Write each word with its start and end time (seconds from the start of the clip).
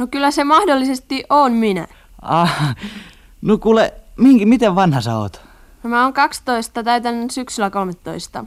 No 0.00 0.06
kyllä 0.06 0.30
se 0.30 0.44
mahdollisesti 0.44 1.24
on 1.30 1.52
minä. 1.52 1.86
Ah, 2.22 2.76
no 3.42 3.58
kuule, 3.58 3.94
minkä, 4.16 4.46
miten 4.46 4.74
vanha 4.74 5.00
sä 5.00 5.18
oot? 5.18 5.40
No 5.82 5.90
mä 5.90 6.02
oon 6.02 6.12
12, 6.12 6.82
täytän 6.82 7.30
syksyllä 7.30 7.70
13. 7.70 8.44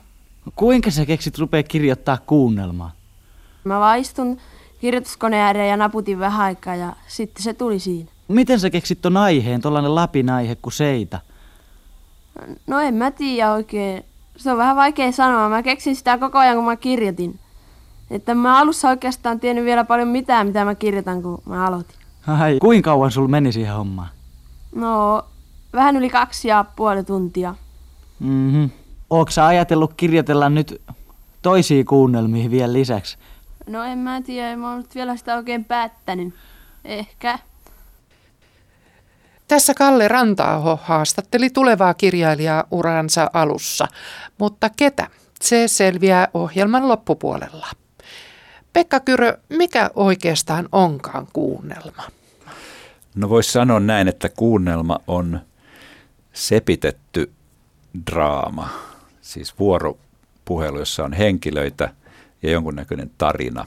Kuinka 0.55 0.91
sä 0.91 1.05
keksit 1.05 1.37
rupea 1.37 1.63
kirjoittaa 1.63 2.17
kuunnelmaa? 2.25 2.91
Mä 3.63 3.79
vaan 3.79 3.99
istun 3.99 4.37
kirjoituskoneen 4.81 5.43
ääreen 5.43 5.69
ja 5.69 5.77
naputin 5.77 6.19
vähän 6.19 6.45
aikaa 6.45 6.75
ja 6.75 6.93
sitten 7.07 7.43
se 7.43 7.54
tuli 7.54 7.79
siinä. 7.79 8.11
Miten 8.27 8.59
sä 8.59 8.70
keksit 8.70 9.01
ton 9.01 9.17
aiheen, 9.17 9.61
tollanen 9.61 9.95
lapin 9.95 10.29
aihe 10.29 10.55
kuin 10.55 10.73
seitä? 10.73 11.20
No 12.67 12.79
en 12.79 12.93
mä 12.93 13.11
tiedä 13.11 13.51
oikein. 13.51 14.05
Se 14.38 14.51
on 14.51 14.57
vähän 14.57 14.75
vaikea 14.75 15.11
sanoa. 15.11 15.49
Mä 15.49 15.63
keksin 15.63 15.95
sitä 15.95 16.17
koko 16.17 16.38
ajan, 16.38 16.55
kun 16.55 16.65
mä 16.65 16.75
kirjoitin. 16.75 17.39
Että 18.14 18.36
mä 18.36 18.59
alussa 18.59 18.89
oikeastaan 18.89 19.39
tiennyt 19.39 19.66
vielä 19.66 19.84
paljon 19.84 20.07
mitään, 20.07 20.48
mitä 20.48 20.66
mä 20.66 20.75
kirjoitan, 20.75 21.21
kun 21.21 21.41
mä 21.46 21.68
aloitin. 21.68 21.96
Ai, 22.28 22.57
kuinka 22.61 22.91
kauan 22.91 23.11
sul 23.11 23.28
meni 23.28 23.51
siihen 23.51 23.74
hommaan? 23.74 24.07
No, 24.75 25.25
vähän 25.74 25.97
yli 25.97 26.10
kaksi 26.10 26.47
ja 26.47 26.65
puoli 26.75 27.04
tuntia. 27.04 27.56
Mhm. 28.20 28.65
Ootko 29.10 29.32
sä 29.32 29.46
ajatellut 29.46 29.93
kirjoitella 29.93 30.50
nyt 30.50 30.82
toisia 31.42 31.84
kuunnelmia 31.84 32.52
vielä 32.52 32.73
lisäksi? 32.73 33.17
No 33.67 33.84
en 33.84 33.97
mä 33.97 34.22
tiedä, 34.22 34.50
en 34.50 34.59
mä 34.59 34.70
oon 34.70 34.78
nyt 34.78 34.95
vielä 34.95 35.17
sitä 35.17 35.36
oikein 35.36 35.66
päättänyt. 35.66 36.34
Ehkä. 36.86 37.39
Tässä 39.48 39.73
Kalle 39.73 40.08
Rantaaho 40.08 40.80
haastatteli 40.84 41.50
tulevaa 41.50 41.94
kirjailijaa 41.94 42.64
uransa 42.72 43.30
alussa, 43.34 43.88
mutta 44.38 44.70
ketä? 44.78 45.08
Se 45.42 45.67
selviää 45.67 46.28
ohjelman 46.34 46.88
loppupuolella. 46.88 47.67
Pekka 48.73 49.00
Kyrö, 49.00 49.38
mikä 49.50 49.89
oikeastaan 49.95 50.69
onkaan 50.72 51.27
kuunnelma? 51.33 52.03
No 53.16 53.30
voisi 53.30 53.52
sanoa 53.52 53.80
näin, 53.80 54.08
että 54.08 54.30
kuunnelma 54.30 55.00
on 55.08 55.39
sepitetty 56.34 57.31
draama, 58.11 58.70
siis 59.22 59.59
vuoropuhelu, 59.59 60.80
jossa 60.80 61.03
on 61.03 61.14
henkilöitä 61.14 61.94
ja 62.44 62.52
jonkunnäköinen 62.52 63.11
tarina. 63.17 63.66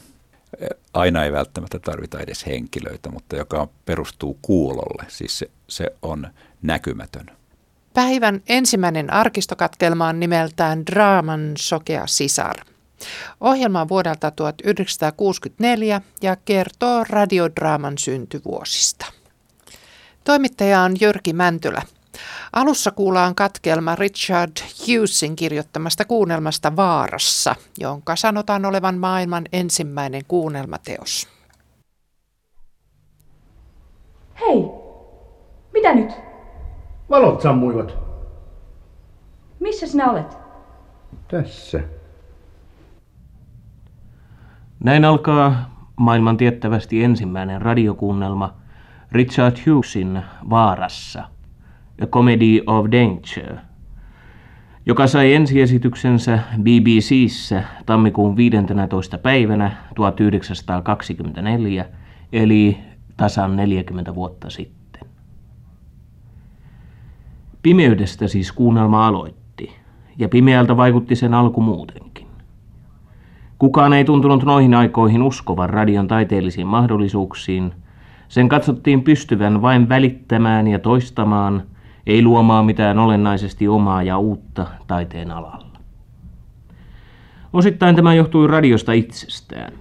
Aina 0.94 1.25
ei 1.25 1.33
välttämättä 1.33 1.78
tarvita 1.78 2.20
edes 2.20 2.47
henkilöitä, 2.47 3.11
mutta 3.11 3.36
joka 3.36 3.69
perustuu 3.84 4.38
kuulolle, 4.42 5.05
siis 5.09 5.38
se, 5.38 5.50
se 5.69 5.86
on 6.03 6.28
näkymätön. 6.62 7.31
Päivän 7.94 8.42
ensimmäinen 8.48 9.12
arkistokatkelma 9.12 10.09
on 10.09 10.20
nimeltään 10.20 10.86
Draaman 10.86 11.53
sokea 11.59 12.06
sisar. 12.06 12.56
Ohjelma 13.41 13.80
on 13.80 13.89
vuodelta 13.89 14.30
1964 14.30 16.00
ja 16.22 16.36
kertoo 16.44 17.05
radiodraaman 17.08 17.98
syntyvuosista. 17.98 19.06
Toimittaja 20.25 20.80
on 20.80 20.97
Jyrki 21.00 21.33
Mäntylä. 21.33 21.83
Alussa 22.53 22.91
kuullaan 22.91 23.34
katkelma 23.34 23.94
Richard 23.94 24.53
Hughesin 24.86 25.36
kirjoittamasta 25.36 26.05
kuunnelmasta 26.05 26.77
Vaarassa, 26.77 27.55
jonka 27.78 28.16
sanotaan 28.16 28.64
olevan 28.64 28.98
maailman 28.98 29.44
ensimmäinen 29.53 30.22
kuunnelmateos. 30.28 31.28
Hei! 34.41 34.64
Mitä 35.72 35.94
nyt? 35.94 36.12
Valot 37.10 37.41
sammuivat. 37.42 37.94
Missä 39.60 39.86
sinä 39.86 40.10
olet? 40.10 40.36
Tässä. 41.28 41.81
Näin 44.87 45.05
alkaa 45.05 45.70
maailman 45.97 46.37
tiettävästi 46.37 47.05
ensimmäinen 47.05 47.62
radiokuunnelma 47.62 48.55
Richard 49.12 49.56
Hughesin 49.67 50.23
Vaarassa, 50.51 51.23
A 52.03 52.06
Comedy 52.06 52.61
of 52.67 52.87
Danger, 52.87 53.56
joka 54.87 55.06
sai 55.06 55.34
ensiesityksensä 55.34 56.38
BBCssä 56.62 57.62
tammikuun 57.87 58.37
15. 58.37 59.19
päivänä 59.19 59.77
1924, 59.94 61.84
eli 62.33 62.78
tasan 63.16 63.56
40 63.56 64.15
vuotta 64.15 64.50
sitten. 64.50 65.03
Pimeydestä 67.62 68.28
siis 68.28 68.53
kuunnelma 68.53 69.06
aloitti, 69.06 69.77
ja 70.19 70.28
pimeältä 70.28 70.77
vaikutti 70.77 71.16
sen 71.16 71.34
alku 71.34 71.60
muutenkin. 71.60 72.25
Kukaan 73.59 73.93
ei 73.93 74.05
tuntunut 74.05 74.44
noihin 74.44 74.75
aikoihin 74.75 75.22
uskovan 75.22 75.71
radion 75.71 76.09
taiteellisiin 76.09 76.67
mahdollisuuksiin. 76.67 77.72
Sen 78.28 78.49
katsottiin 78.49 79.03
pystyvän 79.03 79.62
vain 79.62 79.89
välittämään 79.89 80.69
ja 80.69 80.78
toistamaan, 80.78 81.62
ei 82.06 82.22
luomaan 82.22 82.66
mitään 82.66 82.99
olennaisesti 82.99 83.69
omaa 83.69 84.03
ja 84.03 84.19
uutta 84.19 84.66
taiteen 84.87 85.31
alalla. 85.31 85.66
Osittain 87.53 87.97
tämä 87.97 88.15
johtui 88.15 88.47
radiosta 88.47 88.93
itsestään. 88.93 89.72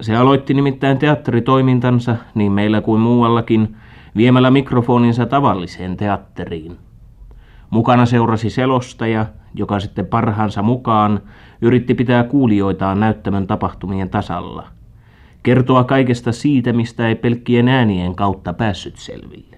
Se 0.00 0.16
aloitti 0.16 0.54
nimittäin 0.54 0.98
teatteritoimintansa, 0.98 2.16
niin 2.34 2.52
meillä 2.52 2.80
kuin 2.80 3.00
muuallakin, 3.00 3.76
viemällä 4.16 4.50
mikrofoninsa 4.50 5.26
tavalliseen 5.26 5.96
teatteriin. 5.96 6.76
Mukana 7.70 8.06
seurasi 8.06 8.50
selostaja, 8.50 9.26
joka 9.54 9.80
sitten 9.80 10.06
parhaansa 10.06 10.62
mukaan 10.62 11.20
yritti 11.62 11.94
pitää 11.94 12.24
kuulijoitaan 12.24 13.00
näyttämön 13.00 13.46
tapahtumien 13.46 14.10
tasalla. 14.10 14.66
Kertoa 15.42 15.84
kaikesta 15.84 16.32
siitä, 16.32 16.72
mistä 16.72 17.08
ei 17.08 17.14
pelkkien 17.14 17.68
äänien 17.68 18.14
kautta 18.14 18.52
päässyt 18.52 18.96
selville. 18.96 19.56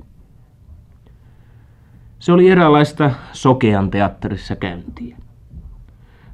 Se 2.18 2.32
oli 2.32 2.50
eräänlaista 2.50 3.10
sokean 3.32 3.90
teatterissa 3.90 4.56
käyntiä. 4.56 5.16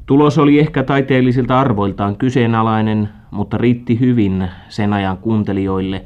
Tulos 0.06 0.39
oli 0.39 0.59
ehkä 0.59 0.83
taiteellisilta 0.83 1.61
arvoiltaan 1.61 2.17
kyseenalainen, 2.17 3.09
mutta 3.31 3.59
riitti 3.59 4.00
hyvin 4.00 4.49
sen 4.69 4.93
ajan 4.93 5.17
kuuntelijoille, 5.17 6.05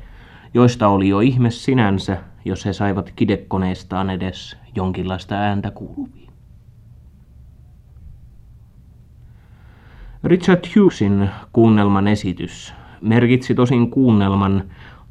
joista 0.54 0.88
oli 0.88 1.08
jo 1.08 1.20
ihme 1.20 1.50
sinänsä, 1.50 2.16
jos 2.44 2.66
he 2.66 2.72
saivat 2.72 3.12
kidekoneestaan 3.16 4.10
edes 4.10 4.56
jonkinlaista 4.74 5.34
ääntä 5.34 5.70
kuuluviin. 5.70 6.21
Richard 10.24 10.64
Hughesin 10.76 11.30
kuunnelman 11.52 12.08
esitys 12.08 12.74
merkitsi 13.00 13.54
tosin 13.54 13.90
kuunnelman 13.90 14.64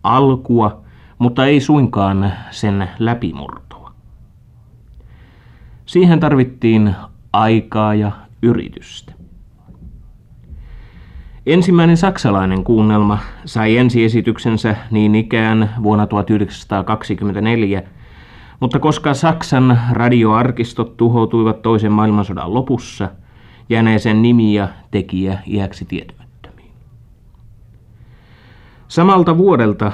alkua, 0.04 0.82
mutta 1.18 1.46
ei 1.46 1.60
suinkaan 1.60 2.34
sen 2.52 2.90
läpimurtoa. 3.00 3.92
Siihen 5.86 6.20
tarvittiin 6.20 6.96
aikaa 7.34 7.96
ja 7.96 8.12
yritystä. 8.42 9.14
Ensimmäinen 11.46 11.98
saksalainen 11.98 12.64
kuunnelma 12.64 13.20
sai 13.46 13.78
ensiesityksensä 13.78 14.76
niin 14.92 15.16
ikään 15.16 15.70
vuonna 15.84 16.08
1924, 16.08 17.84
mutta 18.60 18.80
koska 18.80 19.14
Saksan 19.14 19.80
radioarkistot 19.92 20.98
tuhoutuivat 20.98 21.62
toisen 21.62 21.92
maailmansodan 21.92 22.54
lopussa, 22.54 23.10
jääneeseen 23.72 24.22
nimi 24.22 24.54
ja 24.54 24.68
tekijä 24.92 25.40
iäksi 25.48 25.86
tietämättömiin. 25.86 26.72
Samalta 28.88 29.38
vuodelta 29.38 29.92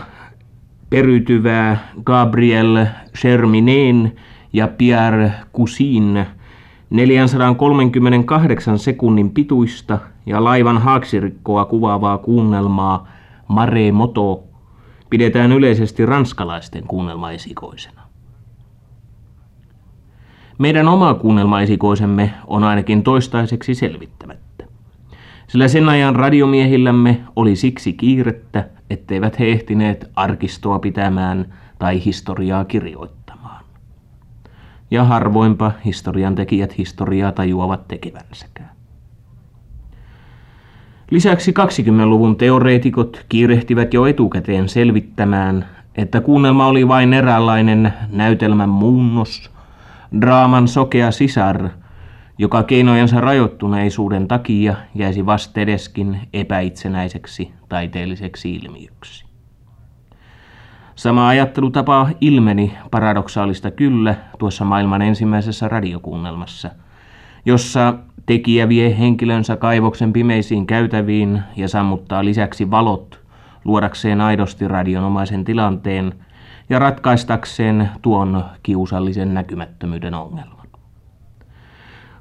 periytyvää 0.89 1.91
Gabriel 2.03 2.85
Cherminen 3.17 4.15
ja 4.53 4.67
Pierre 4.67 5.31
Cousin 5.55 6.25
438 6.89 8.79
sekunnin 8.79 9.31
pituista 9.31 9.99
ja 10.25 10.44
laivan 10.44 10.77
haaksirikkoa 10.77 11.65
kuvaavaa 11.65 12.17
kuunnelmaa 12.17 13.07
Mare 13.47 13.91
Moto 13.91 14.44
pidetään 15.09 15.51
yleisesti 15.51 16.05
ranskalaisten 16.05 16.83
kuunnelmaesikoisena. 16.88 18.06
Meidän 20.57 20.88
oma 20.88 21.13
kuunnelmaesikoisemme 21.13 22.33
on 22.48 22.63
ainakin 22.63 23.04
toistaiseksi 23.04 23.75
selvittämättä. 23.75 24.65
Sillä 25.48 25.68
sen 25.68 25.89
ajan 25.89 26.15
radiomiehillämme 26.15 27.21
oli 27.36 27.56
siksi 27.56 27.94
kiirettä, 27.94 28.69
etteivät 28.89 29.39
he 29.39 29.45
ehtineet 29.45 30.12
arkistoa 30.15 30.80
pitämään 30.80 31.54
tai 31.80 32.06
historiaa 32.06 32.65
kirjoittamaan. 32.65 33.63
Ja 34.92 35.04
harvoinpa 35.04 35.71
historian 35.86 36.36
tekijät 36.36 36.77
historiaa 36.77 37.31
tajuavat 37.31 37.88
tekevänsäkään. 37.88 38.71
Lisäksi 41.12 41.51
20-luvun 41.51 42.36
teoreetikot 42.36 43.25
kiirehtivät 43.30 43.94
jo 43.94 44.06
etukäteen 44.06 44.69
selvittämään, 44.69 45.65
että 45.95 46.21
kuunnelma 46.21 46.68
oli 46.68 46.88
vain 46.88 47.13
eräänlainen 47.13 47.94
näytelmän 48.12 48.69
muunnos, 48.69 49.56
draaman 50.21 50.68
sokea 50.68 51.12
sisar, 51.12 51.69
joka 52.38 52.63
keinojensa 52.63 53.21
rajoittuneisuuden 53.21 54.27
takia 54.27 54.75
jäisi 54.95 55.25
vastedeskin 55.25 56.19
epäitsenäiseksi 56.33 57.51
taiteelliseksi 57.69 58.56
ilmiöksi. 58.56 59.25
Sama 60.95 61.27
ajattelutapa 61.27 62.09
ilmeni 62.21 62.74
paradoksaalista 62.92 63.71
kyllä 63.71 64.15
tuossa 64.39 64.65
maailman 64.65 65.01
ensimmäisessä 65.01 65.68
radiokuunnelmassa, 65.68 66.69
jossa 67.45 67.94
tekijä 68.25 68.69
vie 68.69 69.00
henkilönsä 69.00 69.56
kaivoksen 69.56 70.13
pimeisiin 70.13 70.68
käytäviin 70.68 71.42
ja 71.56 71.68
sammuttaa 71.68 72.25
lisäksi 72.25 72.71
valot 72.71 73.21
luodakseen 73.65 74.21
aidosti 74.21 74.68
radionomaisen 74.68 75.45
tilanteen 75.45 76.13
ja 76.69 76.80
ratkaistakseen 76.80 77.90
tuon 78.02 78.46
kiusallisen 78.64 79.34
näkymättömyyden 79.34 80.14
ongelman. 80.14 80.68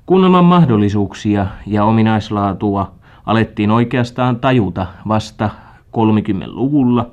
Kuunnelman 0.07 0.45
mahdollisuuksia 0.45 1.47
ja 1.67 1.85
ominaislaatua 1.85 2.95
alettiin 3.27 3.71
oikeastaan 3.71 4.41
tajuta 4.41 4.87
vasta 5.09 5.51
30-luvulla 5.97 7.11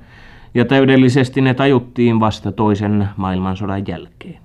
ja 0.54 0.66
täydellisesti 0.66 1.42
ne 1.42 1.54
tajuttiin 1.54 2.20
vasta 2.20 2.52
toisen 2.52 3.10
maailmansodan 3.18 3.88
jälkeen. 3.88 4.40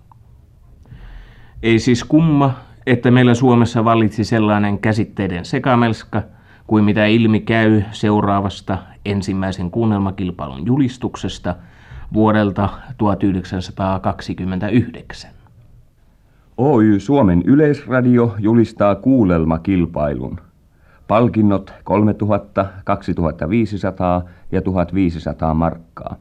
Ei 1.62 1.78
siis 1.78 2.04
kumma, 2.04 2.54
että 2.86 3.10
meillä 3.10 3.34
Suomessa 3.34 3.84
vallitsi 3.84 4.24
sellainen 4.24 4.78
käsitteiden 4.78 5.44
sekamelska 5.44 6.22
kuin 6.66 6.84
mitä 6.84 7.06
ilmi 7.06 7.40
käy 7.40 7.82
seuraavasta 7.92 8.78
ensimmäisen 9.04 9.70
kuunnelmakilpailun 9.70 10.66
julistuksesta 10.66 11.54
vuodelta 12.12 12.68
1929. 12.98 15.30
Oy 16.56 17.00
Suomen 17.00 17.42
Yleisradio 17.46 18.34
julistaa 18.38 18.94
kuulelmakilpailun. 18.94 20.40
Palkinnot 21.08 21.72
3000, 21.84 22.66
2500 22.84 24.22
ja 24.52 24.62
1500 24.62 25.54
markkaa. 25.54 26.16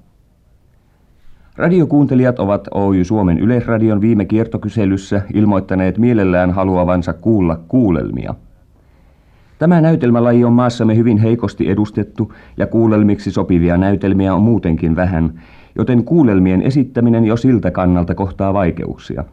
Radiokuuntelijat 1.55 2.39
ovat 2.39 2.67
Oy 2.71 3.03
Suomen 3.03 3.39
Yleisradion 3.39 4.01
viime 4.01 4.25
kiertokyselyssä 4.25 5.21
ilmoittaneet 5.33 5.97
mielellään 5.97 6.51
haluavansa 6.51 7.13
kuulla 7.13 7.59
kuulelmia. 7.67 8.35
Tämä 9.59 9.81
näytelmälaji 9.81 10.43
on 10.43 10.53
maassamme 10.53 10.95
hyvin 10.95 11.17
heikosti 11.17 11.69
edustettu 11.69 12.33
ja 12.57 12.67
kuulelmiksi 12.67 13.31
sopivia 13.31 13.77
näytelmiä 13.77 14.35
on 14.35 14.41
muutenkin 14.41 14.95
vähän, 14.95 15.41
joten 15.75 16.03
kuulelmien 16.03 16.61
esittäminen 16.61 17.25
jo 17.25 17.37
siltä 17.37 17.71
kannalta 17.71 18.15
kohtaa 18.15 18.53
vaikeuksia. 18.53 19.23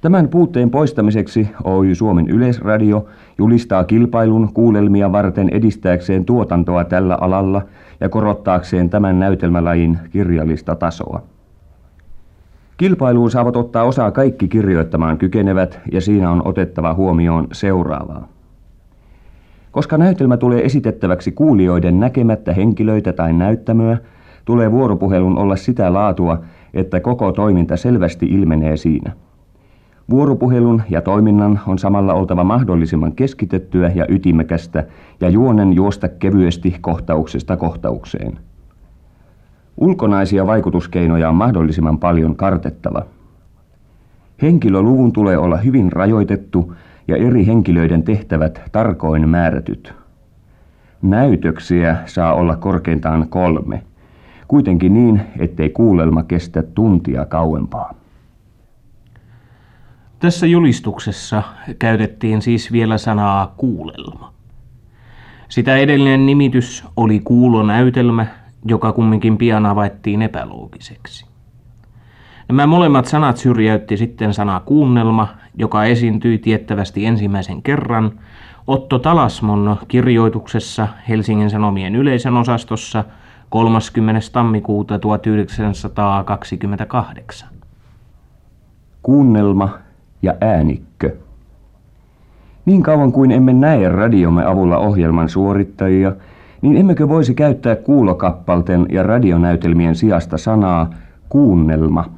Tämän 0.00 0.28
puutteen 0.28 0.70
poistamiseksi 0.70 1.48
Oy 1.64 1.94
Suomen 1.94 2.28
Yleisradio 2.28 3.06
julistaa 3.38 3.84
kilpailun 3.84 4.52
kuulelmia 4.54 5.12
varten 5.12 5.48
edistääkseen 5.48 6.24
tuotantoa 6.24 6.84
tällä 6.84 7.18
alalla 7.20 7.62
ja 8.00 8.08
korottaakseen 8.08 8.90
tämän 8.90 9.18
näytelmälajin 9.18 9.98
kirjallista 10.10 10.74
tasoa. 10.74 11.22
Kilpailuun 12.76 13.30
saavat 13.30 13.56
ottaa 13.56 13.84
osaa 13.84 14.10
kaikki 14.10 14.48
kirjoittamaan 14.48 15.18
kykenevät 15.18 15.80
ja 15.92 16.00
siinä 16.00 16.30
on 16.30 16.42
otettava 16.44 16.94
huomioon 16.94 17.48
seuraavaa. 17.52 18.28
Koska 19.70 19.98
näytelmä 19.98 20.36
tulee 20.36 20.64
esitettäväksi 20.64 21.32
kuulijoiden 21.32 22.00
näkemättä 22.00 22.52
henkilöitä 22.52 23.12
tai 23.12 23.32
näyttämöä, 23.32 23.98
tulee 24.44 24.72
vuoropuhelun 24.72 25.38
olla 25.38 25.56
sitä 25.56 25.92
laatua, 25.92 26.40
että 26.74 27.00
koko 27.00 27.32
toiminta 27.32 27.76
selvästi 27.76 28.26
ilmenee 28.26 28.76
siinä. 28.76 29.12
Vuoropuhelun 30.10 30.82
ja 30.90 31.00
toiminnan 31.00 31.60
on 31.66 31.78
samalla 31.78 32.14
oltava 32.14 32.44
mahdollisimman 32.44 33.12
keskitettyä 33.12 33.90
ja 33.94 34.06
ytimekästä 34.08 34.84
ja 35.20 35.28
juonen 35.28 35.72
juosta 35.72 36.08
kevyesti 36.08 36.76
kohtauksesta 36.80 37.56
kohtaukseen. 37.56 38.38
Ulkonaisia 39.76 40.46
vaikutuskeinoja 40.46 41.28
on 41.28 41.34
mahdollisimman 41.34 41.98
paljon 41.98 42.36
kartettava. 42.36 43.02
Henkilöluvun 44.42 45.12
tulee 45.12 45.38
olla 45.38 45.56
hyvin 45.56 45.92
rajoitettu 45.92 46.74
ja 47.08 47.16
eri 47.16 47.46
henkilöiden 47.46 48.02
tehtävät 48.02 48.62
tarkoin 48.72 49.28
määrätyt. 49.28 49.94
Näytöksiä 51.02 51.96
saa 52.06 52.34
olla 52.34 52.56
korkeintaan 52.56 53.28
kolme, 53.28 53.82
kuitenkin 54.48 54.94
niin, 54.94 55.20
ettei 55.38 55.70
kuulelma 55.70 56.22
kestä 56.22 56.62
tuntia 56.62 57.24
kauempaa. 57.24 57.94
Tässä 60.18 60.46
julistuksessa 60.46 61.42
käytettiin 61.78 62.42
siis 62.42 62.72
vielä 62.72 62.98
sanaa 62.98 63.54
kuulelma. 63.56 64.32
Sitä 65.48 65.76
edellinen 65.76 66.26
nimitys 66.26 66.84
oli 66.96 67.20
kuulonäytelmä, 67.20 68.26
joka 68.64 68.92
kumminkin 68.92 69.38
pian 69.38 69.66
havaittiin 69.66 70.22
epäloogiseksi. 70.22 71.26
Nämä 72.48 72.66
molemmat 72.66 73.06
sanat 73.06 73.36
syrjäytti 73.36 73.96
sitten 73.96 74.34
sana 74.34 74.60
kuunnelma, 74.60 75.28
joka 75.54 75.84
esiintyi 75.84 76.38
tiettävästi 76.38 77.06
ensimmäisen 77.06 77.62
kerran 77.62 78.20
Otto 78.66 78.98
Talasmon 78.98 79.76
kirjoituksessa 79.88 80.88
Helsingin 81.08 81.50
Sanomien 81.50 81.96
yleisön 81.96 82.36
osastossa 82.36 83.04
30. 83.54 84.20
tammikuuta 84.32 84.98
1928. 84.98 87.48
Kuunnelma 89.02 89.78
ja 90.22 90.34
äänikkö. 90.40 91.16
Niin 92.64 92.82
kauan 92.82 93.12
kuin 93.12 93.30
emme 93.30 93.52
näe 93.52 93.88
radiomme 93.88 94.44
avulla 94.44 94.78
ohjelman 94.78 95.28
suorittajia, 95.28 96.12
niin 96.62 96.76
emmekö 96.76 97.08
voisi 97.08 97.34
käyttää 97.34 97.76
kuulokappalten 97.76 98.86
ja 98.90 99.02
radionäytelmien 99.02 99.94
sijasta 99.94 100.38
sanaa 100.38 100.90
kuunnelma. 101.28 102.10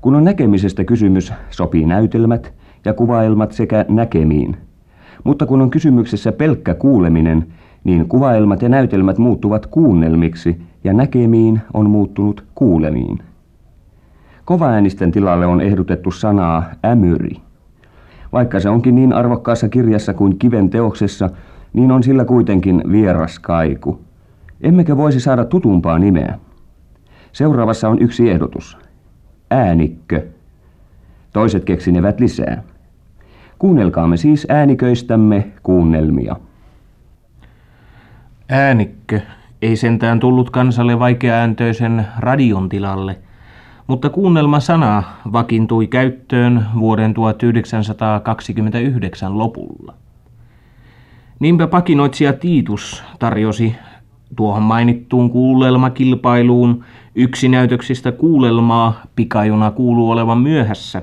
Kun 0.00 0.14
on 0.14 0.24
näkemisestä 0.24 0.84
kysymys, 0.84 1.32
sopii 1.50 1.84
näytelmät 1.84 2.52
ja 2.84 2.94
kuvaelmat 2.94 3.52
sekä 3.52 3.84
näkemiin. 3.88 4.56
Mutta 5.24 5.46
kun 5.46 5.62
on 5.62 5.70
kysymyksessä 5.70 6.32
pelkkä 6.32 6.74
kuuleminen, 6.74 7.46
niin 7.84 8.08
kuvaelmat 8.08 8.62
ja 8.62 8.68
näytelmät 8.68 9.18
muuttuvat 9.18 9.66
kuunnelmiksi 9.66 10.62
ja 10.84 10.92
näkemiin 10.92 11.60
on 11.74 11.90
muuttunut 11.90 12.44
kuulemiin. 12.54 13.18
Kovaäänisten 14.44 15.12
tilalle 15.12 15.46
on 15.46 15.60
ehdotettu 15.60 16.10
sanaa 16.10 16.64
ämyri. 16.84 17.36
Vaikka 18.32 18.60
se 18.60 18.68
onkin 18.68 18.94
niin 18.94 19.12
arvokkaassa 19.12 19.68
kirjassa 19.68 20.14
kuin 20.14 20.38
kiven 20.38 20.70
teoksessa, 20.70 21.30
niin 21.72 21.92
on 21.92 22.02
sillä 22.02 22.24
kuitenkin 22.24 22.82
vieras 22.92 23.38
kaiku. 23.38 24.00
Emmekö 24.60 24.96
voisi 24.96 25.20
saada 25.20 25.44
tutumpaa 25.44 25.98
nimeä? 25.98 26.38
Seuraavassa 27.32 27.88
on 27.88 27.98
yksi 28.02 28.30
ehdotus. 28.30 28.78
Äänikkö. 29.50 30.26
Toiset 31.32 31.64
keksinevät 31.64 32.20
lisää. 32.20 32.62
Kuunnelkaamme 33.58 34.16
siis 34.16 34.46
ääniköistämme 34.48 35.52
kuunnelmia. 35.62 36.36
Äänikkö. 38.52 39.20
Ei 39.62 39.76
sentään 39.76 40.20
tullut 40.20 40.50
kansalle 40.50 40.98
vaikeaääntöisen 40.98 42.06
radion 42.18 42.68
tilalle– 42.68 43.18
mutta 43.86 44.10
kuunnelma-sana 44.10 45.02
vakiintui 45.32 45.86
käyttöön 45.86 46.66
vuoden 46.78 47.14
1929 47.14 49.38
lopulla. 49.38 49.94
Niinpä 51.40 51.66
pakinoitsija 51.66 52.32
Tiitus 52.32 53.04
tarjosi 53.18 53.74
tuohon 54.36 54.62
mainittuun 54.62 55.30
kuulelmakilpailuun 55.30 56.84
yksinäytöksistä 57.14 58.12
kuulelmaa 58.12 59.02
pikajuna 59.16 59.70
kuuluu 59.70 60.10
olevan 60.10 60.38
myöhässä, 60.38 61.02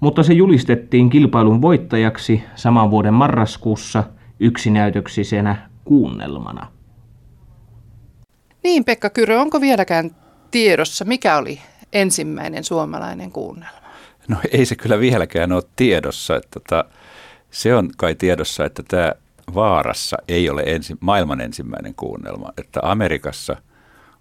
mutta 0.00 0.22
se 0.22 0.32
julistettiin 0.32 1.10
kilpailun 1.10 1.62
voittajaksi 1.62 2.44
saman 2.54 2.90
vuoden 2.90 3.14
marraskuussa 3.14 4.04
yksinäytöksisenä 4.40 5.69
kuunnelmana. 5.90 6.66
Niin 8.64 8.84
Pekka 8.84 9.10
Kyrö, 9.10 9.40
onko 9.40 9.60
vieläkään 9.60 10.10
tiedossa, 10.50 11.04
mikä 11.04 11.36
oli 11.36 11.60
ensimmäinen 11.92 12.64
suomalainen 12.64 13.32
kuunnelma? 13.32 13.80
No 14.28 14.36
ei 14.52 14.66
se 14.66 14.76
kyllä 14.76 15.00
vieläkään 15.00 15.52
ole 15.52 15.62
tiedossa. 15.76 16.36
Että 16.36 16.60
tota, 16.60 16.84
se 17.50 17.74
on 17.74 17.90
kai 17.96 18.14
tiedossa, 18.14 18.64
että 18.64 18.82
tämä 18.88 19.12
Vaarassa 19.54 20.16
ei 20.28 20.50
ole 20.50 20.62
ensi, 20.66 20.96
maailman 21.00 21.40
ensimmäinen 21.40 21.94
kuunnelma. 21.94 22.52
Että 22.58 22.80
Amerikassa 22.82 23.56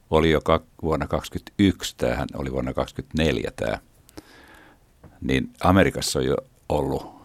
oli 0.09 0.31
jo 0.31 0.41
kak, 0.41 0.63
vuonna 0.81 1.07
2021, 1.07 1.95
tämähän 1.97 2.27
oli 2.33 2.51
vuonna 2.51 2.73
2024 2.73 3.51
tämä. 3.55 3.77
Niin 5.21 5.49
Amerikassa 5.63 6.19
on 6.19 6.25
jo 6.25 6.37
ollut 6.69 7.21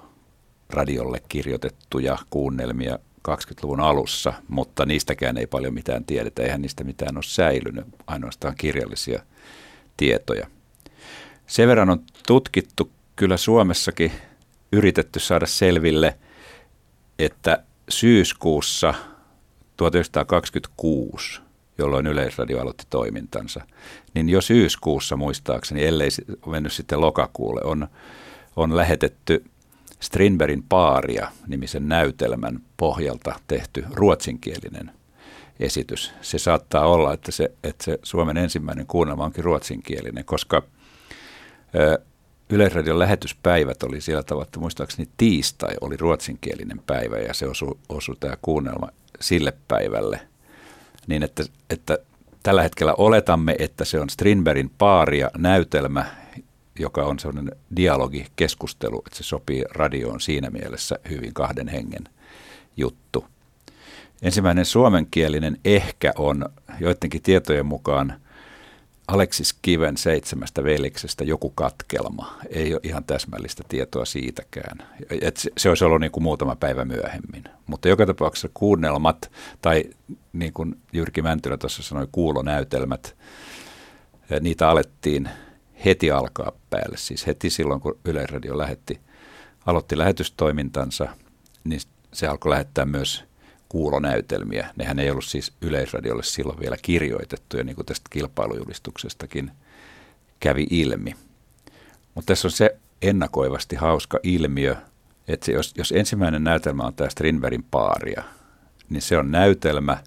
radiolle 0.71 1.21
kirjoitettuja 1.29 2.19
kuunnelmia 2.31 2.99
20-luvun 3.29 3.81
alussa, 3.81 4.33
mutta 4.49 4.87
niistäkään 4.87 5.39
ei 5.39 5.47
paljon 5.47 5.75
mitään 5.75 6.05
tiedetä. 6.05 6.43
Eihän 6.43 6.63
niistä 6.63 6.85
mitään 6.85 7.17
ole 7.17 7.23
säilynyt, 7.23 7.87
ainoastaan 8.07 8.55
kirjallisia– 8.57 9.23
tietoja. 9.97 10.47
Sen 11.47 11.69
verran 11.69 11.91
on 11.91 12.03
tutkittu 12.27 12.91
kyllä 13.17 13.37
Suomessakin 13.37 14.13
yritetty 14.73 15.21
saada 15.21 15.47
selville, 15.47 16.19
että 17.19 17.63
syyskuussa 17.89 18.95
1926 19.77 21.41
jolloin 21.79 22.07
Yleisradio 22.07 22.61
aloitti 22.61 22.87
toimintansa, 22.91 23.61
niin 24.15 24.29
jo 24.29 24.41
syyskuussa 24.41 25.17
muistaakseni, 25.17 25.85
ellei 25.85 26.09
mennyt 26.47 26.73
sitten 26.73 27.01
lokakuulle, 27.01 27.61
on, 27.65 27.89
on 28.57 28.77
lähetetty 28.77 29.45
Strindbergin 30.05 30.63
Paaria 30.69 31.29
nimisen 31.47 31.89
näytelmän 31.89 32.61
pohjalta 32.77 33.41
tehty 33.47 33.85
ruotsinkielinen 33.91 34.91
esitys. 35.61 36.13
Se 36.21 36.39
saattaa 36.39 36.87
olla, 36.87 37.13
että 37.13 37.33
se, 37.33 37.53
että 37.65 37.85
se 37.85 37.99
Suomen 38.03 38.37
ensimmäinen 38.37 38.87
kuunnelma 38.87 39.25
onkin 39.25 39.45
ruotsinkielinen, 39.45 40.25
koska 40.25 40.63
ö, 41.75 41.99
Yleisradion 42.51 42.99
lähetyspäivät 42.99 43.83
oli 43.83 44.01
sillä 44.01 44.23
tavalla, 44.23 44.45
että 44.45 44.61
muistaakseni 44.61 45.09
tiistai 45.17 45.75
oli 45.81 45.97
ruotsinkielinen 45.97 46.81
päivä 46.87 47.19
ja 47.19 47.35
se 47.35 47.47
osui, 47.47 47.79
osui 47.89 48.17
tämä 48.21 48.37
kuunnelma 48.43 48.89
sille 49.21 49.53
päivälle. 49.69 50.21
Niin 51.07 51.23
että, 51.23 51.45
että 51.71 51.99
tällä 52.43 52.63
hetkellä 52.63 52.95
oletamme, 52.99 53.57
että 53.59 53.85
se 53.85 54.01
on 54.01 54.11
Strindbergin 54.11 54.71
paaria 54.79 55.31
näytelmä, 55.37 56.07
joka 56.79 57.05
on 57.05 57.19
sellainen 57.19 57.57
dialogi, 57.77 58.27
keskustelu, 58.37 59.03
että 59.07 59.17
se 59.17 59.23
sopii 59.23 59.65
radioon 59.71 60.21
siinä 60.21 60.51
mielessä 60.51 60.99
hyvin 61.11 61.35
kahden 61.35 61.69
hengen 61.69 62.09
juttu. 62.77 63.25
Ensimmäinen 64.23 64.65
suomenkielinen 64.65 65.59
ehkä 65.65 66.13
on 66.19 66.45
joidenkin 66.81 67.23
tietojen 67.23 67.67
mukaan 67.67 68.21
Aleksis 69.09 69.53
Kiven 69.63 69.97
seitsemästä 69.97 70.65
veliksestä 70.65 71.25
joku 71.25 71.51
katkelma. 71.51 72.39
Ei 72.51 72.75
ole 72.75 72.81
ihan 72.85 73.05
täsmällistä 73.05 73.63
tietoa 73.69 74.05
siitäkään. 74.05 74.79
Et 75.21 75.37
se, 75.37 75.51
se 75.57 75.69
olisi 75.69 75.85
ollut 75.85 76.01
niin 76.01 76.13
kuin 76.13 76.25
muutama 76.25 76.57
päivä 76.57 76.85
myöhemmin. 76.85 77.45
Mutta 77.67 77.89
joka 77.89 78.07
tapauksessa 78.07 78.49
kuunnelmat, 78.55 79.31
tai 79.63 79.85
niin 80.33 80.53
kuin 80.53 80.81
Jyrki 80.93 81.23
Mäntylä 81.23 81.57
tuossa 81.57 81.83
sanoi, 81.83 82.09
kuulonäytelmät, 82.13 83.17
niitä 84.41 84.69
alettiin 84.69 85.29
heti 85.85 86.11
alkaa 86.11 86.53
päälle. 86.71 86.97
Siis 86.97 87.27
heti 87.27 87.51
silloin, 87.51 87.81
kun 87.81 87.99
Yleisradio 88.05 88.59
lähetti, 88.59 89.01
aloitti 89.67 89.99
lähetystoimintansa, 89.99 91.09
niin 91.65 91.81
se 92.13 92.27
alkoi 92.27 92.51
lähettää 92.51 92.85
myös 92.85 93.25
kuulonäytelmiä. 93.69 94.71
Nehän 94.77 94.99
ei 94.99 95.11
ollut 95.11 95.25
siis 95.25 95.53
Yleisradiolle 95.61 96.23
silloin 96.23 96.61
vielä 96.61 96.77
kirjoitettuja, 96.83 97.65
niin 97.65 97.77
kuin 97.77 97.87
tästä 97.87 98.07
kilpailujulistuksestakin 98.11 99.51
kävi 100.41 100.67
ilmi. 100.71 101.15
Mutta 102.15 102.27
tässä 102.27 102.49
on 102.49 102.53
se 102.53 102.77
ennakoivasti 103.03 103.77
hauska 103.77 104.19
ilmiö, 104.23 104.77
että 105.29 105.53
jos, 105.53 105.75
jos 105.77 105.93
ensimmäinen 105.93 106.45
näytelmä 106.45 106.83
on 106.83 106.95
tämä 106.95 107.11
Strindbergin 107.11 107.65
paaria, 107.71 108.25
niin 108.89 109.03
se 109.03 109.19
on 109.19 109.31
näytelmä, 109.31 109.99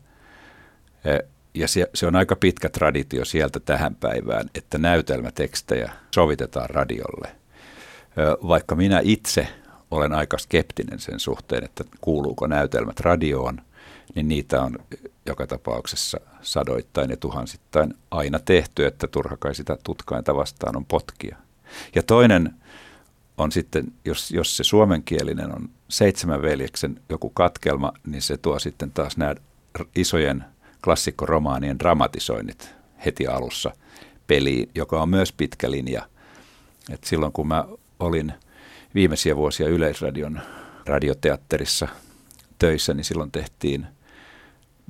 e, 1.05 1.19
ja 1.59 1.67
se, 1.67 1.89
se 1.93 2.07
on 2.07 2.15
aika 2.15 2.35
pitkä 2.35 2.69
traditio 2.69 3.25
sieltä 3.25 3.59
tähän 3.59 3.95
päivään, 3.95 4.49
että 4.55 4.77
näytelmätekstejä 4.77 5.91
sovitetaan 6.15 6.69
radiolle. 6.69 7.35
Vaikka 8.47 8.75
minä 8.75 9.01
itse 9.03 9.47
olen 9.91 10.13
aika 10.13 10.37
skeptinen 10.37 10.99
sen 10.99 11.19
suhteen, 11.19 11.63
että 11.63 11.83
kuuluuko 12.01 12.47
näytelmät 12.47 12.99
radioon, 12.99 13.61
niin 14.15 14.27
niitä 14.27 14.61
on 14.61 14.79
joka 15.25 15.47
tapauksessa 15.47 16.19
sadoittain 16.41 17.09
ja 17.09 17.17
tuhansittain 17.17 17.93
aina 18.11 18.39
tehty, 18.39 18.85
että 18.85 19.07
turha 19.07 19.37
kai 19.37 19.55
sitä 19.55 19.77
tutkainta 19.83 20.35
vastaan 20.35 20.75
on 20.75 20.85
potkia. 20.85 21.37
Ja 21.95 22.03
toinen 22.03 22.53
on 23.37 23.51
sitten, 23.51 23.85
jos, 24.05 24.31
jos 24.31 24.57
se 24.57 24.63
suomenkielinen 24.63 25.55
on 25.55 25.69
seitsemän 25.89 26.41
veljeksen 26.41 26.99
joku 27.09 27.29
katkelma, 27.29 27.93
niin 28.07 28.21
se 28.21 28.37
tuo 28.37 28.59
sitten 28.59 28.91
taas 28.91 29.17
nämä 29.17 29.35
isojen 29.95 30.45
klassikkoromaanien 30.83 31.79
dramatisoinnit 31.79 32.75
heti 33.05 33.27
alussa 33.27 33.71
peliin, 34.27 34.69
joka 34.75 35.01
on 35.01 35.09
myös 35.09 35.33
pitkä 35.33 35.71
linja. 35.71 36.01
Et 36.89 37.03
silloin 37.03 37.31
kun 37.31 37.47
mä 37.47 37.65
olin– 37.99 38.33
viimeisiä 38.97 39.35
vuosia 39.35 39.67
Yleisradion 39.67 40.41
radioteatterissa 40.85 41.87
töissä, 42.59 42.93
niin 42.93 43.03
silloin 43.03 43.31
tehtiin 43.31 43.87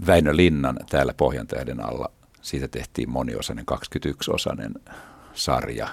Väinö 0.08 0.36
Linnan 0.36 0.80
täällä 0.90 1.14
Pohjantähden 1.14 1.86
alla. 1.86 2.12
Siitä 2.42 2.68
tehtiin 2.68 3.10
moniosainen, 3.10 3.66
21-osainen 3.72 4.94
sarja. 5.34 5.88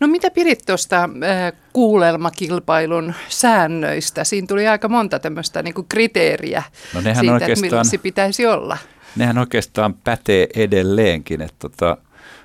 No 0.00 0.06
mitä 0.06 0.30
pidit 0.30 0.62
tuosta 0.66 1.02
äh, 1.04 1.52
kuulelmakilpailun 1.72 3.14
säännöistä? 3.28 4.24
Siinä 4.24 4.46
tuli 4.46 4.68
aika 4.68 4.88
monta 4.88 5.18
tämmöistä 5.18 5.62
niin 5.62 5.74
kriteeriä 5.88 6.62
no 6.94 7.00
nehän 7.00 7.16
siitä, 7.16 7.32
oikeastaan, 7.32 7.86
että 7.86 8.02
pitäisi 8.02 8.46
olla. 8.46 8.78
Nehän 9.16 9.38
oikeastaan 9.38 9.94
pätee 9.94 10.48
edelleenkin, 10.54 11.42
että 11.42 11.56
tota, 11.58 11.96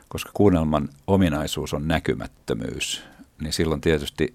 koska 0.09 0.31
kuunnelman 0.33 0.89
ominaisuus 1.07 1.73
on 1.73 1.87
näkymättömyys, 1.87 3.03
niin 3.41 3.53
silloin 3.53 3.81
tietysti 3.81 4.33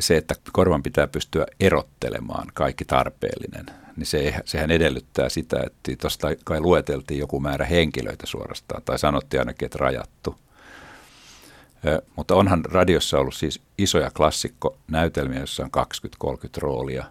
se, 0.00 0.16
että 0.16 0.34
korvan 0.52 0.82
pitää 0.82 1.06
pystyä 1.06 1.46
erottelemaan 1.60 2.48
kaikki 2.54 2.84
tarpeellinen, 2.84 3.66
niin 3.96 4.06
se, 4.06 4.34
sehän 4.44 4.70
edellyttää 4.70 5.28
sitä, 5.28 5.56
että 5.66 5.92
tuosta 6.00 6.28
kai 6.44 6.60
lueteltiin 6.60 7.20
joku 7.20 7.40
määrä 7.40 7.64
henkilöitä 7.64 8.26
suorastaan, 8.26 8.82
tai 8.82 8.98
sanottiin 8.98 9.40
ainakin, 9.40 9.66
että 9.66 9.78
rajattu. 9.78 10.38
Ö, 11.86 12.02
mutta 12.16 12.34
onhan 12.34 12.64
radiossa 12.64 13.18
ollut 13.18 13.34
siis 13.34 13.60
isoja 13.78 14.10
klassikkonäytelmiä, 14.10 15.38
joissa 15.38 15.62
on 15.64 15.70
20-30 16.26 16.32
roolia, 16.58 17.04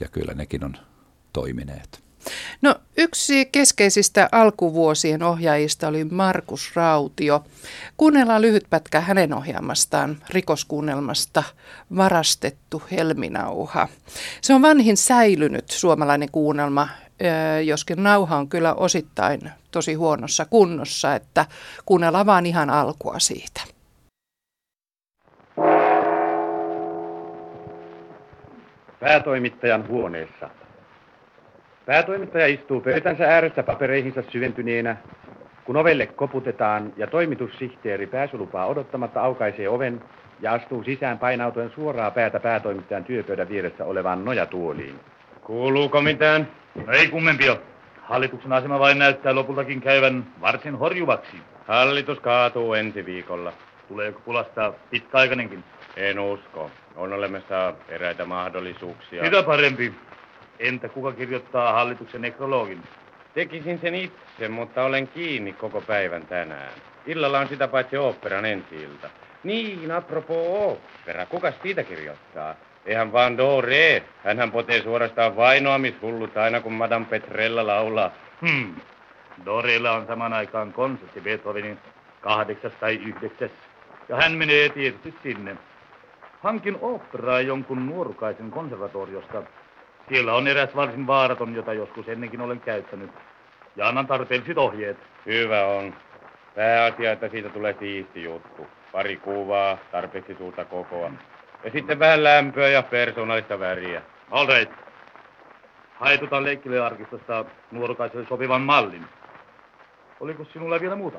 ja 0.00 0.08
kyllä 0.08 0.34
nekin 0.34 0.64
on 0.64 0.76
toimineet. 1.32 2.03
No 2.62 2.74
yksi 2.96 3.46
keskeisistä 3.46 4.28
alkuvuosien 4.32 5.22
ohjaajista 5.22 5.88
oli 5.88 6.04
Markus 6.04 6.76
Rautio. 6.76 7.44
Kuunnellaan 7.96 8.42
lyhyt 8.42 8.64
pätkä 8.70 9.00
hänen 9.00 9.34
ohjaamastaan 9.34 10.16
rikoskuunnelmasta 10.30 11.42
Varastettu 11.96 12.82
helminauha. 12.90 13.88
Se 14.40 14.54
on 14.54 14.62
vanhin 14.62 14.96
säilynyt 14.96 15.70
suomalainen 15.70 16.28
kuunnelma, 16.32 16.88
joskin 17.64 18.02
nauha 18.02 18.36
on 18.36 18.48
kyllä 18.48 18.74
osittain 18.74 19.40
tosi 19.70 19.94
huonossa 19.94 20.44
kunnossa, 20.44 21.14
että 21.14 21.46
kuunnellaan 21.84 22.26
vaan 22.26 22.46
ihan 22.46 22.70
alkua 22.70 23.18
siitä. 23.18 23.60
Päätoimittajan 29.00 29.88
huoneessa. 29.88 30.50
Päätoimittaja 31.86 32.46
istuu 32.46 32.80
pöytänsä 32.80 33.24
ääressä 33.28 33.62
papereihinsa 33.62 34.22
syventyneenä, 34.22 34.96
kun 35.64 35.76
ovelle 35.76 36.06
koputetaan 36.06 36.92
ja 36.96 37.06
toimitussihteeri 37.06 38.06
pääsulupaa 38.06 38.66
odottamatta 38.66 39.20
aukaisee 39.20 39.68
oven 39.68 40.02
ja 40.40 40.52
astuu 40.52 40.84
sisään 40.84 41.18
painautuen 41.18 41.70
suoraa 41.70 42.10
päätä 42.10 42.40
päätoimittajan 42.40 43.04
työpöydän 43.04 43.48
vieressä 43.48 43.84
olevaan 43.84 44.24
nojatuoliin. 44.24 45.00
Kuuluuko 45.42 46.02
mitään? 46.02 46.48
No 46.86 46.92
ei 46.92 47.08
kummempia. 47.08 47.56
Hallituksen 48.02 48.52
asema 48.52 48.78
vain 48.78 48.98
näyttää 48.98 49.34
lopultakin 49.34 49.80
käyvän 49.80 50.26
varsin 50.40 50.74
horjuvaksi. 50.78 51.36
Hallitus 51.66 52.20
kaatuu 52.20 52.74
ensi 52.74 53.06
viikolla. 53.06 53.52
Tuleeko 53.88 54.20
pulasta 54.24 54.72
pitkäaikainenkin? 54.90 55.64
En 55.96 56.18
usko. 56.18 56.70
On 56.96 57.12
olemassa 57.12 57.74
eräitä 57.88 58.24
mahdollisuuksia. 58.24 59.24
Sitä 59.24 59.42
parempi. 59.42 59.94
Entä 60.58 60.88
kuka 60.88 61.12
kirjoittaa 61.12 61.72
hallituksen 61.72 62.22
nekrologin? 62.22 62.82
Tekisin 63.34 63.78
sen 63.78 63.94
itse, 63.94 64.48
mutta 64.48 64.84
olen 64.84 65.08
kiinni 65.08 65.52
koko 65.52 65.80
päivän 65.80 66.26
tänään. 66.26 66.72
Illalla 67.06 67.38
on 67.38 67.48
sitä 67.48 67.68
paitsi 67.68 67.96
oopperan 67.96 68.44
ensi 68.44 68.86
-ilta. 68.86 69.08
Niin, 69.44 69.90
apropos 69.90 70.36
opera. 70.48 71.26
Kuka 71.26 71.52
siitä 71.62 71.82
kirjoittaa? 71.82 72.54
Eihän 72.86 73.12
vaan 73.12 73.38
Dore. 73.38 74.02
Hänhän 74.24 74.52
potee 74.52 74.82
suorastaan 74.82 75.36
vainoamishullut 75.36 76.36
aina 76.36 76.60
kun 76.60 76.72
Madame 76.72 77.06
Petrella 77.06 77.66
laulaa. 77.66 78.10
Hmm. 78.40 78.74
Dorella 79.44 79.92
on 79.92 80.06
saman 80.06 80.32
aikaan 80.32 80.72
konsertti 80.72 81.20
Beethovenin 81.20 81.78
kahdeksas 82.20 82.72
tai 82.80 82.94
yhdeksäs. 82.94 83.50
Ja 84.08 84.16
hän 84.16 84.32
menee 84.32 84.68
tietysti 84.68 85.14
sinne. 85.22 85.56
Hankin 86.40 86.78
operaa 86.80 87.40
jonkun 87.40 87.86
nuorukaisen 87.86 88.50
konservatoriosta 88.50 89.42
siellä 90.08 90.34
on 90.34 90.48
eräs 90.48 90.76
varsin 90.76 91.06
vaaraton, 91.06 91.54
jota 91.54 91.72
joskus 91.72 92.08
ennenkin 92.08 92.40
olen 92.40 92.60
käyttänyt. 92.60 93.10
Ja 93.76 93.88
annan 93.88 94.06
tarpeelliset 94.06 94.58
ohjeet. 94.58 94.96
Hyvä 95.26 95.66
on. 95.66 95.94
Pääasia, 96.54 97.12
että 97.12 97.28
siitä 97.28 97.48
tulee 97.48 97.76
siisti 97.78 98.24
juttu. 98.24 98.66
Pari 98.92 99.16
kuvaa, 99.16 99.78
tarpeeksi 99.92 100.34
suurta 100.38 100.64
kokoa. 100.64 101.10
Ja 101.64 101.70
sitten 101.70 101.98
vähän 101.98 102.24
lämpöä 102.24 102.68
ja 102.68 102.82
persoonallista 102.82 103.58
väriä. 103.58 104.02
All 104.30 104.46
right. 104.46 104.72
Haetutaan 105.94 106.44
leikkilearkistosta 106.44 107.44
nuorukaiselle 107.70 108.26
sopivan 108.28 108.60
mallin. 108.60 109.04
Oliko 110.20 110.44
sinulla 110.44 110.80
vielä 110.80 110.96
muuta? 110.96 111.18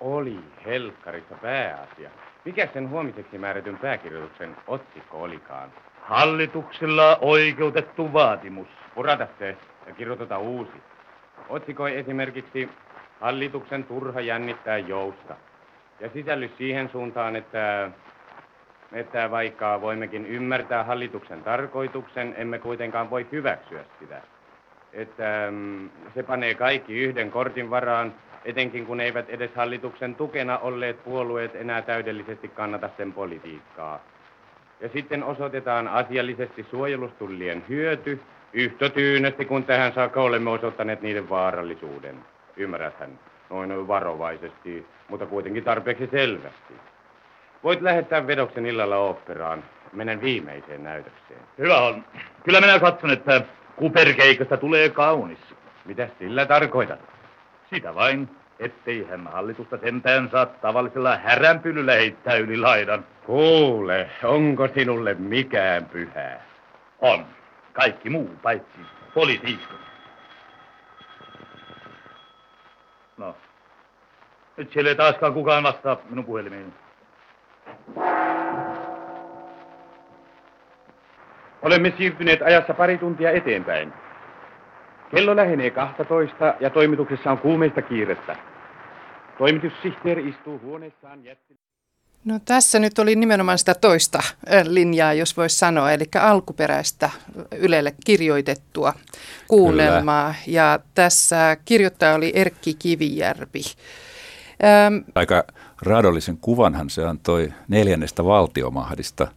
Oli, 0.00 0.40
helkkarissa 0.66 1.34
pääasia. 1.34 2.10
Mikä 2.44 2.68
sen 2.72 2.90
huomiseksi 2.90 3.38
määrätyn 3.38 3.78
pääkirjoituksen 3.78 4.56
otsikko 4.66 5.22
olikaan? 5.22 5.72
Hallituksella 6.02 7.18
oikeutettu 7.20 8.12
vaatimus. 8.12 8.68
Purata 8.94 9.26
se 9.38 9.56
ja 9.86 9.94
kirjoiteta 9.94 10.38
uusi. 10.38 10.82
Otsikoi 11.48 11.98
esimerkiksi 11.98 12.68
Hallituksen 13.20 13.84
turha 13.84 14.20
jännittää 14.20 14.78
jousta. 14.78 15.36
Ja 16.00 16.08
sisälly 16.08 16.50
siihen 16.58 16.88
suuntaan, 16.88 17.36
että, 17.36 17.90
että 18.92 19.30
vaikka 19.30 19.80
voimmekin 19.80 20.26
ymmärtää 20.26 20.84
hallituksen 20.84 21.42
tarkoituksen, 21.42 22.34
emme 22.36 22.58
kuitenkaan 22.58 23.10
voi 23.10 23.26
hyväksyä 23.32 23.84
sitä. 23.98 24.22
Että 24.92 25.48
mm, 25.50 25.90
se 26.14 26.22
panee 26.22 26.54
kaikki 26.54 26.98
yhden 26.98 27.30
kortin 27.30 27.70
varaan, 27.70 28.14
etenkin 28.44 28.86
kun 28.86 29.00
eivät 29.00 29.30
edes 29.30 29.50
hallituksen 29.54 30.14
tukena 30.14 30.58
olleet 30.58 31.04
puolueet 31.04 31.56
enää 31.56 31.82
täydellisesti 31.82 32.48
kannata 32.48 32.90
sen 32.96 33.12
politiikkaa. 33.12 34.00
Ja 34.80 34.88
sitten 34.88 35.24
osoitetaan 35.24 35.88
asiallisesti 35.88 36.66
suojelustullien 36.70 37.64
hyöty, 37.68 38.20
yhtä 38.52 38.88
tyynesti 38.88 39.44
kuin 39.44 39.64
tähän 39.64 39.92
saakka 39.92 40.22
olemme 40.22 40.50
osoittaneet 40.50 41.02
niiden 41.02 41.28
vaarallisuuden. 41.28 42.16
Ymmärräthän, 42.56 43.18
noin 43.50 43.88
varovaisesti, 43.88 44.86
mutta 45.08 45.26
kuitenkin 45.26 45.64
tarpeeksi 45.64 46.08
selvästi. 46.10 46.74
Voit 47.64 47.82
lähettää 47.82 48.26
vedoksen 48.26 48.66
illalla 48.66 48.96
oopperaan. 48.96 49.64
Menen 49.92 50.20
viimeiseen 50.20 50.84
näytökseen. 50.84 51.40
Hyvä 51.58 51.78
on. 51.78 52.04
Kyllä 52.44 52.60
minä 52.60 52.78
katson, 52.78 53.10
että 53.10 53.42
kuperkeikasta 53.76 54.56
tulee 54.56 54.88
kaunis. 54.88 55.38
Mitä 55.84 56.08
sillä 56.18 56.46
tarkoitat? 56.46 57.00
Sitä 57.70 57.94
vain, 57.94 58.28
ettei 58.60 59.06
hän 59.10 59.26
hallitusta 59.26 59.78
sentään 59.78 60.28
saa 60.30 60.46
tavallisella 60.46 61.16
häränpylyllä 61.16 61.92
heittää 61.92 62.34
yli 62.34 62.56
laidan. 62.56 63.04
Kuule, 63.26 64.10
onko 64.24 64.68
sinulle 64.68 65.14
mikään 65.14 65.84
pyhää? 65.84 66.42
On. 67.00 67.26
Kaikki 67.72 68.10
muu 68.10 68.30
paitsi 68.42 68.80
politiikka. 69.14 69.74
No. 73.16 73.36
Nyt 74.56 74.72
siellä 74.72 74.90
ei 74.90 74.96
taaskaan 74.96 75.34
kukaan 75.34 75.62
vastaa 75.62 75.96
minun 76.10 76.24
puhelimiini. 76.24 76.72
Olemme 81.62 81.92
siirtyneet 81.98 82.42
ajassa 82.42 82.74
pari 82.74 82.98
tuntia 82.98 83.30
eteenpäin. 83.30 83.92
Kello 85.10 85.36
lähenee 85.36 85.70
12 85.70 86.54
ja 86.60 86.70
toimituksessa 86.70 87.30
on 87.30 87.38
kuumeista 87.38 87.82
kiirettä. 87.82 88.49
Toimitussihteeri 89.40 90.28
istuu 90.28 90.60
huoneessaan 90.62 91.24
jätti... 91.24 91.58
No 92.24 92.40
tässä 92.44 92.78
nyt 92.78 92.98
oli 92.98 93.16
nimenomaan 93.16 93.58
sitä 93.58 93.74
toista 93.74 94.22
linjaa, 94.64 95.12
jos 95.12 95.36
voisi 95.36 95.58
sanoa, 95.58 95.92
eli 95.92 96.04
alkuperäistä 96.20 97.10
Ylelle 97.56 97.94
kirjoitettua 98.04 98.94
kuunnelmaa. 99.48 100.34
Kyllä. 100.44 100.58
Ja 100.58 100.78
tässä 100.94 101.56
kirjoittaja 101.64 102.14
oli 102.14 102.32
Erkki 102.34 102.74
Kivijärvi. 102.74 103.62
Ähm, 104.64 104.94
Aika 105.14 105.44
raadollisen 105.82 106.36
kuvanhan 106.36 106.90
se 106.90 107.06
antoi 107.06 107.52
neljännestä 107.68 108.24
valtiomahdista 108.24 109.28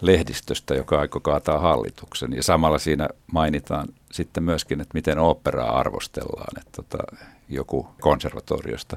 lehdistöstä, 0.00 0.74
joka 0.74 1.00
aikoo 1.00 1.20
kaataa 1.20 1.58
hallituksen. 1.58 2.32
Ja 2.32 2.42
samalla 2.42 2.78
siinä 2.78 3.08
mainitaan 3.32 3.88
sitten 4.12 4.42
myöskin, 4.42 4.80
että 4.80 4.94
miten 4.94 5.18
operaa 5.18 5.78
arvostellaan, 5.78 6.58
että 6.58 6.82
tota, 6.82 7.16
joku 7.48 7.88
konservatoriosta 8.00 8.96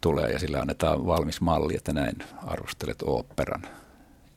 tulee 0.00 0.30
ja 0.30 0.38
sillä 0.38 0.60
annetaan 0.60 1.06
valmis 1.06 1.40
malli, 1.40 1.76
että 1.76 1.92
näin 1.92 2.16
arvostelet 2.46 3.02
oopperan. 3.02 3.62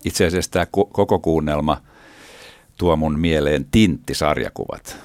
Itse 0.06 0.26
asiassa 0.26 0.52
tämä 0.52 0.66
koko 0.92 1.20
kuunnelma 1.20 1.82
tuo 2.78 2.96
mun 2.96 3.20
mieleen 3.20 3.66
Tintti-sarjakuvat. 3.72 4.98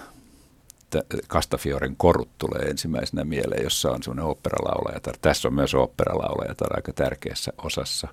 Kastafioren 1.27 1.97
korut 1.97 2.29
tulee 2.39 2.63
ensimmäisenä 2.63 3.25
mieleen, 3.25 3.63
jossa 3.63 3.91
on 3.91 4.03
semmoinen 4.03 4.25
oopperalaulajatar. 4.25 5.15
Tässä 5.21 5.49
on 5.49 5.55
myös 5.55 5.75
oopperalaulajatar 5.75 6.77
aika 6.77 6.93
tärkeässä 6.93 7.53
osassa. 7.63 8.09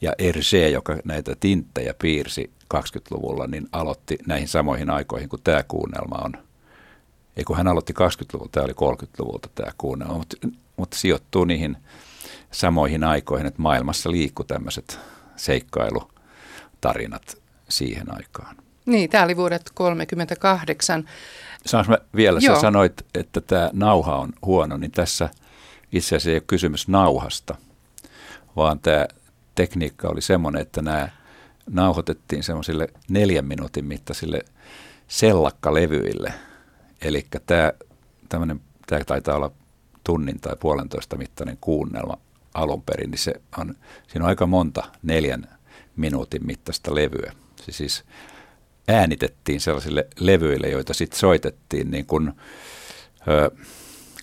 Ja 0.00 0.12
Hergé, 0.22 0.72
joka 0.72 0.96
näitä 1.04 1.36
tinttejä 1.40 1.94
piirsi 1.94 2.50
20-luvulla, 2.74 3.46
niin 3.46 3.68
aloitti 3.72 4.18
näihin 4.26 4.48
samoihin 4.48 4.90
aikoihin 4.90 5.28
kuin 5.28 5.42
tämä 5.42 5.62
kuunnelma 5.62 6.16
on. 6.24 6.32
Ei 7.38 7.44
kun 7.44 7.56
hän 7.56 7.68
aloitti 7.68 7.92
20-luvulta, 7.92 8.52
tämä 8.52 8.64
oli 8.64 8.72
30-luvulta 8.72 9.48
tämä 9.54 9.72
kuunnelma, 9.78 10.18
mutta, 10.18 10.36
mutta 10.76 10.96
sijoittuu 10.96 11.44
niihin 11.44 11.76
samoihin 12.50 13.04
aikoihin, 13.04 13.46
että 13.46 13.62
maailmassa 13.62 14.10
liikkuu 14.10 14.44
tämmöiset 14.44 14.98
seikkailutarinat 15.36 17.38
siihen 17.68 18.16
aikaan. 18.16 18.56
Niin, 18.86 19.10
tämä 19.10 19.24
oli 19.24 19.36
vuodet 19.36 19.72
1938. 19.74 21.08
Saanko 21.66 21.90
mä 21.90 21.98
vielä, 22.16 22.38
Joo. 22.42 22.54
sä 22.54 22.60
sanoit, 22.60 23.06
että 23.14 23.40
tämä 23.40 23.70
nauha 23.72 24.16
on 24.16 24.32
huono, 24.42 24.76
niin 24.76 24.90
tässä 24.90 25.28
itse 25.92 26.16
asiassa 26.16 26.30
ei 26.30 26.36
ole 26.36 26.42
kysymys 26.46 26.88
nauhasta, 26.88 27.56
vaan 28.56 28.80
tämä 28.80 29.06
tekniikka 29.54 30.08
oli 30.08 30.20
semmoinen, 30.20 30.62
että 30.62 30.82
nämä 30.82 31.08
nauhoitettiin 31.70 32.42
semmoisille 32.42 32.88
neljän 33.08 33.44
minuutin 33.44 33.84
mittaisille 33.84 34.40
sellakkalevyille. 35.08 36.32
Eli 37.02 37.26
tämä, 37.46 37.72
tämmöinen, 38.28 38.60
tämä 38.86 39.04
taitaa 39.04 39.36
olla 39.36 39.50
tunnin 40.04 40.40
tai 40.40 40.56
puolentoista 40.60 41.16
mittainen 41.16 41.58
kuunnelma 41.60 42.18
alun 42.54 42.82
perin, 42.82 43.10
niin 43.10 43.18
se 43.18 43.34
on, 43.58 43.74
siinä 44.08 44.24
on 44.24 44.28
aika 44.28 44.46
monta 44.46 44.82
neljän 45.02 45.58
minuutin 45.96 46.46
mittaista 46.46 46.94
levyä. 46.94 47.32
Se 47.56 47.72
siis 47.72 48.04
äänitettiin 48.88 49.60
sellaisille 49.60 50.06
levyille, 50.20 50.68
joita 50.68 50.94
sitten 50.94 51.20
soitettiin 51.20 51.90
niin 51.90 52.06
kuin, 52.06 52.32
ö, 53.28 53.50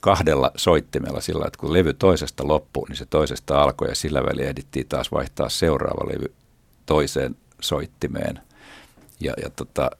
kahdella 0.02 0.52
soittimella 0.56 1.22
sillä 1.22 1.46
että 1.46 1.60
kun 1.60 1.74
levy 1.74 1.94
toisesta 1.94 2.48
loppuu, 2.48 2.86
niin 2.86 2.96
se 2.96 3.06
toisesta 3.06 3.62
alkoi 3.62 3.90
ja 3.90 3.96
sillä 3.96 4.24
väliin 4.24 4.48
ehdittiin 4.48 4.88
taas 4.88 5.12
vaihtaa 5.12 5.50
seuraava 5.50 6.10
levy 6.10 6.34
toiseen 6.86 7.36
soittimeen. 7.62 8.40
Ja, 9.20 9.34
ja 9.44 9.50
tota, 9.50 9.92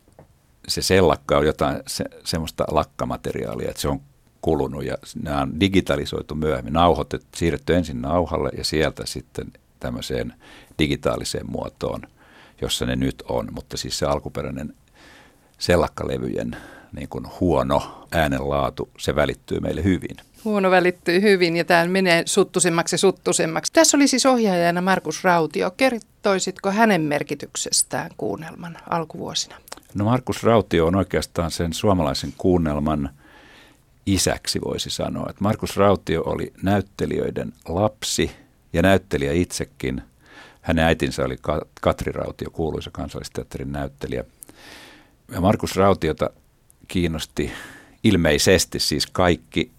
se 0.68 0.82
sellakka 0.82 1.38
on 1.38 1.46
jotain 1.46 1.80
se, 1.88 2.06
semmoista 2.24 2.66
lakkamateriaalia, 2.72 3.70
että 3.70 3.82
se 3.82 3.88
on 3.88 4.02
kulunut 4.42 4.86
ja 4.86 4.98
nämä 5.24 5.42
on 5.42 5.60
digitalisoitu 5.60 6.36
myöhemmin, 6.36 6.74
nauhoitettu, 6.74 7.28
siirretty 7.36 7.76
ensin 7.76 8.02
nauhalle 8.02 8.50
ja 8.58 8.64
sieltä 8.64 9.04
sitten 9.06 9.54
tämmöiseen 9.80 10.34
digitaaliseen 10.80 11.52
muotoon, 11.52 12.02
jossa 12.62 12.86
ne 12.86 12.96
nyt 12.96 13.24
on, 13.30 13.48
mutta 13.52 13.78
siis 13.78 14.00
se 14.00 14.06
alkuperäinen 14.06 14.74
sellakkalevyjen 15.58 16.58
niin 16.96 17.10
kuin 17.10 17.26
huono 17.40 18.08
äänenlaatu, 18.12 18.90
se 18.98 19.16
välittyy 19.16 19.60
meille 19.60 19.84
hyvin. 19.84 20.18
Huono 20.46 20.72
välittyy 20.72 21.22
hyvin 21.22 21.58
ja 21.58 21.66
tämä 21.66 21.86
menee 21.86 22.24
suttusemmaksi 22.26 22.98
suttusemmaksi. 22.98 23.74
Tässä 23.74 23.98
oli 23.98 24.08
siis 24.08 24.26
ohjaajana 24.26 24.82
Markus 24.82 25.24
Rautio. 25.24 25.72
Kertoisitko 26.26 26.72
hänen 26.72 27.02
merkityksestään 27.02 28.12
kuunnelman 28.18 28.78
alkuvuosina? 28.90 29.56
No 29.94 30.06
Markus 30.06 30.44
Rautio 30.44 30.86
on 30.86 30.96
oikeastaan 30.96 31.52
sen 31.52 31.74
suomalaisen 31.74 32.34
kuunnelman 32.38 33.10
isäksi 34.06 34.62
voisi 34.62 34.90
sanoa. 34.90 35.28
Että 35.30 35.44
Markus 35.44 35.78
Rautio 35.78 36.24
oli 36.26 36.54
näyttelijöiden 36.64 37.54
lapsi 37.68 38.32
ja 38.74 38.82
näyttelijä 38.82 39.32
itsekin. 39.34 40.02
Hänen 40.62 40.86
äitinsä 40.86 41.26
oli 41.26 41.38
Katri 41.82 42.12
Rautio, 42.12 42.50
kuuluisa 42.50 42.92
kansallisteatterin 42.92 43.72
näyttelijä. 43.72 44.24
Ja 45.32 45.42
Markus 45.42 45.76
Rautiota 45.76 46.30
kiinnosti 46.88 47.52
ilmeisesti 48.04 48.80
siis 48.80 49.08
kaikki 49.08 49.72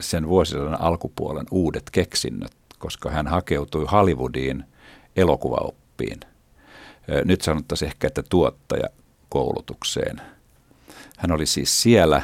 sen 0.00 0.28
vuosisadan 0.28 0.80
alkupuolen 0.80 1.46
uudet 1.50 1.90
keksinnöt, 1.92 2.52
koska 2.78 3.10
hän 3.10 3.26
hakeutui 3.26 3.86
Hollywoodiin 3.92 4.64
elokuvaoppiin. 5.16 5.85
Nyt 7.24 7.42
sanottaisiin 7.42 7.86
ehkä, 7.86 8.06
että 8.06 8.22
tuottajakoulutukseen. 8.22 10.20
Hän 11.16 11.32
oli 11.32 11.46
siis 11.46 11.82
siellä 11.82 12.22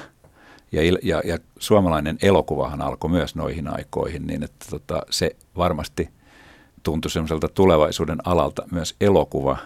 ja, 0.73 0.83
ja, 1.03 1.23
ja 1.25 1.39
suomalainen 1.59 2.19
elokuvahan 2.23 2.83
alkoi 2.83 3.11
myös 3.11 3.35
noihin 3.35 3.69
aikoihin, 3.69 4.27
niin 4.27 4.43
että 4.43 4.67
tota, 4.71 5.03
se 5.11 5.37
varmasti 5.57 6.09
tuntui 6.83 7.11
semmoiselta 7.11 7.49
tulevaisuuden 7.49 8.19
alalta 8.25 8.63
myös 8.71 8.97
elokuva. 9.01 9.57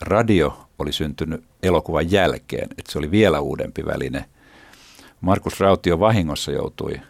Radio 0.00 0.68
oli 0.78 0.92
syntynyt 0.92 1.44
elokuvan 1.62 2.10
jälkeen, 2.10 2.68
että 2.78 2.92
se 2.92 2.98
oli 2.98 3.10
vielä 3.10 3.40
uudempi 3.40 3.86
väline. 3.86 4.24
Markus 5.20 5.60
Rautio 5.60 6.00
vahingossa 6.00 6.52
joutui 6.52 7.00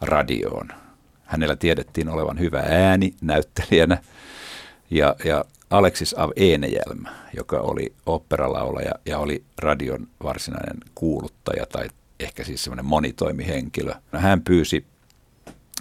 radioon. 0.00 0.68
Hänellä 1.24 1.56
tiedettiin 1.56 2.08
olevan 2.08 2.38
hyvä 2.38 2.62
ääni 2.68 3.14
näyttelijänä 3.20 3.98
ja, 4.90 5.16
ja 5.24 5.44
Alexis 5.70 6.14
Av 6.14 6.30
Enejälm, 6.36 7.04
joka 7.36 7.60
oli 7.60 7.92
operalaulaja 8.06 8.92
ja 9.06 9.18
oli 9.18 9.44
radion 9.58 10.08
varsinainen 10.22 10.76
kuuluttaja 10.94 11.66
tai 11.66 11.88
ehkä 12.20 12.44
siis 12.44 12.64
semmoinen 12.64 12.84
monitoimihenkilö. 12.84 13.94
Hän 14.12 14.42
pyysi 14.42 14.86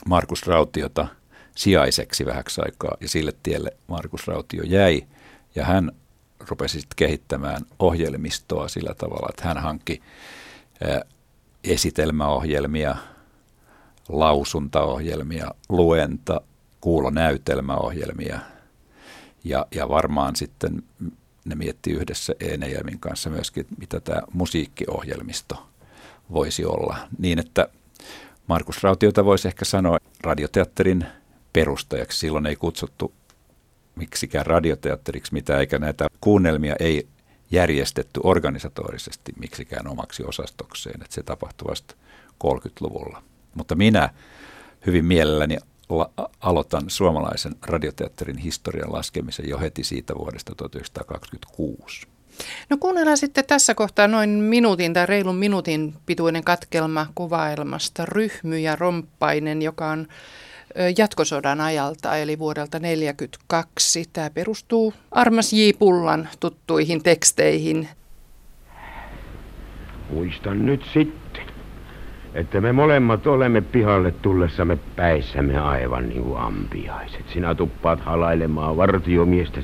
Markus 0.06 0.47
Rautiota 0.47 1.08
sijaiseksi 1.56 2.26
vähäksi 2.26 2.62
aikaa 2.62 2.97
ja 3.02 3.10
sille 3.10 3.34
tielle 3.43 3.71
Markus 3.88 4.28
Rautio 4.28 4.63
jäi 4.63 5.04
ja 5.56 5.65
hän 5.65 5.91
rupesi 6.50 6.80
sitten 6.80 6.95
kehittämään 6.95 7.62
ohjelmistoa 7.80 8.67
sillä 8.67 8.93
tavalla, 8.93 9.28
että 9.30 9.43
hän 9.43 9.58
hankki 9.58 10.02
esitelmäohjelmia, 11.63 12.95
lausuntaohjelmia, 14.10 15.52
luenta, 15.69 16.41
kuulonäytelmäohjelmia 16.82 18.39
ja, 19.50 19.66
ja 19.76 19.90
varmaan 19.90 20.36
sitten 20.36 20.84
ne 21.46 21.56
mietti 21.56 21.92
yhdessä 21.92 22.34
Enejämin 22.40 23.00
kanssa 23.00 23.30
myöskin, 23.30 23.68
mitä 23.78 24.00
tämä 24.00 24.22
musiikkiohjelmisto 24.34 25.68
voisi 26.32 26.66
olla. 26.66 26.98
Niin, 27.18 27.40
että 27.40 27.70
Markus 28.48 28.84
Rautiota 28.84 29.26
voisi 29.26 29.48
ehkä 29.48 29.66
sanoa 29.66 29.98
radioteatterin 30.22 31.06
perustajaksi. 31.54 32.20
Silloin 32.20 32.46
ei 32.46 32.56
kutsuttu 32.56 33.14
miksikään 33.96 34.46
radioteatteriksi 34.46 35.34
mitä, 35.34 35.60
eikä 35.60 35.80
näitä 35.80 36.08
kuunnelmia 36.22 36.76
ei 36.80 37.08
järjestetty 37.52 38.20
organisatorisesti 38.24 39.34
miksikään 39.40 39.88
omaksi 39.88 40.24
osastokseen. 40.24 41.02
Että 41.02 41.16
se 41.16 41.24
tapahtui 41.24 41.70
vasta 41.70 41.96
30-luvulla. 42.44 43.24
Mutta 43.56 43.76
minä 43.76 44.10
hyvin 44.86 45.06
mielelläni 45.06 45.58
la- 45.89 46.12
aloitan 46.39 46.84
suomalaisen 46.88 47.56
radioteatterin 47.65 48.38
historian 48.38 48.93
laskemisen 48.93 49.50
jo 49.50 49.60
heti 49.60 49.84
siitä 49.84 50.15
vuodesta 50.15 50.56
1926. 50.56 52.08
No 52.69 52.78
kuunnellaan 52.78 53.17
sitten 53.17 53.45
tässä 53.45 53.76
kohtaa 53.76 54.08
noin 54.08 54.30
minuutin 54.30 54.93
tai 54.93 55.06
reilun 55.06 55.36
minuutin 55.36 55.93
pituinen 56.06 56.43
katkelma 56.43 57.08
kuvailmasta 57.15 58.06
Ryhmy 58.06 58.60
ja 58.60 58.76
Romppainen, 58.76 59.62
joka 59.62 59.88
on 59.88 60.08
jatkosodan 60.97 61.62
ajalta, 61.62 62.17
eli 62.17 62.39
vuodelta 62.39 62.80
1942. 62.80 64.06
Tämä 64.13 64.30
perustuu 64.30 64.93
Armas 65.12 65.54
J. 65.54 65.58
Pullan 65.80 66.30
tuttuihin 66.39 67.04
teksteihin. 67.04 67.89
Muistan 70.10 70.65
nyt 70.65 70.82
sitten, 70.93 71.27
että 72.34 72.62
me 72.62 72.72
molemmat 72.72 73.28
olemme 73.28 73.62
pihalle 73.62 74.12
tullessamme 74.12 74.78
päissämme 74.96 75.60
aivan 75.60 76.10
niin 76.10 76.24
kuin 76.24 76.40
ampiaiset. 76.40 77.24
Sinä 77.28 77.56
tuppaat 77.56 78.02
halailemaan 78.02 78.78
vartiomiestä. 78.78 79.60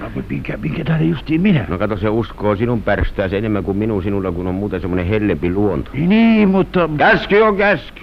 No, 0.00 0.06
minkä, 0.28 0.56
minkä 0.56 0.84
tähden 0.84 1.10
justiin 1.10 1.40
minä? 1.40 1.64
No 1.68 1.78
kato, 1.78 1.96
se 1.96 2.08
uskoo 2.08 2.56
sinun 2.56 2.82
pärstääsi 2.82 3.36
enemmän 3.36 3.64
kuin 3.64 3.76
minun 3.76 4.02
sinulla, 4.02 4.32
kun 4.32 4.46
on 4.46 4.54
muuten 4.54 4.80
semmoinen 4.80 5.06
hellempi 5.06 5.52
luonto. 5.52 5.90
Niin, 5.94 6.48
mutta... 6.48 6.88
Käsky 6.98 7.40
on 7.40 7.56
käsky. 7.56 8.02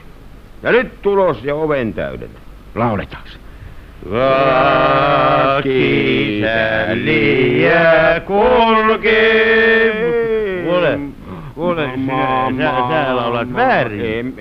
Ja 0.64 0.72
nyt 0.72 1.02
tulos 1.02 1.44
ja 1.44 1.56
oven 1.56 1.94
täydellä. 1.94 2.40
Lauletaanko? 2.76 3.30
Vaki 4.12 6.42
liiä 6.94 8.22
kulkee. 8.26 9.76
Kuule, 10.66 11.00
kuule, 11.56 11.90
sinä, 11.96 12.52
sä, 12.58 12.72
sä 12.90 13.16
laulat 13.16 13.54
väärin. 13.54 14.36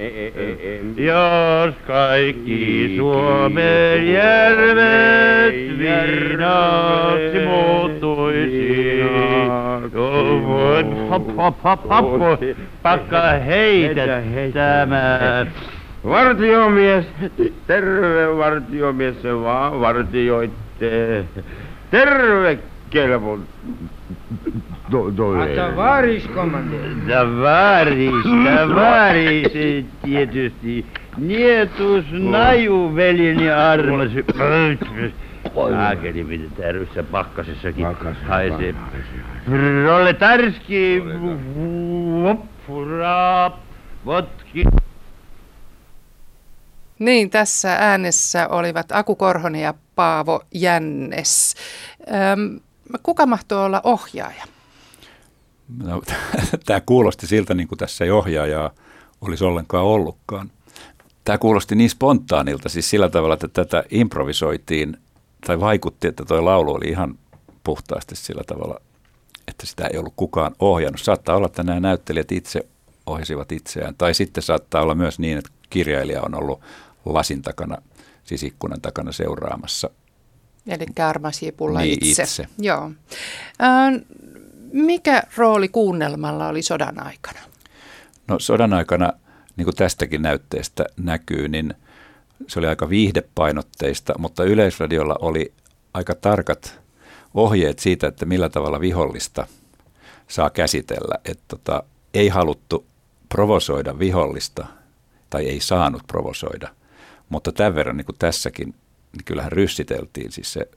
Jos 0.96 1.74
kaikki 1.86 2.94
Suomen 2.96 4.12
järvet 4.12 5.78
virnaksi 5.78 7.46
muuttuisi, 7.46 9.00
hop, 11.10 11.26
hop, 11.36 11.56
hop, 11.64 11.80
hop, 11.88 12.40
pakka 12.82 13.22
heitä 13.46 14.22
tämä. 14.52 15.46
Vartiomies, 16.04 17.06
terve 17.66 18.36
vartiomies, 18.36 19.22
se 19.22 19.40
vaan 19.40 19.80
vartioitte. 19.80 21.24
Terve 21.90 22.58
kelvon. 22.90 23.44
To, 24.94 25.10
to, 25.10 25.34
Tavaris, 25.56 26.26
komanderi. 26.34 26.94
Tavaris, 27.08 28.24
tavaris, 28.44 29.52
tietysti. 30.02 30.86
Nietus 31.16 32.04
naju, 32.12 32.94
veljeni 32.94 33.50
armosi. 33.50 34.24
Saakeli 35.54 36.24
pidetään 36.24 36.74
ryssä 36.74 37.02
pakkasessakin. 37.02 37.86
Haisee. 38.28 38.74
Proletarski, 39.84 41.02
voppuraa, 42.22 43.60
vodki. 44.06 44.64
Niin, 46.98 47.30
tässä 47.30 47.76
äänessä 47.80 48.48
olivat 48.48 48.92
Aku 48.92 49.14
Korhonen 49.16 49.60
ja 49.60 49.74
Paavo 49.94 50.40
Jännes. 50.54 51.54
Öm, 52.32 52.60
kuka 53.02 53.26
mahtoi 53.26 53.64
olla 53.64 53.80
ohjaaja? 53.84 54.53
No, 55.68 56.02
tämä 56.66 56.80
kuulosti 56.80 57.26
siltä, 57.26 57.54
niin 57.54 57.68
kuin 57.68 57.78
tässä 57.78 58.04
ei 58.04 58.10
ohjaajaa 58.10 58.70
olisi 59.20 59.44
ollenkaan 59.44 59.84
ollutkaan. 59.84 60.50
Tämä 61.24 61.38
kuulosti 61.38 61.74
niin 61.74 61.90
spontaanilta, 61.90 62.68
siis 62.68 62.90
sillä 62.90 63.08
tavalla, 63.08 63.34
että 63.34 63.48
tätä 63.48 63.84
improvisoitiin, 63.90 64.96
tai 65.46 65.60
vaikutti, 65.60 66.08
että 66.08 66.24
tuo 66.24 66.44
laulu 66.44 66.74
oli 66.74 66.88
ihan 66.88 67.18
puhtaasti 67.64 68.16
sillä 68.16 68.42
tavalla, 68.46 68.80
että 69.48 69.66
sitä 69.66 69.86
ei 69.92 69.98
ollut 69.98 70.12
kukaan 70.16 70.54
ohjannut. 70.58 71.00
Saattaa 71.00 71.36
olla, 71.36 71.46
että 71.46 71.62
nämä 71.62 71.80
näyttelijät 71.80 72.32
itse 72.32 72.66
ohjasivat 73.06 73.52
itseään, 73.52 73.94
tai 73.98 74.14
sitten 74.14 74.42
saattaa 74.42 74.82
olla 74.82 74.94
myös 74.94 75.18
niin, 75.18 75.38
että 75.38 75.50
kirjailija 75.70 76.22
on 76.22 76.34
ollut 76.34 76.60
lasin 77.04 77.42
takana, 77.42 77.82
siis 78.24 78.42
ikkunan 78.42 78.80
takana 78.80 79.12
seuraamassa. 79.12 79.90
Eli 80.66 80.86
Armasiipulla 81.08 81.80
niin, 81.80 81.98
itse. 82.04 82.22
itse. 82.22 82.46
Joo. 82.58 82.90
Mikä 84.74 85.22
rooli 85.36 85.68
kuunnelmalla 85.68 86.48
oli 86.48 86.62
sodan 86.62 87.06
aikana? 87.06 87.40
No 88.28 88.38
sodan 88.38 88.72
aikana, 88.72 89.12
niin 89.56 89.64
kuin 89.64 89.76
tästäkin 89.76 90.22
näytteestä 90.22 90.84
näkyy, 90.96 91.48
niin 91.48 91.74
se 92.46 92.58
oli 92.58 92.66
aika 92.66 92.88
viihdepainotteista, 92.88 94.18
mutta 94.18 94.44
Yleisradiolla 94.44 95.16
oli 95.20 95.52
aika 95.94 96.14
tarkat 96.14 96.80
ohjeet 97.34 97.78
siitä, 97.78 98.06
että 98.06 98.26
millä 98.26 98.48
tavalla 98.48 98.80
vihollista 98.80 99.46
saa 100.28 100.50
käsitellä. 100.50 101.14
Että 101.24 101.44
tota, 101.48 101.82
ei 102.14 102.28
haluttu 102.28 102.86
provosoida 103.28 103.98
vihollista 103.98 104.66
tai 105.30 105.48
ei 105.48 105.60
saanut 105.60 106.02
provosoida. 106.06 106.68
Mutta 107.28 107.52
tämän 107.52 107.74
verran 107.74 107.96
niin 107.96 108.06
kuin 108.06 108.18
tässäkin, 108.18 108.74
niin 109.12 109.24
kyllähän 109.24 109.52
ryssiteltiin. 109.52 110.32
Siis 110.32 110.52
se 110.52 110.68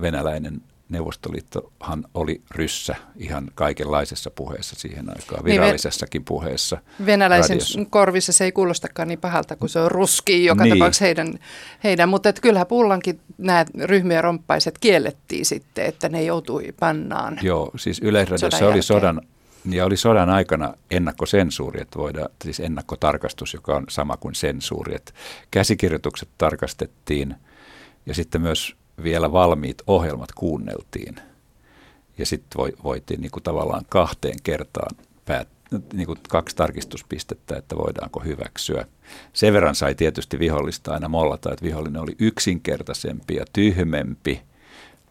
venäläinen 0.00 0.62
Neuvostoliittohan 0.92 2.04
oli 2.14 2.40
ryssä 2.50 2.94
ihan 3.16 3.48
kaikenlaisessa 3.54 4.30
puheessa 4.30 4.76
siihen 4.76 5.08
aikaan, 5.08 5.44
virallisessakin 5.44 6.24
puheessa. 6.24 6.78
Venäläisen 7.06 7.56
radiossa. 7.56 7.80
korvissa 7.90 8.32
se 8.32 8.44
ei 8.44 8.52
kuulostakaan 8.52 9.08
niin 9.08 9.20
pahalta, 9.20 9.56
kun 9.56 9.68
se 9.68 9.78
on 9.78 9.90
ruski 9.90 10.44
joka 10.44 10.64
Niin. 10.64 10.78
tapauksessa 10.78 11.04
heidän, 11.04 11.38
heidän. 11.84 12.08
mutta 12.08 12.28
et 12.28 12.40
kyllähän 12.40 12.66
pullankin 12.66 13.20
nämä 13.38 13.64
ryhmien 13.84 14.24
romppaiset 14.24 14.78
kiellettiin 14.78 15.46
sitten, 15.46 15.86
että 15.86 16.08
ne 16.08 16.22
joutui 16.22 16.74
pannaan. 16.80 17.38
Joo, 17.42 17.70
siis 17.76 17.98
Yleisradiossa 18.02 18.68
oli 18.68 18.82
sodan, 18.82 19.20
ja 19.70 19.84
oli 19.84 19.96
sodan 19.96 20.30
aikana 20.30 20.74
ennakkosensuuri, 20.90 21.80
että 21.80 21.98
voidaan, 21.98 22.28
siis 22.44 22.60
ennakkotarkastus, 22.60 23.54
joka 23.54 23.76
on 23.76 23.84
sama 23.88 24.16
kuin 24.16 24.34
sensuuri. 24.34 24.94
Että 24.94 25.12
käsikirjoitukset 25.50 26.28
tarkastettiin 26.38 27.34
ja 28.06 28.14
sitten 28.14 28.40
myös 28.40 28.76
vielä 29.02 29.32
valmiit 29.32 29.82
ohjelmat 29.86 30.32
kuunneltiin. 30.32 31.16
Ja 32.18 32.26
sitten 32.26 32.58
voi, 32.58 32.72
voitiin 32.84 33.20
niin 33.20 33.30
kuin 33.30 33.42
tavallaan 33.42 33.84
kahteen 33.88 34.36
kertaan 34.42 34.96
päät, 35.24 35.48
niin 35.92 36.06
kuin 36.06 36.18
kaksi 36.28 36.56
tarkistuspistettä, 36.56 37.56
että 37.56 37.76
voidaanko 37.76 38.20
hyväksyä. 38.20 38.86
Sen 39.32 39.52
verran 39.52 39.74
sai 39.74 39.94
tietysti 39.94 40.38
vihollista 40.38 40.92
aina 40.92 41.08
mollata, 41.08 41.52
että 41.52 41.64
vihollinen 41.64 42.02
oli 42.02 42.16
yksinkertaisempi 42.18 43.34
ja 43.34 43.44
tyhmempi. 43.52 44.42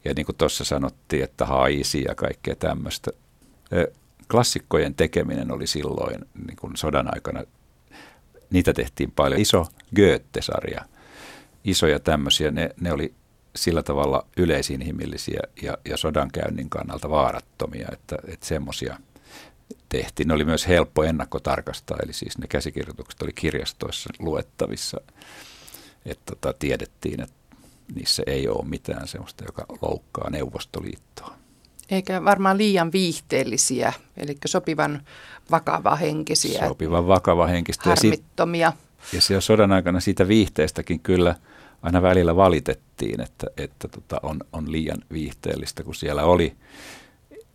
Ja 0.06 0.14
niin 0.14 0.26
kuin 0.26 0.36
tuossa 0.36 0.64
sanottiin, 0.64 1.24
että 1.24 1.46
haisi 1.46 2.04
ja 2.08 2.16
kaikkea 2.16 2.56
tämmöistä. 2.56 3.12
Klassikkojen 4.32 4.96
tekeminen 4.96 5.52
oli 5.52 5.68
silloin 5.68 6.26
niin 6.48 6.58
kuin 6.58 6.78
sodan 6.78 7.14
aikana, 7.14 7.44
niitä 8.50 8.74
tehtiin 8.74 9.12
paljon. 9.12 9.42
Iso 9.42 9.66
Goethe-sarja, 9.96 10.86
isoja 11.64 12.00
tämmöisiä, 12.00 12.52
ne, 12.52 12.70
ne 12.82 12.94
oli 12.94 13.14
sillä 13.56 13.84
tavalla 13.84 14.26
yleisinhimillisiä 14.38 15.40
ja, 15.62 15.78
ja 15.86 15.98
sodankäynnin 15.98 16.70
kannalta 16.70 17.10
vaarattomia, 17.10 17.88
että, 17.92 18.18
että 18.28 18.46
semmoisia 18.46 18.98
tehtiin. 19.90 20.28
Ne 20.28 20.34
oli 20.34 20.46
myös 20.46 20.68
helppo 20.68 21.04
ennakkotarkastaa, 21.04 21.98
eli 22.04 22.14
siis 22.14 22.38
ne 22.38 22.48
käsikirjoitukset 22.48 23.22
oli 23.22 23.34
kirjastoissa 23.34 24.10
luettavissa, 24.20 25.02
että 26.06 26.36
tota, 26.36 26.54
tiedettiin, 26.60 27.22
että 27.22 27.36
niissä 27.96 28.24
ei 28.28 28.48
ole 28.48 28.66
mitään 28.66 29.08
sellaista, 29.08 29.44
joka 29.44 29.66
loukkaa 29.82 30.30
Neuvostoliittoa. 30.30 31.36
Eikä 31.90 32.24
varmaan 32.24 32.58
liian 32.58 32.92
viihteellisiä, 32.92 33.94
eli 34.18 34.38
sopivan 34.46 35.02
vakavahenkisiä, 35.52 36.68
Sopivan 36.68 37.08
vakava 37.08 37.48
henkistä. 37.48 37.90
Ja, 37.90 37.96
sit, 37.96 38.12
harmittomia. 38.12 38.74
ja 39.14 39.22
siellä 39.22 39.42
sodan 39.42 39.72
aikana 39.72 40.00
siitä 40.00 40.28
viihteestäkin 40.28 41.00
kyllä 41.00 41.36
aina 41.82 42.02
välillä 42.02 42.36
valitettiin, 42.36 43.22
että, 43.22 43.48
että 43.58 43.88
tota, 43.88 44.20
on, 44.24 44.40
on 44.54 44.72
liian 44.72 44.98
viihteellistä, 45.12 45.84
kun 45.84 45.96
siellä 45.96 46.24
oli 46.24 46.56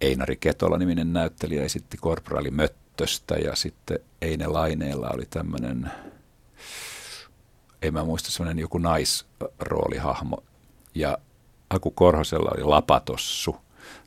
Einari 0.01 0.37
Ketola-niminen 0.37 1.13
näyttelijä 1.13 1.63
esitti 1.65 1.97
korporaali 1.97 2.51
Möttöstä 2.51 3.35
ja 3.35 3.57
sitten 3.57 3.99
Eine 4.23 4.47
Laineella 4.47 5.11
oli 5.15 5.27
tämmöinen 5.31 5.91
ei 7.83 7.91
mä 7.91 8.05
muista, 8.05 8.31
semmoinen 8.31 8.59
joku 8.59 8.79
naisroolihahmo. 8.79 10.45
Ja 10.95 11.19
Aku 11.71 11.91
Korhosella 11.91 12.51
oli 12.55 12.65
Lapatossu, 12.65 13.57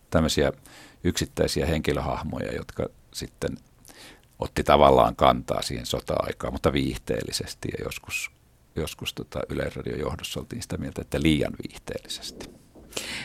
tämmöisiä 0.10 0.52
yksittäisiä 1.04 1.66
henkilöhahmoja, 1.66 2.56
jotka 2.56 2.86
sitten 3.14 3.58
otti 4.40 4.64
tavallaan 4.64 5.16
kantaa 5.16 5.62
siihen 5.62 5.86
sota-aikaan, 5.86 6.54
mutta 6.54 6.74
viihteellisesti 6.74 7.68
ja 7.78 7.84
joskus, 7.84 8.32
joskus 8.80 9.13
tota 9.13 9.39
Yleisradion 9.50 10.00
johdossa 10.00 10.39
oltiin 10.39 10.62
sitä 10.62 10.78
mieltä, 10.78 11.02
että 11.02 11.22
liian 11.22 11.54
viihteellisesti. 11.68 12.50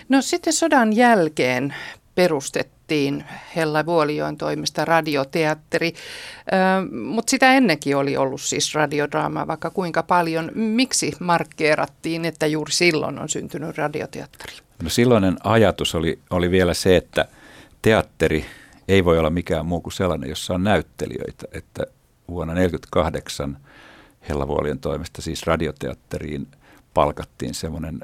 No 0.09 0.23
sitten 0.23 0.53
sodan 0.53 0.93
jälkeen 0.93 1.75
perustettiin 2.15 3.25
Hella 3.57 3.87
Vuolijoen 3.87 4.37
toimesta 4.37 4.85
radioteatteri, 4.85 5.95
mutta 6.91 7.31
sitä 7.31 7.53
ennenkin 7.53 7.97
oli 7.97 8.17
ollut 8.17 8.41
siis 8.41 8.75
radiodraama 8.75 9.47
vaikka 9.47 9.71
kuinka 9.71 10.03
paljon. 10.03 10.51
Miksi 10.55 11.13
markkeerattiin, 11.21 12.25
että 12.25 12.47
juuri 12.47 12.73
silloin 12.73 13.19
on 13.19 13.29
syntynyt 13.29 13.79
radioteatteri? 13.79 14.53
No 14.83 14.89
silloinen 14.89 15.37
ajatus 15.45 15.95
oli, 15.95 16.19
oli 16.31 16.51
vielä 16.51 16.75
se, 16.75 16.97
että 16.97 17.29
teatteri 17.83 18.45
ei 18.89 19.05
voi 19.05 19.19
olla 19.19 19.31
mikään 19.31 19.67
muu 19.67 19.81
kuin 19.81 19.93
sellainen, 19.93 20.29
jossa 20.29 20.55
on 20.55 20.65
näyttelijöitä, 20.65 21.47
että 21.53 21.87
vuonna 22.29 22.55
1948 22.55 23.59
Hellavuolien 24.29 24.79
toimesta. 24.79 25.23
Siis 25.23 25.47
radioteatteriin 25.47 26.47
palkattiin 26.95 27.55
semmoinen 27.55 28.01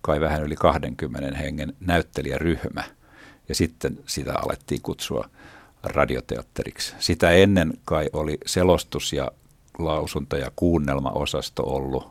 kai 0.00 0.20
vähän 0.20 0.42
yli 0.42 0.56
20 0.56 1.36
hengen 1.36 1.72
näyttelijäryhmä– 1.80 2.84
ja 3.48 3.54
sitten 3.54 3.98
sitä 4.06 4.34
alettiin 4.38 4.82
kutsua 4.82 5.30
radioteatteriksi. 5.82 6.94
Sitä 6.98 7.30
ennen 7.30 7.72
kai 7.84 8.10
oli 8.12 8.38
selostus 8.46 9.12
ja 9.12 9.30
lausunta 9.78 10.36
ja 10.36 10.52
kuunnelmaosasto 10.56 11.62
ollut, 11.62 12.10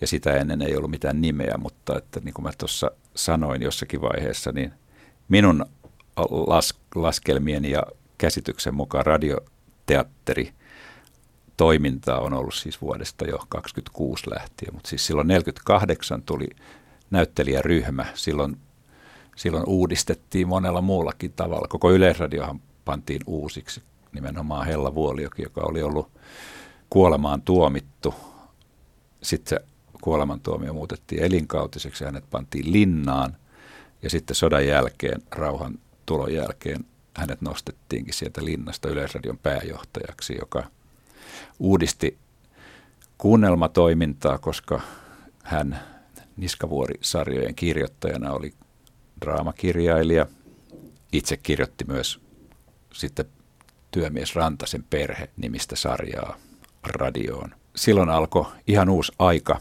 ja 0.00 0.06
sitä 0.06 0.36
ennen 0.36 0.62
ei 0.62 0.76
ollut 0.76 0.90
mitään 0.90 1.20
nimeä, 1.20 1.54
mutta 1.58 1.98
että 1.98 2.20
niin 2.20 2.34
kuin 2.34 2.44
mä 2.44 2.50
tuossa 2.58 2.90
sanoin 3.14 3.62
jossakin 3.62 4.00
vaiheessa, 4.00 4.52
niin 4.52 4.72
minun 5.28 5.66
las, 6.46 6.74
laskelmieni 6.94 7.70
ja 7.70 7.82
käsityksen 8.18 8.74
mukaan 8.74 9.06
radioteatteri 9.06 10.52
toimintaa 11.62 12.20
on 12.20 12.32
ollut 12.32 12.54
siis 12.54 12.80
vuodesta 12.80 13.24
jo 13.24 13.38
26 13.48 14.30
lähtien, 14.30 14.74
mutta 14.74 14.88
siis 14.90 15.06
silloin 15.06 15.28
48 15.28 16.22
tuli 16.22 16.48
näyttelijäryhmä, 17.10 18.06
silloin 18.14 18.56
silloin 19.36 19.64
uudistettiin 19.66 20.48
monella 20.48 20.80
muullakin 20.80 21.32
tavalla. 21.32 21.68
Koko 21.68 21.92
Yleisradiohan 21.92 22.60
pantiin 22.84 23.20
uusiksi, 23.26 23.82
nimenomaan 24.12 24.66
Hella 24.66 24.94
Vuoliokin, 24.94 25.42
joka 25.42 25.60
oli 25.60 25.82
ollut 25.82 26.08
kuolemaan 26.90 27.42
tuomittu. 27.42 28.14
Sitten 29.22 29.58
se 29.58 29.64
kuolemantuomio 30.00 30.72
muutettiin 30.72 31.22
elinkautiseksi 31.22 32.04
hänet 32.04 32.24
pantiin 32.30 32.72
linnaan. 32.72 33.36
Ja 34.02 34.10
sitten 34.10 34.36
sodan 34.36 34.66
jälkeen, 34.66 35.22
rauhan 35.30 35.78
tulon 36.06 36.34
jälkeen, 36.34 36.84
hänet 37.16 37.40
nostettiinkin 37.40 38.14
sieltä 38.14 38.44
linnasta 38.44 38.88
Yleisradion 38.88 39.38
pääjohtajaksi, 39.38 40.36
joka 40.40 40.64
uudisti 41.58 42.18
kuunnelmatoimintaa, 43.18 44.38
koska 44.38 44.80
hän 45.44 45.80
Niskavuori-sarjojen 46.36 47.54
kirjoittajana 47.54 48.32
oli 48.32 48.54
draamakirjailija. 49.20 50.26
Itse 51.12 51.36
kirjoitti 51.36 51.84
myös 51.88 52.20
sitten 52.92 53.26
työmies 53.90 54.34
Rantasen 54.34 54.84
perhe 54.90 55.28
nimistä 55.36 55.76
sarjaa 55.76 56.36
radioon. 56.82 57.54
Silloin 57.76 58.08
alkoi 58.08 58.46
ihan 58.66 58.88
uusi 58.88 59.12
aika. 59.18 59.60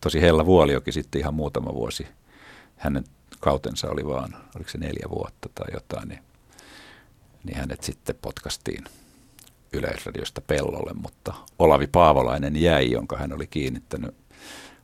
Tosi 0.00 0.20
Hella 0.20 0.46
Vuoliokin 0.46 0.92
sitten 0.92 1.20
ihan 1.20 1.34
muutama 1.34 1.74
vuosi. 1.74 2.06
Hänen 2.76 3.04
kautensa 3.40 3.90
oli 3.90 4.06
vaan, 4.06 4.36
oliko 4.56 4.70
se 4.70 4.78
neljä 4.78 5.06
vuotta 5.10 5.48
tai 5.54 5.66
jotain, 5.74 6.08
niin, 6.08 6.22
niin 7.44 7.56
hänet 7.56 7.82
sitten 7.82 8.16
potkastiin 8.22 8.84
Yleisradiosta 9.72 10.40
pellolle, 10.40 10.92
mutta 10.94 11.34
Olavi 11.58 11.86
Paavolainen 11.86 12.56
jäi, 12.56 12.90
jonka 12.90 13.16
hän 13.16 13.32
oli 13.32 13.46
kiinnittänyt 13.46 14.14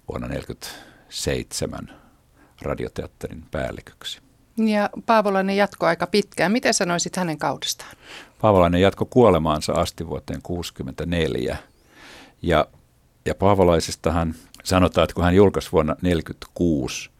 vuonna 0.08 0.28
1947 0.28 1.90
radioteatterin 2.62 3.44
päälliköksi. 3.50 4.20
Ja 4.56 4.90
Paavolainen 5.06 5.56
jatkoi 5.56 5.88
aika 5.88 6.06
pitkään. 6.06 6.52
Miten 6.52 6.74
sanoisit 6.74 7.16
hänen 7.16 7.38
kaudestaan? 7.38 7.96
Paavolainen 8.40 8.80
jatkoi 8.80 9.06
kuolemaansa 9.10 9.72
asti 9.72 10.06
vuoteen 10.06 10.40
1964. 10.42 11.56
Ja, 12.42 12.66
ja 13.24 13.34
Paavolaisestahan 13.34 14.34
sanotaan, 14.64 15.04
että 15.04 15.14
kun 15.14 15.24
hän 15.24 15.34
julkaisi 15.34 15.72
vuonna 15.72 15.94
1946 15.94 17.14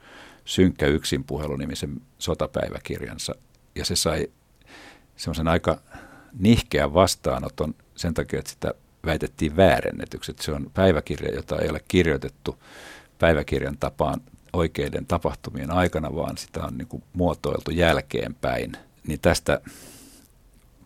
Synkkä 0.44 0.87
yksinpuhelu 0.87 1.57
nimisen 1.57 2.00
sotapäiväkirjansa, 2.18 3.35
ja 3.74 3.85
se 3.85 3.96
sai 3.96 4.29
semmoisen 5.16 5.48
aika 5.48 5.79
nihkeän 6.38 6.94
vastaanoton 6.94 7.75
sen 7.97 8.14
takia, 8.14 8.38
että 8.38 8.51
sitä 8.51 8.75
väitettiin 9.07 9.57
väärennetyksi. 9.57 10.31
Että 10.31 10.42
se 10.42 10.53
on 10.53 10.70
päiväkirja, 10.75 11.35
jota 11.35 11.59
ei 11.59 11.70
ole 11.70 11.81
kirjoitettu 11.88 12.59
päiväkirjan 13.18 13.79
tapaan 13.79 14.20
oikeiden 14.53 15.07
tapahtumien 15.07 15.70
aikana, 15.70 16.14
vaan 16.14 16.38
sitä 16.38 16.64
on 16.64 16.79
niin 16.79 16.88
kuin 16.88 17.03
muotoiltu 17.12 17.70
jälkeenpäin. 17.70 18.73
Niin 19.07 19.20
tästä 19.20 19.61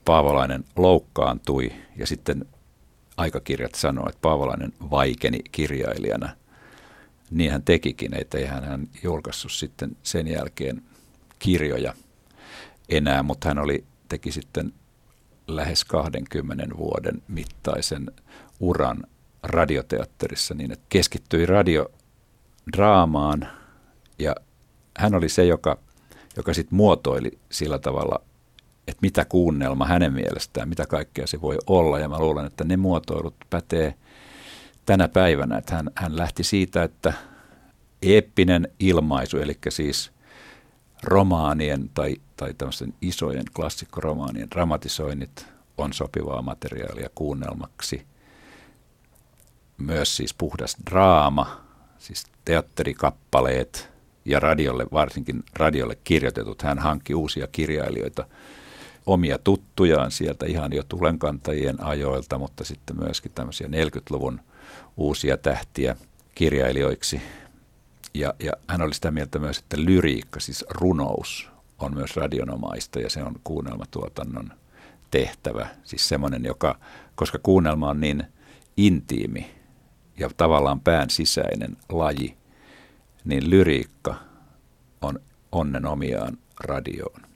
Paavolainen 0.04 0.64
loukkaantui 0.76 1.72
ja 1.96 2.06
sitten 2.06 2.44
aikakirjat 3.16 3.74
sanoo, 3.74 4.08
että 4.08 4.18
Paavolainen 4.22 4.72
vaikeni 4.90 5.38
kirjailijana. 5.52 6.28
Niin 7.30 7.52
hän 7.52 7.62
tekikin, 7.62 8.20
että 8.20 8.38
ei 8.38 8.44
hän 8.46 8.88
julkaissut 9.02 9.52
sitten 9.52 9.96
sen 10.02 10.28
jälkeen 10.28 10.82
kirjoja 11.38 11.94
enää, 12.88 13.22
mutta 13.22 13.48
hän 13.48 13.58
oli, 13.58 13.84
teki 14.08 14.32
sitten 14.32 14.72
lähes 15.48 15.84
20 15.84 16.76
vuoden 16.76 17.22
mittaisen 17.28 18.10
uran 18.60 19.04
radioteatterissa 19.42 20.54
niin, 20.54 20.72
että 20.72 20.86
keskittyi 20.88 21.46
radiodraamaan 21.46 23.48
ja 24.18 24.34
hän 24.98 25.14
oli 25.14 25.28
se, 25.28 25.44
joka, 25.44 25.78
joka 26.36 26.54
sitten 26.54 26.76
muotoili 26.76 27.38
sillä 27.50 27.78
tavalla, 27.78 28.20
että 28.88 28.98
mitä 29.02 29.24
kuunnelma 29.24 29.86
hänen 29.86 30.12
mielestään, 30.12 30.68
mitä 30.68 30.86
kaikkea 30.86 31.26
se 31.26 31.40
voi 31.40 31.58
olla. 31.66 31.98
Ja 31.98 32.08
mä 32.08 32.18
luulen, 32.18 32.46
että 32.46 32.64
ne 32.64 32.76
muotoilut 32.76 33.34
pätee 33.50 33.94
tänä 34.86 35.08
päivänä. 35.08 35.58
Että 35.58 35.74
hän, 35.74 35.90
hän 35.94 36.16
lähti 36.16 36.44
siitä, 36.44 36.82
että 36.82 37.12
eeppinen 38.02 38.68
ilmaisu, 38.80 39.38
eli 39.38 39.58
siis 39.68 40.12
romaanien 41.02 41.90
tai, 41.94 42.16
tai 42.38 42.54
tämmöisten 42.54 42.94
isojen 43.00 43.44
klassikkoromaanien 43.56 44.50
dramatisoinnit 44.50 45.46
on 45.78 45.92
sopivaa 45.92 46.42
materiaalia 46.42 47.08
kuunnelmaksi. 47.14 48.06
Myös 49.78 50.16
siis 50.16 50.34
puhdas 50.34 50.76
draama, 50.90 51.60
siis 51.98 52.24
teatterikappaleet, 52.44 53.90
ja 54.24 54.40
radiolle, 54.40 54.86
varsinkin 54.92 55.44
radiolle 55.52 55.98
kirjoitetut. 56.04 56.62
Hän 56.62 56.78
hankki 56.78 57.14
uusia 57.14 57.46
kirjailijoita, 57.52 58.26
omia 59.06 59.38
tuttujaan 59.38 60.10
sieltä 60.10 60.46
ihan 60.46 60.72
jo 60.72 60.82
tulenkantajien 60.82 61.84
ajoilta, 61.84 62.38
mutta 62.38 62.64
sitten 62.64 62.96
myöskin 62.98 63.32
tämmöisiä 63.34 63.66
40-luvun 63.66 64.40
uusia 64.96 65.36
tähtiä 65.36 65.96
kirjailijoiksi. 66.34 67.22
Ja, 68.14 68.34
ja 68.38 68.52
hän 68.68 68.82
oli 68.82 68.94
sitä 68.94 69.10
mieltä 69.10 69.38
myös, 69.38 69.58
että 69.58 69.76
lyriikka, 69.80 70.40
siis 70.40 70.64
runous, 70.70 71.48
on 71.78 71.94
myös 71.94 72.16
radionomaista 72.16 73.00
ja 73.00 73.10
se 73.10 73.22
on 73.22 73.34
kuunnelmatuotannon 73.44 74.52
tehtävä. 75.10 75.68
Siis 75.84 76.08
semmoinen, 76.08 76.44
joka, 76.44 76.78
koska 77.14 77.38
kuunnelma 77.42 77.90
on 77.90 78.00
niin 78.00 78.24
intiimi 78.76 79.50
ja 80.18 80.30
tavallaan 80.36 80.80
pään 80.80 81.10
sisäinen 81.10 81.76
laji, 81.88 82.36
niin 83.24 83.50
lyriikka 83.50 84.14
on 85.02 85.20
onnen 85.52 85.86
omiaan 85.86 86.38
radioon. 86.60 87.28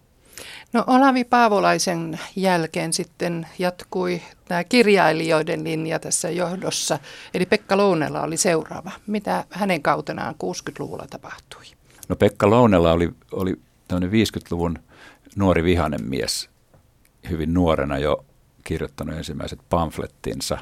No 0.72 0.85
Olavi 0.87 1.24
Paavolaisen 1.24 2.20
jälkeen 2.37 2.92
sitten 2.92 3.46
jatkui 3.59 4.22
tämä 4.48 4.64
kirjailijoiden 4.64 5.64
linja 5.64 5.98
tässä 5.98 6.31
johdossa, 6.31 6.98
eli 7.35 7.46
Pekka 7.46 7.76
Lounella 7.76 8.22
oli 8.22 8.37
seuraava. 8.37 8.90
Mitä 9.07 9.44
hänen 9.50 9.83
kautenaan 9.83 10.35
60-luvulla 10.35 11.07
tapahtui? 11.11 11.64
No 12.09 12.16
Pekka 12.16 12.50
Lounella 12.50 12.92
oli, 12.92 13.11
oli 13.33 13.57
50-luvun 14.00 14.78
nuori 15.37 15.64
vihanen 15.64 16.09
mies, 16.09 16.50
hyvin 17.31 17.55
nuorena 17.55 17.98
jo 17.98 18.24
kirjoittanut 18.64 19.16
ensimmäiset 19.16 19.61
pamflettinsa 19.68 20.59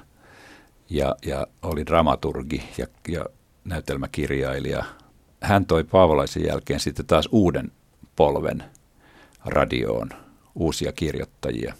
ja, 0.90 1.16
ja 1.26 1.46
oli 1.62 1.86
dramaturgi 1.86 2.62
ja, 2.78 2.86
ja 3.08 3.24
näytelmäkirjailija– 3.64 4.84
hän 5.42 5.66
toi 5.66 5.84
Paavolaisen 5.84 6.44
jälkeen 6.46 6.80
sitten 6.80 7.06
taas 7.06 7.28
uuden 7.32 7.72
polven 8.16 8.64
radioon, 9.44 10.10
uusia 10.54 10.92
kirjoittajia, 10.92 11.74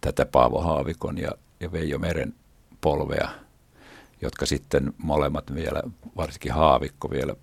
tätä 0.00 0.26
Paavo 0.26 0.60
Haavikon 0.60 1.18
ja, 1.18 1.30
ja 1.60 1.72
Veijo 1.72 1.98
Meren 1.98 2.34
polvea. 2.80 3.28
jotka 4.22 4.46
sitten 4.46 4.92
molemmat 4.98 5.54
vielä, 5.54 5.82
varsinkin 6.16 6.52
Haavikko 6.52 7.10
vielä 7.10 7.34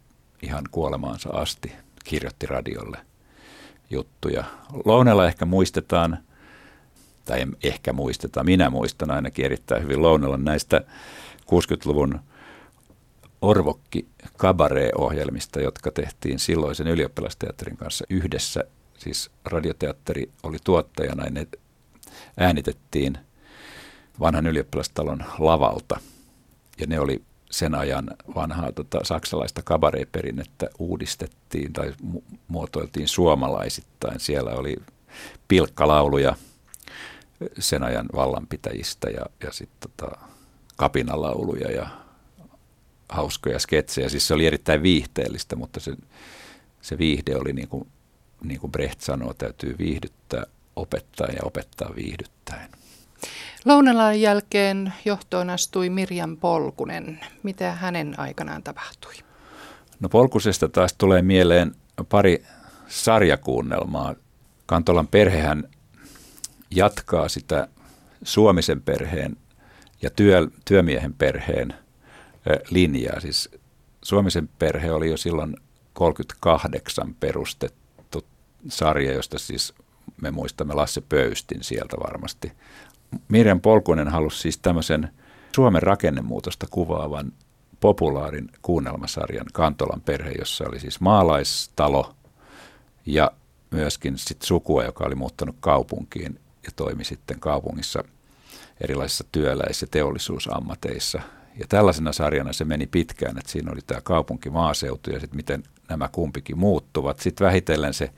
ihan 0.42 0.64
kuolemaansa 0.72 1.30
asti 1.30 1.72
kirjoitti 2.10 2.46
radiolle 2.46 2.98
juttuja. 3.90 4.44
Lounella 4.86 5.28
ehkä 5.28 5.46
muistetaan, 5.46 6.18
tai 7.26 7.46
ehkä 7.64 7.94
muistetaan, 7.94 8.46
minä 8.46 8.70
muistan 8.70 9.12
ainakin 9.12 9.46
erittäin 9.46 9.84
hyvin 9.84 10.02
Lounella 10.02 10.38
näistä 10.38 10.82
60-luvun 11.42 12.20
Orvokki 13.42 14.08
kabaree-ohjelmista, 14.38 15.62
jotka 15.62 15.92
tehtiin 15.92 16.40
silloisen 16.40 16.88
ylioppilasteatterin 16.88 17.78
kanssa 17.78 18.06
yhdessä. 18.10 18.64
Siis 18.98 19.32
radioteatteri 19.46 20.32
oli 20.44 20.58
tuottajana 20.64 21.24
ja 21.24 21.32
ne 21.32 21.48
äänitettiin 22.38 23.18
vanhan 24.20 24.48
ylioppilastalon 24.48 25.24
lavalta. 25.40 26.00
Ja 26.80 26.88
ne 26.88 27.00
oli 27.00 27.22
sen 27.52 27.76
ajan 27.76 28.12
vanhaa 28.36 28.72
tota, 28.72 29.00
saksalaista 29.04 29.62
kabareperinnettä 29.62 30.70
uudistettiin 30.80 31.74
tai 31.74 31.94
mu- 32.14 32.38
muotoiltiin 32.48 33.08
suomalaisittain. 33.08 34.20
Siellä 34.20 34.52
oli 34.52 34.76
pilkkalauluja 35.48 36.36
sen 37.60 37.84
ajan 37.84 38.06
vallanpitäjistä 38.16 39.10
ja, 39.10 39.26
ja 39.44 39.52
sitten 39.52 39.92
tota, 39.98 40.18
kapinalauluja 40.76 41.72
ja 41.72 41.88
hauskoja 43.10 43.60
sketsejä. 43.60 44.10
Siis 44.10 44.28
se 44.28 44.34
oli 44.34 44.46
erittäin 44.46 44.84
viihteellistä, 44.84 45.56
mutta 45.56 45.80
se, 45.80 45.96
se 46.82 46.98
viihde 46.98 47.36
oli 47.36 47.54
niin 47.54 47.68
kuin, 47.68 47.88
niin 48.44 48.60
kuin 48.60 48.72
Brecht 48.72 49.02
sanoo, 49.02 49.34
täytyy 49.34 49.76
viihdyttää 49.78 50.44
opettaa 50.76 51.28
ja 51.28 51.40
opettaa 51.44 51.96
viihdyttäen. 51.96 52.70
Lounalan 53.68 54.22
jälkeen 54.22 54.94
johtoon 55.06 55.50
astui 55.50 55.90
Mirjam 55.90 56.38
Polkunen. 56.38 57.20
Mitä 57.44 57.72
hänen 57.72 58.20
aikanaan 58.20 58.64
tapahtui? 58.64 59.14
No 60.00 60.10
Polkusesta 60.10 60.70
taas 60.70 60.94
tulee 60.98 61.22
mieleen 61.22 61.76
pari 62.10 62.44
sarjakuunnelmaa. 62.88 64.16
Kantolan 64.66 65.08
perhehän 65.08 65.64
jatkaa 66.72 67.30
sitä 67.30 67.68
Suomisen 68.24 68.82
perheen 68.82 69.38
ja 70.02 70.10
työ, 70.10 70.48
työmiehen 70.66 71.14
perheen 71.14 71.74
linjaa. 72.70 73.20
Siis 73.20 73.50
Suomisen 74.04 74.50
perhe 74.60 74.92
oli 74.92 75.10
jo 75.10 75.18
silloin 75.18 75.56
38 75.94 77.16
perustettu 77.16 78.26
sarja, 78.70 79.14
josta 79.14 79.40
siis 79.40 79.74
me 80.22 80.32
muistamme 80.32 80.74
Lasse 80.74 81.02
Pöystin 81.02 81.64
sieltä 81.64 81.98
varmasti. 81.98 82.52
Mirjan 83.28 83.62
Polkunen 83.62 84.08
halusi 84.08 84.40
siis 84.40 84.58
tämmöisen 84.58 85.10
Suomen 85.56 85.84
rakennemuutosta 85.84 86.68
kuvaavan 86.72 87.32
populaarin 87.80 88.50
kuunnelmasarjan 88.62 89.46
Kantolan 89.54 90.02
perhe, 90.02 90.32
jossa 90.32 90.66
oli 90.68 90.80
siis 90.80 91.02
maalaistalo 91.02 92.16
ja 93.06 93.32
myöskin 93.72 94.18
sit 94.18 94.42
sukua, 94.42 94.84
joka 94.84 95.06
oli 95.06 95.16
muuttanut 95.16 95.56
kaupunkiin 95.60 96.40
ja 96.64 96.70
toimi 96.76 97.04
sitten 97.04 97.40
kaupungissa 97.40 98.04
erilaisissa 98.82 99.26
työläis- 99.32 99.82
ja 99.82 99.88
teollisuusammateissa. 99.92 101.22
Ja 101.60 101.66
tällaisena 101.70 102.14
sarjana 102.14 102.54
se 102.54 102.66
meni 102.66 102.88
pitkään, 102.88 103.38
että 103.38 103.52
siinä 103.52 103.72
oli 103.72 103.82
tämä 103.88 104.02
kaupunki, 104.02 104.50
maaseutu 104.50 105.12
ja 105.12 105.20
sitten 105.20 105.38
miten 105.38 105.64
nämä 105.90 106.10
kumpikin 106.12 106.58
muuttuvat. 106.58 107.20
Sitten 107.20 107.46
vähitellen 107.46 107.94
se, 107.94 108.10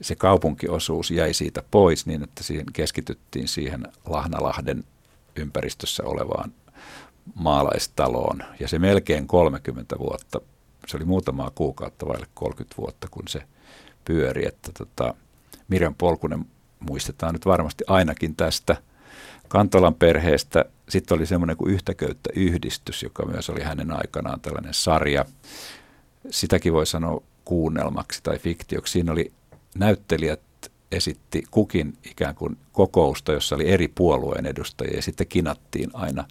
se 0.00 0.14
kaupunkiosuus 0.14 1.10
jäi 1.10 1.34
siitä 1.34 1.62
pois 1.70 2.06
niin, 2.06 2.22
että 2.22 2.42
siihen 2.42 2.66
keskityttiin 2.72 3.48
siihen 3.48 3.86
Lahnalahden 4.06 4.84
ympäristössä 5.36 6.02
olevaan 6.04 6.52
maalaistaloon. 7.34 8.42
Ja 8.60 8.68
se 8.68 8.78
melkein 8.78 9.26
30 9.26 9.98
vuotta, 9.98 10.40
se 10.86 10.96
oli 10.96 11.04
muutamaa 11.04 11.50
kuukautta 11.54 12.08
vaille 12.08 12.26
30 12.34 12.76
vuotta, 12.78 13.08
kun 13.10 13.28
se 13.28 13.42
pyöri. 14.04 14.46
Että 14.46 14.72
tota, 14.78 15.14
Mirjan 15.68 15.94
Polkunen 15.94 16.44
muistetaan 16.80 17.32
nyt 17.32 17.46
varmasti 17.46 17.84
ainakin 17.86 18.36
tästä 18.36 18.76
Kantolan 19.48 19.94
perheestä. 19.94 20.64
Sitten 20.88 21.16
oli 21.16 21.26
semmoinen 21.26 21.56
kuin 21.56 21.74
Yhtäköyttä 21.74 22.30
yhdistys, 22.36 23.02
joka 23.02 23.26
myös 23.26 23.50
oli 23.50 23.62
hänen 23.62 23.92
aikanaan 23.92 24.40
tällainen 24.40 24.74
sarja. 24.74 25.24
Sitäkin 26.30 26.72
voi 26.72 26.86
sanoa 26.86 27.22
kuunnelmaksi 27.44 28.20
tai 28.22 28.38
fiktioksi. 28.38 28.92
Siinä 28.92 29.12
oli 29.12 29.32
näyttelijät 29.74 30.40
esitti 30.92 31.42
kukin 31.50 31.98
ikään 32.10 32.34
kuin 32.34 32.58
kokousta, 32.72 33.32
jossa 33.32 33.54
oli 33.54 33.68
eri 33.68 33.88
puolueen 33.88 34.46
edustajia 34.46 34.96
ja 34.96 35.02
sitten 35.02 35.26
kinattiin 35.26 35.90
aina 35.92 36.24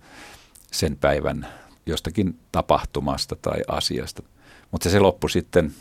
sen 0.71 0.97
päivän 0.97 1.47
jostakin 1.85 2.39
tapahtumasta 2.51 3.35
tai 3.35 3.59
asiasta. 3.67 4.23
Mutta 4.71 4.89
se 4.89 4.99
loppui 4.99 5.29
sitten 5.29 5.73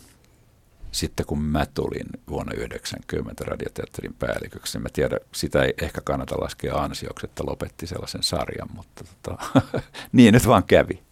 sitten 0.93 1.27
kun 1.27 1.43
mä 1.43 1.67
tulin 1.67 2.07
vuonna 2.29 2.53
1990 2.53 3.45
radioteatterin 3.45 4.15
päälliköksi, 4.15 4.79
niin 4.79 4.83
mä 4.83 4.89
tiedän, 4.93 5.21
sitä 5.35 5.63
ei 5.63 5.75
ehkä 5.83 6.01
kannata 6.01 6.41
laskea 6.41 6.75
ansioksi, 6.75 7.27
että 7.27 7.43
lopetti 7.47 7.87
sellaisen 7.87 8.23
sarjan, 8.23 8.69
mutta 8.75 9.05
tota, 9.05 9.39
niin 10.13 10.35
nyt 10.35 10.47
vaan 10.47 10.65
kävi. 10.65 11.03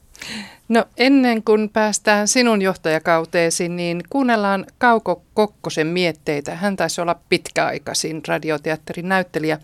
No 0.68 0.84
ennen 0.96 1.42
kuin 1.42 1.68
päästään 1.68 2.28
sinun 2.28 2.62
johtajakauteesi, 2.62 3.68
niin 3.68 4.02
kuunnellaan 4.10 4.66
Kauko 4.78 5.22
Kokkosen 5.34 5.86
mietteitä. 5.86 6.54
Hän 6.54 6.76
taisi 6.76 7.00
olla 7.00 7.20
pitkäaikaisin 7.28 8.22
radioteatterin 8.28 9.08
näyttelijä. 9.08 9.58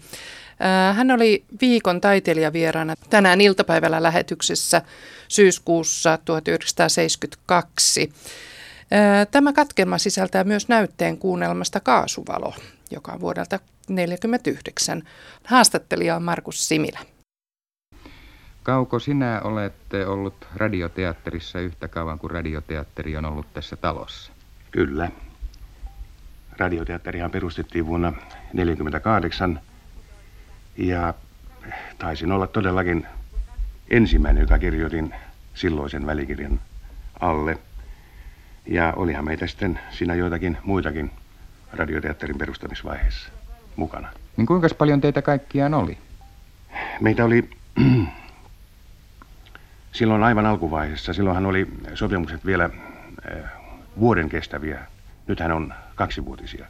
Hän 0.94 1.10
oli 1.10 1.44
viikon 1.60 2.00
taiteilijavieraana 2.00 2.94
tänään 3.10 3.40
iltapäivällä 3.40 4.02
lähetyksessä 4.02 4.82
syyskuussa 5.28 6.18
1972. 6.24 8.12
Tämä 9.30 9.52
katkelma 9.52 9.98
sisältää 9.98 10.44
myös 10.44 10.68
näytteen 10.68 11.18
kuunnelmasta 11.18 11.80
Kaasuvalo, 11.80 12.54
joka 12.90 13.12
on 13.12 13.20
vuodelta 13.20 13.58
1949. 13.58 15.02
Haastattelija 15.44 16.16
on 16.16 16.22
Markus 16.22 16.68
Similä. 16.68 17.00
Kauko, 18.62 18.98
sinä 18.98 19.40
olette 19.44 20.06
ollut 20.06 20.46
radioteatterissa 20.56 21.60
yhtä 21.60 21.88
kauan 21.88 22.18
kuin 22.18 22.30
radioteatteri 22.30 23.16
on 23.16 23.24
ollut 23.24 23.54
tässä 23.54 23.76
talossa. 23.76 24.32
Kyllä. 24.70 25.10
Radioteatterihan 26.58 27.30
perustettiin 27.30 27.86
vuonna 27.86 28.12
1948 28.12 29.60
ja 30.76 31.14
taisin 31.98 32.32
olla 32.32 32.46
todellakin 32.46 33.06
ensimmäinen, 33.90 34.40
joka 34.40 34.58
kirjoitin 34.58 35.14
silloisen 35.54 36.06
välikirjan 36.06 36.60
alle– 37.20 37.58
ja 38.66 38.92
olihan 38.96 39.24
meitä 39.24 39.46
sitten 39.46 39.80
siinä 39.90 40.14
joitakin 40.14 40.58
muitakin 40.62 41.10
radioteatterin 41.72 42.38
perustamisvaiheessa 42.38 43.28
mukana. 43.76 44.08
Niin 44.36 44.46
kuinka 44.46 44.68
paljon 44.78 45.00
teitä 45.00 45.22
kaikkiaan 45.22 45.74
oli? 45.74 45.98
Meitä 47.00 47.24
oli 47.24 47.50
silloin 50.02 50.24
aivan 50.24 50.46
alkuvaiheessa. 50.46 51.12
Silloinhan 51.12 51.46
oli 51.46 51.68
sopimukset 51.94 52.46
vielä 52.46 52.70
eh, 53.30 53.42
vuoden 54.00 54.28
kestäviä. 54.28 54.78
Nythän 55.26 55.52
on 55.52 55.74
kaksivuotisia. 55.94 56.66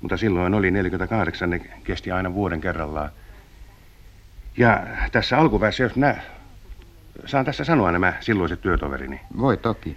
Mutta 0.00 0.16
silloin 0.16 0.54
oli 0.54 0.70
48, 0.70 1.50
ne 1.50 1.58
kesti 1.84 2.10
aina 2.10 2.34
vuoden 2.34 2.60
kerrallaan. 2.60 3.10
Ja 4.56 4.86
tässä 5.12 5.38
alkuvaiheessa, 5.38 5.82
jos 5.82 5.96
minä 5.96 6.16
saan 7.26 7.44
tässä 7.44 7.64
sanoa 7.64 7.92
nämä 7.92 8.12
silloiset 8.20 8.60
työtoverini. 8.60 9.20
Voi 9.38 9.56
toki 9.56 9.96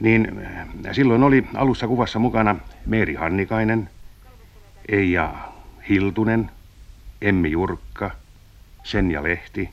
niin 0.00 0.46
äh, 0.46 0.68
silloin 0.92 1.22
oli 1.22 1.46
alussa 1.54 1.88
kuvassa 1.88 2.18
mukana 2.18 2.56
Meeri 2.86 3.14
Hannikainen, 3.14 3.90
Eija 4.88 5.34
Hiltunen, 5.88 6.50
Emmi 7.22 7.50
Jurkka, 7.50 8.10
Senja 8.82 9.22
Lehti, 9.22 9.70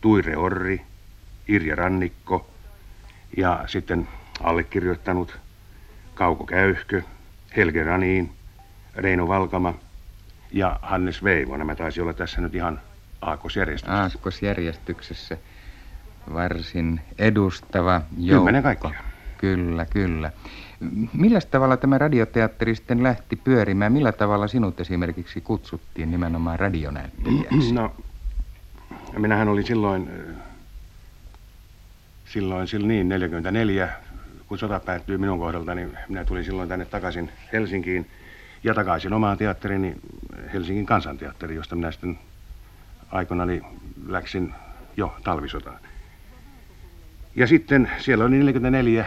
Tuire 0.00 0.36
Orri, 0.36 0.89
Irja 1.50 1.76
Rannikko 1.76 2.46
ja 3.36 3.64
sitten 3.66 4.08
allekirjoittanut 4.42 5.38
Kauko 6.14 6.44
Käyhkö, 6.46 7.02
Helge 7.56 7.82
Raniin, 7.82 8.32
Reino 8.96 9.28
Valkama 9.28 9.74
ja 10.52 10.78
Hannes 10.82 11.24
Veivo. 11.24 11.56
Nämä 11.56 11.74
taisi 11.74 12.00
olla 12.00 12.12
tässä 12.12 12.40
nyt 12.40 12.54
ihan 12.54 12.80
aakkosjärjestyksessä. 13.22 14.02
Aakkosjärjestyksessä. 14.02 15.36
Varsin 16.32 17.00
edustava 17.18 18.02
joukko. 18.18 18.36
Kymmenen 18.36 18.62
kaikkia. 18.62 18.90
Kyllä, 19.38 19.84
kyllä. 19.84 20.32
Millä 21.12 21.40
tavalla 21.50 21.76
tämä 21.76 21.98
radioteatteri 21.98 22.74
sitten 22.74 23.02
lähti 23.02 23.36
pyörimään? 23.36 23.92
Millä 23.92 24.12
tavalla 24.12 24.48
sinut 24.48 24.80
esimerkiksi 24.80 25.40
kutsuttiin 25.40 26.10
nimenomaan 26.10 26.58
radionäyttelijäksi? 26.58 27.74
No, 27.74 27.94
minähän 29.18 29.48
olin 29.48 29.66
silloin, 29.66 30.10
silloin, 32.32 32.68
silloin 32.68 32.88
niin, 32.88 33.08
44, 33.08 33.88
kun 34.46 34.58
sota 34.58 34.80
päättyi 34.80 35.18
minun 35.18 35.38
kohdalta, 35.38 35.74
niin 35.74 35.98
minä 36.08 36.24
tulin 36.24 36.44
silloin 36.44 36.68
tänne 36.68 36.84
takaisin 36.84 37.32
Helsinkiin 37.52 38.10
ja 38.64 38.74
takaisin 38.74 39.12
omaan 39.12 39.38
teatteriini, 39.38 39.96
Helsingin 40.52 40.86
kansanteatteri, 40.86 41.54
josta 41.54 41.76
minä 41.76 41.92
sitten 41.92 42.18
aikoinani 43.12 43.62
läksin 44.06 44.54
jo 44.96 45.16
talvisotaan. 45.24 45.78
Ja 47.36 47.46
sitten 47.46 47.90
siellä 47.98 48.24
oli 48.24 48.30
44 48.30 49.06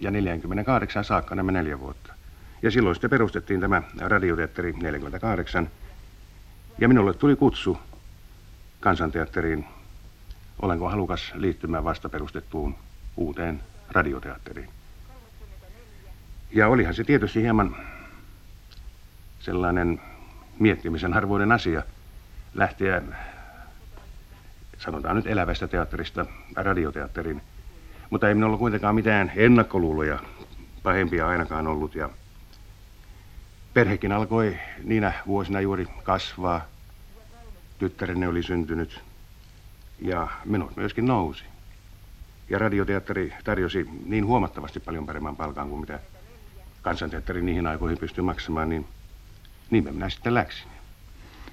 ja 0.00 0.10
48 0.10 1.04
saakka 1.04 1.34
nämä 1.34 1.52
neljä 1.52 1.80
vuotta. 1.80 2.14
Ja 2.62 2.70
silloin 2.70 2.94
sitten 2.94 3.10
perustettiin 3.10 3.60
tämä 3.60 3.82
radioteatteri 3.98 4.72
48. 4.72 5.70
Ja 6.78 6.88
minulle 6.88 7.14
tuli 7.14 7.36
kutsu 7.36 7.78
kansanteatteriin. 8.80 9.64
Olenko 10.62 10.88
halukas 10.88 11.32
liittymään 11.34 11.84
vasta 11.84 12.08
perustettuun 12.08 12.76
uuteen 13.16 13.62
radioteatteriin. 13.90 14.68
Ja 16.50 16.68
olihan 16.68 16.94
se 16.94 17.04
tietysti 17.04 17.42
hieman 17.42 17.76
sellainen 19.40 20.00
miettimisen 20.58 21.14
arvoinen 21.14 21.52
asia 21.52 21.82
lähteä, 22.54 23.02
sanotaan 24.78 25.16
nyt 25.16 25.26
elävästä 25.26 25.68
teatterista 25.68 26.26
radioteatteriin. 26.56 27.42
Mutta 28.10 28.28
ei 28.28 28.34
minulla 28.34 28.56
kuitenkaan 28.56 28.94
mitään 28.94 29.32
ennakkoluuloja, 29.36 30.18
pahempia 30.82 31.28
ainakaan 31.28 31.66
ollut. 31.66 31.94
Ja 31.94 32.10
perhekin 33.74 34.12
alkoi 34.12 34.58
niinä 34.84 35.12
vuosina 35.26 35.60
juuri 35.60 35.86
kasvaa. 36.02 36.64
Tyttärenne 37.78 38.28
oli 38.28 38.42
syntynyt 38.42 39.02
ja 39.98 40.28
minut 40.44 40.76
myöskin 40.76 41.06
nousi. 41.06 41.44
Ja 42.50 42.58
radioteatteri 42.58 43.32
tarjosi 43.44 43.88
niin 44.04 44.26
huomattavasti 44.26 44.80
paljon 44.80 45.06
paremman 45.06 45.36
palkan 45.36 45.68
kuin 45.68 45.80
mitä 45.80 46.00
kansanteatteri 46.82 47.42
niihin 47.42 47.66
aikoihin 47.66 47.98
pystyi 47.98 48.24
maksamaan, 48.24 48.68
niin 48.68 48.86
niin 49.70 49.94
minä 49.94 50.08
sitten 50.08 50.34
läksin. 50.34 50.68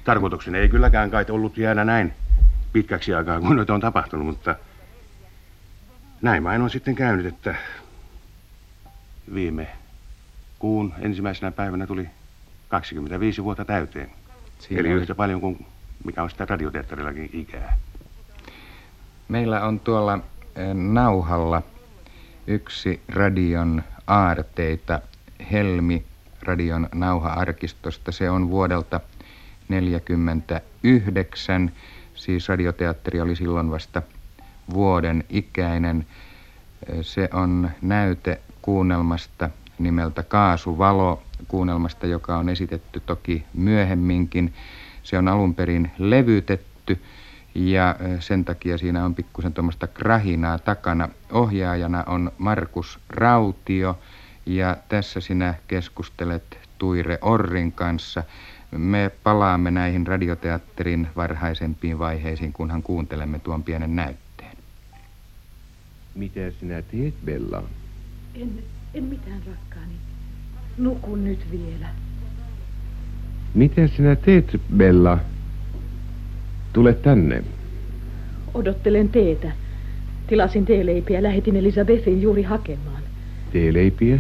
Tarkoitukseni 0.04 0.58
ei 0.58 0.70
kylläkään 0.70 1.12
kai 1.12 1.26
ollut 1.30 1.58
jäädä 1.58 1.84
näin 1.86 2.14
pitkäksi 2.74 3.14
aikaa, 3.14 3.42
kun 3.42 3.56
nyt 3.56 3.70
on 3.70 3.82
tapahtunut, 3.82 4.28
mutta 4.28 4.56
näin 6.22 6.44
vain 6.44 6.62
on 6.62 6.70
sitten 6.70 6.96
käynyt, 6.96 7.26
että 7.26 7.56
viime 9.34 9.68
kuun 10.60 10.94
ensimmäisenä 11.00 11.52
päivänä 11.52 11.88
tuli 11.88 12.10
25 12.70 13.44
vuotta 13.44 13.66
täyteen. 13.66 14.12
Siinä 14.60 14.80
Eli 14.80 14.94
oli. 14.94 15.02
yhtä 15.02 15.16
paljon 15.16 15.42
kuin 15.42 15.66
mikä 16.06 16.24
on 16.24 16.30
sitä 16.30 16.46
radioteatterillakin 16.46 17.30
ikää. 17.34 17.78
Meillä 19.28 19.62
on 19.62 19.80
tuolla 19.80 20.20
eh, 20.56 20.74
nauhalla 20.74 21.62
yksi 22.48 23.02
radion 23.10 23.84
aarteita, 24.08 25.02
Helmi 25.52 26.06
radion 26.42 26.90
nauha-arkistosta. 26.94 28.12
Se 28.12 28.30
on 28.30 28.50
vuodelta 28.50 29.00
1949, 29.00 31.72
siis 32.16 32.50
radioteatteri 32.50 33.22
oli 33.22 33.36
silloin 33.36 33.72
vasta 33.72 34.02
vuoden 34.74 35.24
ikäinen. 35.30 36.08
Se 37.02 37.30
on 37.34 37.72
näyte 37.82 38.42
kuunnelmasta 38.62 39.50
nimeltä 39.80 40.24
Kaasuvalo, 40.24 41.24
kuunnelmasta, 41.48 42.08
joka 42.08 42.38
on 42.38 42.50
esitetty 42.50 43.00
toki 43.00 43.46
myöhemminkin. 43.54 44.54
Se 45.04 45.18
on 45.18 45.28
alun 45.28 45.56
perin 45.56 45.92
levytetty 45.98 47.02
ja 47.56 47.96
sen 48.20 48.46
takia 48.46 48.78
siinä 48.78 49.06
on 49.06 49.16
pikkusen 49.16 49.54
tuommoista 49.54 49.88
krahinaa 49.88 50.60
takana. 50.60 51.10
Ohjaajana 51.32 52.04
on 52.08 52.32
Markus 52.38 53.00
Rautio 53.10 54.00
ja 54.46 54.78
tässä 54.90 55.20
sinä 55.20 55.54
keskustelet 55.68 56.58
Tuire 56.78 57.18
Orrin 57.22 57.72
kanssa. 57.72 58.24
Me 58.72 59.12
palaamme 59.24 59.72
näihin 59.72 60.08
radioteatterin 60.08 61.08
varhaisempiin 61.16 62.00
vaiheisiin, 62.00 62.54
kunhan 62.54 62.84
kuuntelemme 62.84 63.40
tuon 63.40 63.64
pienen 63.64 63.96
näytteen. 63.96 64.58
Mitä 66.16 66.52
sinä 66.60 66.82
teet, 66.82 67.14
Bella? 67.26 67.64
En, 68.36 68.64
en 68.94 69.04
mitään, 69.04 69.42
rakkaani. 69.48 69.94
Nukun 70.78 71.24
nyt 71.24 71.52
vielä. 71.52 71.88
Mitä 73.54 73.88
sinä 73.88 74.16
teet, 74.16 74.62
Bella? 74.78 75.20
Tule 76.74 76.94
tänne. 76.94 77.44
Odottelen 78.54 79.10
teetä. 79.10 79.52
Tilasin 80.28 80.66
teeleipiä, 80.66 81.24
lähetin 81.24 81.56
Elisabethin 81.56 82.22
juuri 82.22 82.44
hakemaan. 82.44 83.04
Teeleipiä? 83.52 84.18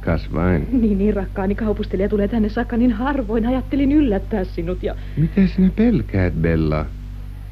Kas 0.00 0.32
vain. 0.32 0.68
Niin, 0.72 0.98
niin 0.98 1.14
rakkaani 1.14 1.54
kaupustelija 1.54 2.08
tulee 2.08 2.28
tänne 2.28 2.48
saakka 2.48 2.76
niin 2.76 2.92
harvoin. 2.92 3.46
Ajattelin 3.46 3.92
yllättää 3.92 4.44
sinut 4.44 4.82
ja... 4.82 4.94
Mitä 5.16 5.46
sinä 5.46 5.70
pelkäät, 5.76 6.34
Bella? 6.34 6.86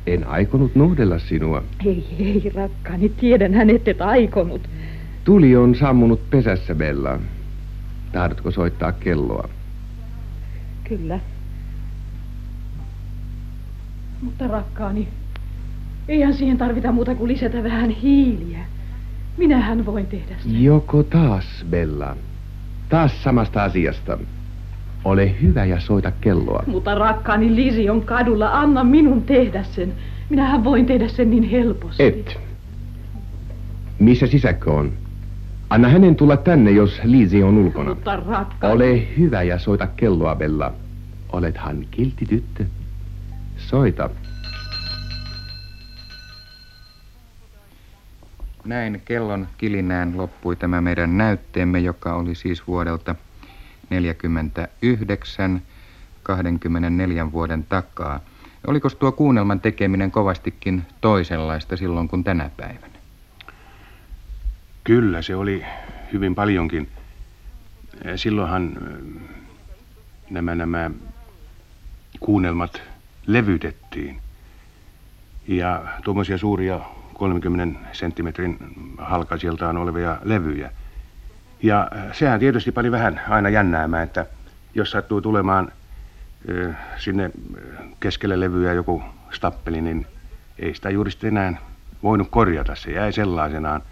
En 0.07 0.27
aikonut 0.27 0.75
nuhdella 0.75 1.19
sinua. 1.19 1.65
Ei, 1.87 2.05
ei, 2.19 2.53
rakkaani. 2.55 3.09
Tiedän 3.09 3.55
hän 3.55 3.71
et 3.71 4.01
aikonut. 4.01 4.69
Tuli 5.25 5.57
on 5.57 5.75
sammunut 5.75 6.31
pesässä, 6.31 6.75
Bella. 6.75 7.19
Tahdotko 8.13 8.51
soittaa 8.51 8.93
kelloa? 8.93 9.49
Kyllä. 10.89 11.21
Mutta 14.23 14.49
rakkaani, 14.49 15.09
eihän 16.09 16.35
siihen 16.35 16.59
tarvita 16.59 16.93
muuta 16.93 17.15
kuin 17.15 17.29
lisätä 17.29 17.63
vähän 17.63 17.91
hiiliä. 17.91 18.59
Minähän 19.37 19.87
voin 19.87 20.07
tehdä 20.07 20.35
sen. 20.39 20.65
Joko 20.65 21.03
taas, 21.03 21.65
Bella? 21.71 22.17
Taas 22.89 23.23
samasta 23.23 23.65
asiasta. 23.65 24.19
Ole 25.05 25.35
hyvä 25.43 25.65
ja 25.65 25.81
soita 25.81 26.13
kelloa. 26.21 26.65
Mutta 26.67 26.95
rakkaani 26.95 27.55
Lisi 27.57 27.91
on 27.91 28.03
kadulla. 28.03 28.51
Anna 28.61 28.85
minun 28.85 29.23
tehdä 29.23 29.63
sen. 29.63 29.93
Minähän 30.31 30.65
voin 30.65 30.87
tehdä 30.87 31.09
sen 31.09 31.31
niin 31.31 31.43
helposti. 31.43 32.03
Et. 32.03 32.39
Missä 33.99 34.27
sisäkkö 34.27 34.73
on? 34.73 34.93
Anna 35.71 35.89
hänen 35.89 36.17
tulla 36.17 36.37
tänne, 36.37 36.71
jos 36.71 37.01
Liisi 37.05 37.43
on 37.43 37.59
ulkona. 37.59 37.95
Mutta 37.95 38.17
rakkaani. 38.17 38.75
Ole 38.75 39.09
hyvä 39.19 39.43
ja 39.43 39.59
soita 39.59 39.87
kelloa, 39.87 40.35
Bella. 40.35 40.73
Olethan 41.33 41.87
kiltti 41.91 42.27
tyttö. 42.27 42.65
Soita. 43.67 44.11
Näin 48.65 49.03
kellon 49.05 49.49
kilinään 49.59 50.17
loppui 50.17 50.57
tämä 50.57 50.81
meidän 50.81 51.19
näytteemme, 51.19 51.79
joka 51.79 52.15
oli 52.15 52.35
siis 52.35 52.67
vuodelta 52.67 53.15
49, 53.91 55.63
24 56.23 57.33
vuoden 57.33 57.65
takaa. 57.65 58.21
Oliko 58.67 58.91
tuo 58.91 59.13
kuunnelman 59.13 59.61
tekeminen 59.61 60.11
kovastikin 60.11 60.83
toisenlaista 61.01 61.77
silloin 61.77 62.09
kuin 62.09 62.25
tänä 62.25 62.51
päivänä? 62.57 62.93
Kyllä, 64.85 65.23
se 65.23 65.37
oli 65.37 65.65
hyvin 66.13 66.35
paljonkin. 66.35 66.89
Silloinhan 68.17 68.77
nämä, 70.31 70.55
nämä 70.55 70.91
kuunnelmat 72.21 72.83
levytettiin. 73.27 74.21
Ja 75.49 75.83
tuommoisia 76.05 76.39
suuria 76.39 76.81
30 77.15 77.81
senttimetrin 77.93 78.59
halkaisiltaan 78.99 79.77
olevia 79.77 80.19
levyjä. 80.25 80.71
Ja 81.63 81.91
äh, 81.97 82.17
sehän 82.17 82.41
tietysti 82.41 82.73
pani 82.73 82.91
vähän 82.91 83.21
aina 83.29 83.49
jännäämään, 83.49 84.05
että 84.05 84.27
jos 84.75 84.91
sattuu 84.91 85.21
tulemaan 85.21 85.73
sinne 86.97 87.31
keskelle 88.01 88.41
levyä 88.41 88.73
joku 88.73 89.03
stappeli, 89.31 89.81
niin 89.81 90.07
ei 90.59 90.75
sitä 90.75 90.91
juuri 90.91 91.11
sitten 91.11 91.37
enää 91.37 91.61
voinut 92.03 92.29
korjata. 92.31 92.75
Se 92.75 92.91
jäi 92.91 93.13
sellaisenaan 93.13 93.83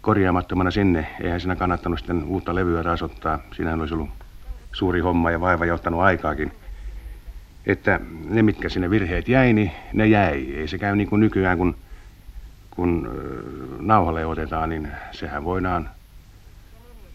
korjaamattomana 0.00 0.70
sinne. 0.70 1.06
Eihän 1.20 1.40
siinä 1.40 1.56
kannattanut 1.56 1.98
sitten 1.98 2.24
uutta 2.24 2.54
levyä 2.54 2.82
taas 2.82 3.02
ottaa. 3.02 3.38
Siinähän 3.52 3.80
olisi 3.80 3.94
ollut 3.94 4.10
suuri 4.72 5.00
homma 5.00 5.30
ja 5.30 5.40
vaiva 5.40 5.66
ja 5.66 5.74
ottanut 5.74 6.00
aikaakin. 6.00 6.52
Että 7.66 8.00
ne, 8.28 8.42
mitkä 8.42 8.68
sinne 8.68 8.90
virheet 8.90 9.28
jäi, 9.28 9.52
niin 9.52 9.70
ne 9.92 10.06
jäi. 10.06 10.54
Ei 10.54 10.68
se 10.68 10.78
käy 10.78 10.96
niin 10.96 11.08
kuin 11.08 11.20
nykyään, 11.20 11.58
kun 11.58 11.76
kun 12.70 13.10
nauhalle 13.80 14.26
otetaan, 14.26 14.68
niin 14.68 14.88
sehän 15.12 15.44
voidaan 15.44 15.90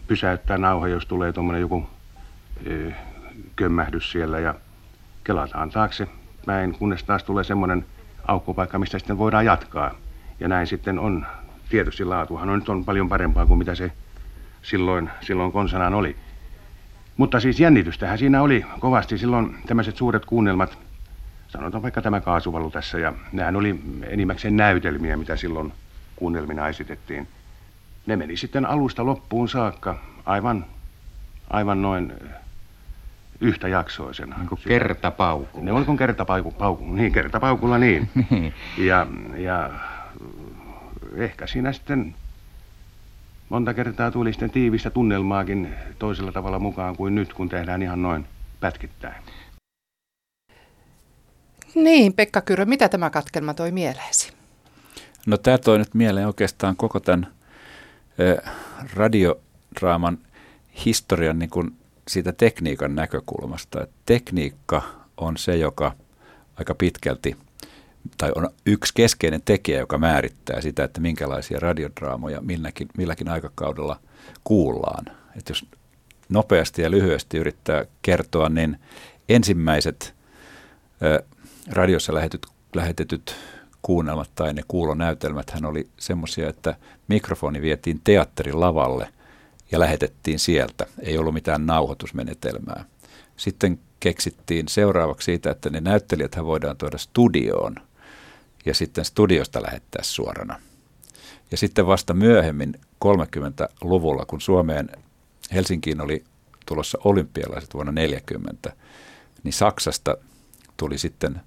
pysäyttää 0.06 0.58
nauha, 0.58 0.88
jos 0.88 1.06
tulee 1.06 1.32
tuommoinen 1.32 1.60
joku 1.60 1.86
kömmähdys 3.56 4.12
siellä 4.12 4.40
ja 4.40 4.54
kelataan 5.24 5.70
taakse 5.70 6.08
näin, 6.46 6.72
kunnes 6.78 7.04
taas 7.04 7.24
tulee 7.24 7.44
semmoinen 7.44 7.84
aukkopaikka, 8.26 8.78
mistä 8.78 8.98
sitten 8.98 9.18
voidaan 9.18 9.44
jatkaa. 9.44 9.94
Ja 10.40 10.48
näin 10.48 10.66
sitten 10.66 10.98
on, 10.98 11.26
tietysti 11.68 12.04
laatuhan 12.04 12.48
on 12.50 12.58
nyt 12.58 12.68
on 12.68 12.84
paljon 12.84 13.08
parempaa 13.08 13.46
kuin 13.46 13.58
mitä 13.58 13.74
se 13.74 13.92
silloin, 14.62 15.10
silloin 15.20 15.52
konsanaan 15.52 15.94
oli. 15.94 16.16
Mutta 17.16 17.40
siis 17.40 17.60
jännitystähän 17.60 18.18
siinä 18.18 18.42
oli 18.42 18.64
kovasti 18.78 19.18
silloin 19.18 19.56
tämmöiset 19.66 19.96
suuret 19.96 20.24
kuunnelmat 20.24 20.78
sanotaan 21.48 21.82
vaikka 21.82 22.02
tämä 22.02 22.20
kaasuvalu 22.20 22.70
tässä, 22.70 22.98
ja 22.98 23.12
nehän 23.32 23.56
oli 23.56 23.80
enimmäkseen 24.06 24.56
näytelmiä, 24.56 25.16
mitä 25.16 25.36
silloin 25.36 25.72
kuunnelmina 26.16 26.68
esitettiin. 26.68 27.28
Ne 28.06 28.16
meni 28.16 28.36
sitten 28.36 28.66
alusta 28.66 29.06
loppuun 29.06 29.48
saakka 29.48 29.98
aivan, 30.26 30.64
aivan 31.50 31.82
noin 31.82 32.12
yhtä 33.40 33.68
jaksoisena. 33.68 34.36
Niin 34.38 34.48
kuin 34.48 34.60
kertapaukulla. 34.68 35.64
Ne 35.64 35.72
oli 35.72 35.84
kuin 35.84 35.98
kertapauku, 35.98 36.50
pauku, 36.50 36.92
niin 36.92 37.12
kertapaukulla 37.12 37.78
niin. 37.78 38.10
niin. 38.30 38.54
ja, 38.78 39.06
ja 39.36 39.70
ehkä 41.14 41.46
siinä 41.46 41.72
sitten 41.72 42.14
monta 43.48 43.74
kertaa 43.74 44.10
tuli 44.10 44.32
sitten 44.32 44.50
tiivistä 44.50 44.90
tunnelmaakin 44.90 45.74
toisella 45.98 46.32
tavalla 46.32 46.58
mukaan 46.58 46.96
kuin 46.96 47.14
nyt, 47.14 47.32
kun 47.32 47.48
tehdään 47.48 47.82
ihan 47.82 48.02
noin 48.02 48.26
pätkittäin. 48.60 49.22
Niin, 51.74 52.12
Pekka 52.12 52.40
Kyrö, 52.40 52.64
mitä 52.64 52.88
tämä 52.88 53.10
katkelma 53.10 53.54
toi 53.54 53.72
mieleesi? 53.72 54.32
No 55.26 55.36
tämä 55.36 55.58
toi 55.58 55.78
nyt 55.78 55.94
mieleen 55.94 56.26
oikeastaan 56.26 56.76
koko 56.76 57.00
tämän 57.00 57.26
eh, 58.18 58.52
radiodraaman 58.94 60.18
historian 60.84 61.38
niin 61.38 61.50
kuin 61.50 61.76
siitä 62.08 62.32
tekniikan 62.32 62.94
näkökulmasta. 62.94 63.82
Et 63.82 63.90
tekniikka 64.06 64.82
on 65.16 65.36
se, 65.36 65.56
joka 65.56 65.92
aika 66.56 66.74
pitkälti, 66.74 67.36
tai 68.18 68.32
on 68.34 68.48
yksi 68.66 68.92
keskeinen 68.94 69.42
tekijä, 69.44 69.78
joka 69.78 69.98
määrittää 69.98 70.60
sitä, 70.60 70.84
että 70.84 71.00
minkälaisia 71.00 71.60
radiodraamoja 71.60 72.40
milläkin, 72.40 72.88
milläkin 72.96 73.28
aikakaudella 73.28 74.00
kuullaan. 74.44 75.04
Et 75.38 75.48
jos 75.48 75.66
nopeasti 76.28 76.82
ja 76.82 76.90
lyhyesti 76.90 77.38
yrittää 77.38 77.84
kertoa, 78.02 78.48
niin 78.48 78.78
ensimmäiset 79.28 80.14
ö, 81.02 81.24
radiossa 81.70 82.14
lähetetyt, 82.14 82.50
lähetetyt 82.74 83.36
kuunnelmat 83.82 84.30
tai 84.34 84.52
ne 84.52 84.62
kuulonäytelmät 84.68 85.50
hän 85.50 85.64
oli 85.64 85.88
semmoisia, 85.98 86.48
että 86.48 86.74
mikrofoni 87.08 87.62
vietiin 87.62 88.00
teatterin 88.04 88.60
lavalle 88.60 89.08
ja 89.72 89.80
lähetettiin 89.80 90.38
sieltä. 90.38 90.86
Ei 91.00 91.18
ollut 91.18 91.34
mitään 91.34 91.66
nauhoitusmenetelmää. 91.66 92.84
Sitten 93.36 93.78
keksittiin 94.00 94.68
seuraavaksi 94.68 95.24
siitä, 95.24 95.50
että 95.50 95.70
ne 95.70 95.80
näyttelijät 95.80 96.36
voidaan 96.44 96.76
tuoda 96.76 96.98
studioon 96.98 97.76
ja 98.66 98.74
sitten 98.74 99.04
studiosta 99.04 99.62
lähettää 99.62 100.02
suorana. 100.02 100.60
Ja 101.50 101.56
sitten 101.56 101.86
vasta 101.86 102.14
myöhemmin 102.14 102.80
30-luvulla, 103.04 104.24
kun 104.26 104.40
Suomeen 104.40 104.88
Helsinkiin 105.52 106.00
oli 106.00 106.24
tulossa 106.66 106.98
olympialaiset 107.04 107.74
vuonna 107.74 107.92
40, 107.92 108.72
niin 109.42 109.52
Saksasta 109.52 110.16
tuli 110.76 110.98
sitten 110.98 111.40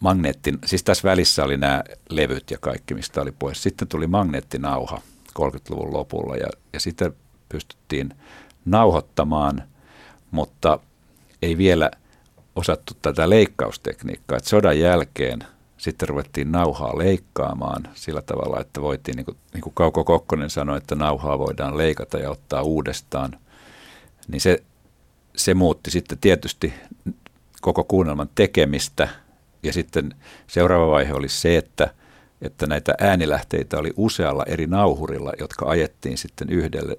magneettin, 0.00 0.58
siis 0.64 0.84
tässä 0.84 1.08
välissä 1.08 1.44
oli 1.44 1.56
nämä 1.56 1.84
levyt 2.10 2.50
ja 2.50 2.58
kaikki, 2.60 2.94
mistä 2.94 3.20
oli 3.20 3.32
pois. 3.32 3.62
Sitten 3.62 3.88
tuli 3.88 4.06
magneettinauha 4.06 5.00
30-luvun 5.38 5.92
lopulla 5.92 6.36
ja, 6.36 6.48
ja 6.72 6.80
sitten 6.80 7.12
pystyttiin 7.48 8.14
nauhoittamaan, 8.64 9.62
mutta 10.30 10.78
ei 11.42 11.58
vielä 11.58 11.90
osattu 12.56 12.94
tätä 13.02 13.30
leikkaustekniikkaa. 13.30 14.38
Et 14.38 14.44
sodan 14.44 14.78
jälkeen 14.78 15.38
sitten 15.76 16.08
ruvettiin 16.08 16.52
nauhaa 16.52 16.98
leikkaamaan 16.98 17.88
sillä 17.94 18.22
tavalla, 18.22 18.60
että 18.60 18.82
voitiin, 18.82 19.16
niin 19.16 19.24
kuin, 19.24 19.36
niin 19.54 19.62
kuin 19.62 19.74
Kauko 19.74 20.04
Kokkonen 20.04 20.50
sanoi, 20.50 20.78
että 20.78 20.94
nauhaa 20.94 21.38
voidaan 21.38 21.78
leikata 21.78 22.18
ja 22.18 22.30
ottaa 22.30 22.62
uudestaan. 22.62 23.38
Niin 24.28 24.40
se, 24.40 24.62
se 25.36 25.54
muutti 25.54 25.90
sitten 25.90 26.18
tietysti 26.18 26.74
koko 27.60 27.84
kuunnelman 27.84 28.30
tekemistä. 28.34 29.08
Ja 29.62 29.72
sitten 29.72 30.14
seuraava 30.46 30.90
vaihe 30.90 31.12
oli 31.12 31.28
se, 31.28 31.56
että, 31.56 31.94
että 32.42 32.66
näitä 32.66 32.94
äänilähteitä 33.00 33.78
oli 33.78 33.92
usealla 33.96 34.44
eri 34.46 34.66
nauhurilla, 34.66 35.32
jotka 35.38 35.66
ajettiin 35.66 36.18
sitten 36.18 36.50
yhdelle 36.50 36.98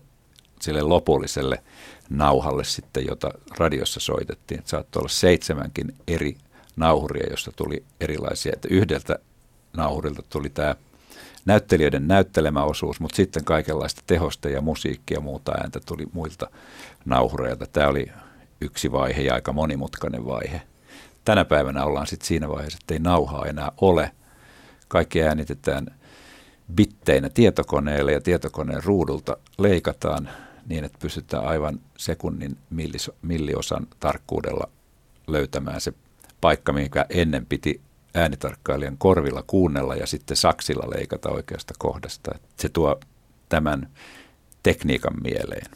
sille 0.61 0.81
lopulliselle 0.81 1.63
nauhalle 2.09 2.63
sitten, 2.63 3.05
jota 3.05 3.31
radiossa 3.57 3.99
soitettiin. 3.99 4.61
Saattoi 4.65 4.99
olla 4.99 5.09
seitsemänkin 5.09 5.95
eri 6.07 6.37
nauhuria, 6.77 7.27
josta 7.29 7.51
tuli 7.55 7.83
erilaisia. 8.01 8.53
Että 8.55 8.67
yhdeltä 8.71 9.19
nauhurilta 9.77 10.23
tuli 10.29 10.49
tämä 10.49 10.75
näyttelijöiden 11.45 12.07
näyttelemä 12.07 12.63
osuus, 12.63 12.99
mutta 12.99 13.15
sitten 13.15 13.43
kaikenlaista 13.43 14.01
tehosta 14.07 14.49
ja 14.49 14.61
musiikkia 14.61 15.17
ja 15.17 15.21
muuta 15.21 15.51
ääntä 15.51 15.79
tuli 15.79 16.05
muilta 16.13 16.49
nauhureilta. 17.05 17.65
Tämä 17.67 17.87
oli 17.87 18.11
yksi 18.61 18.91
vaihe 18.91 19.21
ja 19.21 19.33
aika 19.33 19.53
monimutkainen 19.53 20.25
vaihe. 20.25 20.61
Tänä 21.25 21.45
päivänä 21.45 21.83
ollaan 21.83 22.07
sitten 22.07 22.27
siinä 22.27 22.49
vaiheessa, 22.49 22.79
että 22.81 22.93
ei 22.93 22.99
nauhaa 22.99 23.45
enää 23.45 23.71
ole. 23.81 24.11
Kaikki 24.87 25.23
äänitetään 25.23 25.87
bitteinä 26.75 27.29
tietokoneelle 27.29 28.11
ja 28.11 28.21
tietokoneen 28.21 28.83
ruudulta 28.83 29.37
leikataan 29.57 30.29
niin, 30.67 30.83
että 30.83 30.97
pystytään 31.01 31.45
aivan 31.45 31.79
sekunnin 31.97 32.57
milliosan 33.21 33.87
tarkkuudella 33.99 34.69
löytämään 35.27 35.81
se 35.81 35.93
paikka, 36.41 36.73
mikä 36.73 37.05
ennen 37.09 37.45
piti 37.45 37.81
äänitarkkailijan 38.13 38.97
korvilla 38.97 39.43
kuunnella 39.47 39.95
ja 39.95 40.07
sitten 40.07 40.37
saksilla 40.37 40.89
leikata 40.95 41.29
oikeasta 41.29 41.73
kohdasta. 41.77 42.31
Se 42.59 42.69
tuo 42.69 42.99
tämän 43.49 43.89
tekniikan 44.63 45.13
mieleen. 45.23 45.71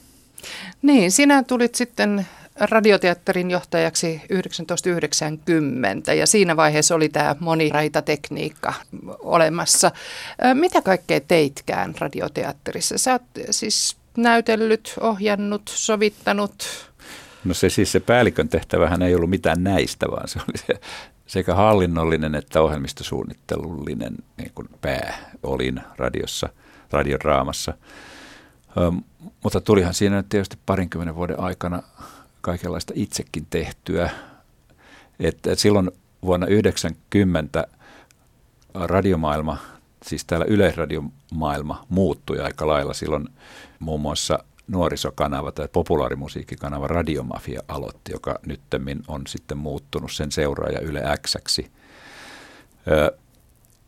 Niin, 0.81 1.11
sinä 1.11 1.43
tulit 1.43 1.75
sitten 1.75 2.27
radioteatterin 2.59 3.51
johtajaksi 3.51 4.21
1990 4.27 6.13
ja 6.13 6.27
siinä 6.27 6.57
vaiheessa 6.57 6.95
oli 6.95 7.09
tämä 7.09 7.35
moniraitatekniikka 7.39 8.73
olemassa. 9.19 9.91
Mitä 10.53 10.81
kaikkea 10.81 11.19
teitkään 11.19 11.95
radioteatterissa? 11.99 12.97
Sä 12.97 13.11
oot 13.11 13.21
siis 13.51 13.97
näytellyt, 14.17 14.93
ohjannut, 14.99 15.61
sovittanut? 15.67 16.90
No 17.43 17.53
se 17.53 17.69
siis 17.69 17.91
se 17.91 17.99
päällikön 17.99 18.49
tehtävähän 18.49 19.01
ei 19.01 19.15
ollut 19.15 19.29
mitään 19.29 19.63
näistä, 19.63 20.11
vaan 20.11 20.27
se 20.27 20.39
oli 20.39 20.57
se 20.57 20.81
sekä 21.27 21.55
hallinnollinen 21.55 22.35
että 22.35 22.61
ohjelmistosuunnittelullinen 22.61 24.15
niin 24.37 24.51
kuin 24.55 24.69
pää 24.81 25.31
olin 25.43 25.81
radiossa, 25.97 26.49
radiodraamassa. 26.91 27.73
Ö, 28.77 28.91
mutta 29.43 29.61
tulihan 29.61 29.93
siinä 29.93 30.23
tietysti 30.29 30.57
parinkymmenen 30.65 31.15
vuoden 31.15 31.39
aikana 31.39 31.83
kaikenlaista 32.41 32.93
itsekin 32.95 33.47
tehtyä. 33.49 34.09
Et, 35.19 35.47
et 35.47 35.59
silloin 35.59 35.91
vuonna 36.25 36.45
1990 36.45 37.67
radiomaailma, 38.73 39.57
siis 40.05 40.25
täällä 40.25 40.45
yleisradiomaailma 40.49 41.85
muuttui 41.89 42.39
aika 42.39 42.67
lailla. 42.67 42.93
Silloin 42.93 43.27
muun 43.79 44.01
muassa 44.01 44.43
nuorisokanava 44.71 45.51
tai 45.51 45.67
populaarimusiikkikanava 45.73 46.87
Radiomafia 46.87 47.61
aloitti, 47.67 48.11
joka 48.11 48.39
nyttemmin 48.45 49.01
on 49.07 49.21
sitten 49.27 49.57
muuttunut 49.57 50.11
sen 50.11 50.31
seuraaja 50.31 50.79
Yle 50.79 51.03
Xksi. 51.27 51.71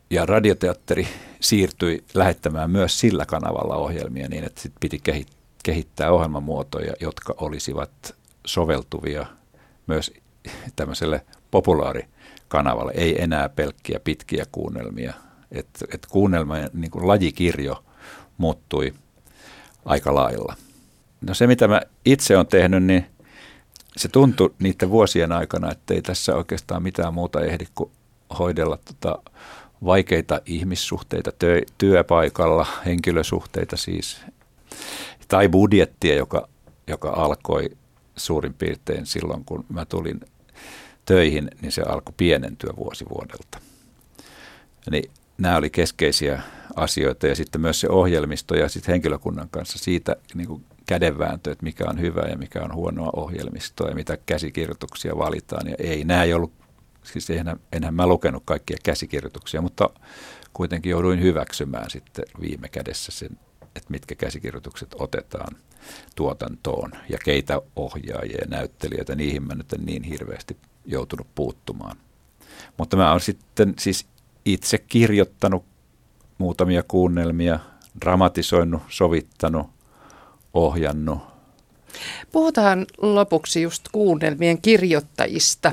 Ja 0.09 0.25
radioteatteri 0.25 1.07
siirtyi 1.39 2.03
lähettämään 2.13 2.71
myös 2.71 2.99
sillä 2.99 3.25
kanavalla 3.25 3.75
ohjelmia 3.75 4.27
niin, 4.29 4.43
että 4.43 4.61
sit 4.61 4.73
piti 4.79 5.01
kehittää 5.63 6.11
ohjelmamuotoja, 6.11 6.93
jotka 6.99 7.34
olisivat 7.38 8.15
soveltuvia 8.45 9.25
myös 9.88 10.11
tämmöiselle 10.75 11.25
populaarikanavalle. 11.51 12.91
Ei 12.95 13.21
enää 13.21 13.49
pelkkiä 13.49 13.99
pitkiä 13.99 14.45
kuunnelmia. 14.51 15.13
Et, 15.51 15.67
et 15.93 16.05
kuunnelma 16.05 16.55
niin 16.73 16.91
lajikirjo 16.93 17.84
muuttui 18.38 18.93
aika 19.86 20.15
lailla. 20.15 20.55
No 21.28 21.34
se, 21.34 21.47
mitä 21.47 21.67
mä 21.67 21.82
itse 22.05 22.36
olen 22.36 22.47
tehnyt, 22.47 22.84
niin 22.84 23.05
se 23.97 24.07
tuntui 24.07 24.53
niiden 24.59 24.89
vuosien 24.89 25.32
aikana, 25.32 25.71
että 25.71 25.93
ei 25.93 26.01
tässä 26.01 26.36
oikeastaan 26.36 26.84
mitään 26.84 27.13
muuta 27.13 27.41
ehdi 27.41 27.65
kuin 27.76 27.91
hoidella 28.39 28.78
tota 28.78 29.19
vaikeita 29.86 30.41
ihmissuhteita 30.45 31.32
työ, 31.32 31.61
työpaikalla, 31.78 32.65
henkilösuhteita 32.86 33.78
siis, 33.78 34.21
tai 35.28 35.49
budjettia, 35.49 36.15
joka, 36.15 36.47
joka 36.88 37.09
alkoi 37.09 37.69
suurin 38.15 38.53
piirtein 38.53 39.05
silloin, 39.05 39.45
kun 39.45 39.65
mä 39.69 39.86
tulin 39.86 40.21
töihin, 41.05 41.51
niin 41.61 41.71
se 41.71 41.82
alkoi 41.82 42.13
pienentyä 42.17 42.74
vuosi 42.78 43.05
vuodelta. 43.09 43.59
Niin 44.91 45.11
nämä 45.38 45.57
oli 45.57 45.69
keskeisiä 45.69 46.41
asioita 46.76 47.28
ja 47.28 47.36
sitten 47.36 47.61
myös 47.61 47.80
se 47.80 47.89
ohjelmisto 47.89 48.55
ja 48.55 48.69
sitten 48.69 48.91
henkilökunnan 48.91 49.49
kanssa 49.49 49.80
siitä 49.80 50.15
niin 50.34 50.47
kuin 50.47 50.65
kädenvääntö, 50.86 51.51
että 51.51 51.63
mikä 51.63 51.84
on 51.88 51.99
hyvä 51.99 52.21
ja 52.21 52.38
mikä 52.38 52.61
on 52.61 52.73
huonoa 52.73 53.09
ohjelmistoa 53.15 53.89
ja 53.89 53.95
mitä 53.95 54.17
käsikirjoituksia 54.25 55.17
valitaan 55.17 55.67
ja 55.67 55.75
ei. 55.79 56.03
Nämä 56.03 56.23
ei 56.23 56.34
ollut, 56.34 56.53
siis 57.03 57.29
enhän, 57.29 57.59
enhän 57.71 57.93
mä 57.93 58.07
lukenut 58.07 58.43
kaikkia 58.45 58.77
käsikirjoituksia, 58.84 59.61
mutta 59.61 59.89
kuitenkin 60.53 60.89
jouduin 60.89 61.21
hyväksymään 61.21 61.89
sitten 61.89 62.25
viime 62.41 62.69
kädessä 62.69 63.11
sen, 63.11 63.29
että 63.75 63.89
mitkä 63.89 64.15
käsikirjoitukset 64.15 64.95
otetaan 64.99 65.55
tuotantoon 66.15 66.91
ja 67.09 67.17
keitä 67.25 67.61
ohjaajia 67.75 68.38
ja 68.38 68.47
näyttelijöitä, 68.47 69.15
niihin 69.15 69.43
mä 69.43 69.55
nyt 69.55 69.73
en 69.73 69.86
niin 69.86 70.03
hirveästi 70.03 70.57
joutunut 70.86 71.27
puuttumaan. 71.36 71.97
Mutta 72.77 72.97
mä 72.97 73.11
oon 73.11 73.21
sitten 73.21 73.73
siis 73.79 74.05
itse 74.45 74.77
kirjoittanut 74.77 75.65
muutamia 76.38 76.84
kuunnelmia, 76.84 77.59
dramatisoinut, 78.01 78.81
sovittanut, 78.89 79.72
ohjannut. 80.54 81.20
Puhutaan 82.32 82.86
lopuksi 82.97 83.62
just 83.62 83.84
kuunnelmien 83.91 84.62
kirjoittajista. 84.62 85.72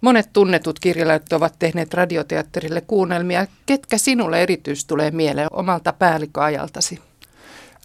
Monet 0.00 0.28
tunnetut 0.32 0.78
kirjailijat 0.80 1.32
ovat 1.32 1.54
tehneet 1.58 1.94
radioteatterille 1.94 2.80
kuunnelmia. 2.80 3.46
Ketkä 3.66 3.98
sinulle 3.98 4.42
erityisesti 4.42 4.88
tulee 4.88 5.10
mieleen 5.10 5.48
omalta 5.52 5.92
päällikköajaltasi? 5.92 6.98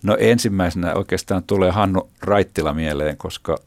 No 0.04 0.18
ensimmäisenä 0.20 0.94
oikeastaan 0.94 1.44
tulee 1.44 1.72
Hannu 1.72 2.10
Raittila 2.22 2.74
mieleen, 2.74 3.18
koska 3.18 3.58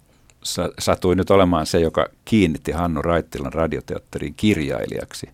satui 0.79 1.17
nyt 1.17 1.31
olemaan 1.31 1.67
se, 1.67 1.81
joka 1.81 2.07
kiinnitti 2.25 2.73
Hannu 2.73 3.03
Raittilan 3.03 3.53
radioteatterin 3.53 4.35
kirjailijaksi. 4.35 5.31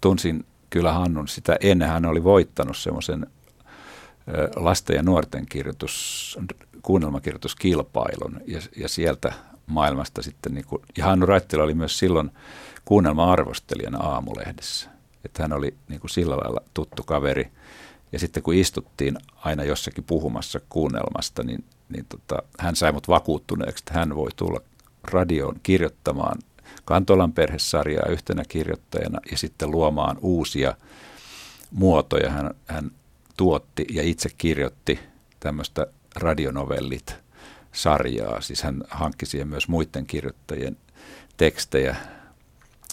Tunsin 0.00 0.44
kyllä 0.70 0.92
Hannun 0.92 1.28
sitä 1.28 1.56
ennen. 1.60 1.88
Hän 1.88 2.06
oli 2.06 2.24
voittanut 2.24 2.76
semmoisen 2.76 3.26
lasten 4.56 4.96
ja 4.96 5.02
nuorten 5.02 5.46
kirjoitus, 5.46 6.38
kuunnelmakirjoituskilpailun 6.82 8.40
ja, 8.46 8.60
ja 8.76 8.88
sieltä 8.88 9.32
maailmasta 9.66 10.22
sitten, 10.22 10.54
niin 10.54 10.64
kuin, 10.64 10.82
ja 10.98 11.04
Hannu 11.04 11.26
Raittila 11.26 11.62
oli 11.62 11.74
myös 11.74 11.98
silloin 11.98 12.30
kuunnelma-arvostelijana 12.84 13.98
aamulehdessä. 13.98 14.90
Että 15.24 15.42
hän 15.42 15.52
oli 15.52 15.74
niin 15.88 16.00
kuin 16.00 16.10
sillä 16.10 16.36
lailla 16.36 16.60
tuttu 16.74 17.02
kaveri. 17.02 17.50
Ja 18.12 18.18
sitten 18.18 18.42
kun 18.42 18.54
istuttiin 18.54 19.18
aina 19.36 19.64
jossakin 19.64 20.04
puhumassa 20.04 20.60
kuunnelmasta, 20.68 21.42
niin, 21.42 21.64
niin 21.88 22.06
tota, 22.08 22.42
hän 22.58 22.76
sai 22.76 22.92
mut 22.92 23.08
vakuuttuneeksi, 23.08 23.82
että 23.82 23.98
hän 23.98 24.14
voi 24.14 24.30
tulla 24.36 24.60
radioon 25.04 25.56
kirjoittamaan 25.62 26.38
Kantolan 26.84 27.32
perhesarjaa 27.32 28.06
yhtenä 28.08 28.42
kirjoittajana 28.48 29.20
ja 29.30 29.38
sitten 29.38 29.70
luomaan 29.70 30.16
uusia 30.20 30.76
muotoja. 31.70 32.30
Hän, 32.30 32.54
hän 32.66 32.90
tuotti 33.36 33.86
ja 33.90 34.02
itse 34.02 34.28
kirjoitti 34.38 35.00
tämmöistä 35.40 35.86
radionovellit 36.16 37.16
sarjaa. 37.72 38.40
Siis 38.40 38.62
hän 38.62 38.82
hankki 38.90 39.26
siihen 39.26 39.48
myös 39.48 39.68
muiden 39.68 40.06
kirjoittajien 40.06 40.76
tekstejä. 41.36 41.96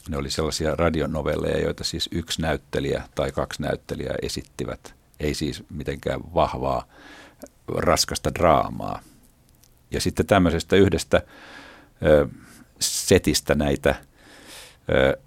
Ne 0.10 0.18
oli 0.18 0.32
sellaisia 0.32 0.76
radionovelleja, 0.76 1.60
joita 1.60 1.84
siis 1.84 2.10
yksi 2.12 2.42
näyttelijä 2.42 3.04
tai 3.16 3.32
kaksi 3.32 3.62
näyttelijää 3.62 4.16
esittivät. 4.22 4.96
Ei 5.20 5.34
siis 5.34 5.64
mitenkään 5.70 6.34
vahvaa, 6.34 6.88
raskasta 7.68 8.34
draamaa. 8.34 9.00
Ja 9.92 10.02
sitten 10.02 10.26
tämmöisestä 10.26 10.76
yhdestä 10.76 11.22
ö, 12.06 12.28
setistä 12.80 13.56
näitä 13.56 13.96
ö, 14.90 15.18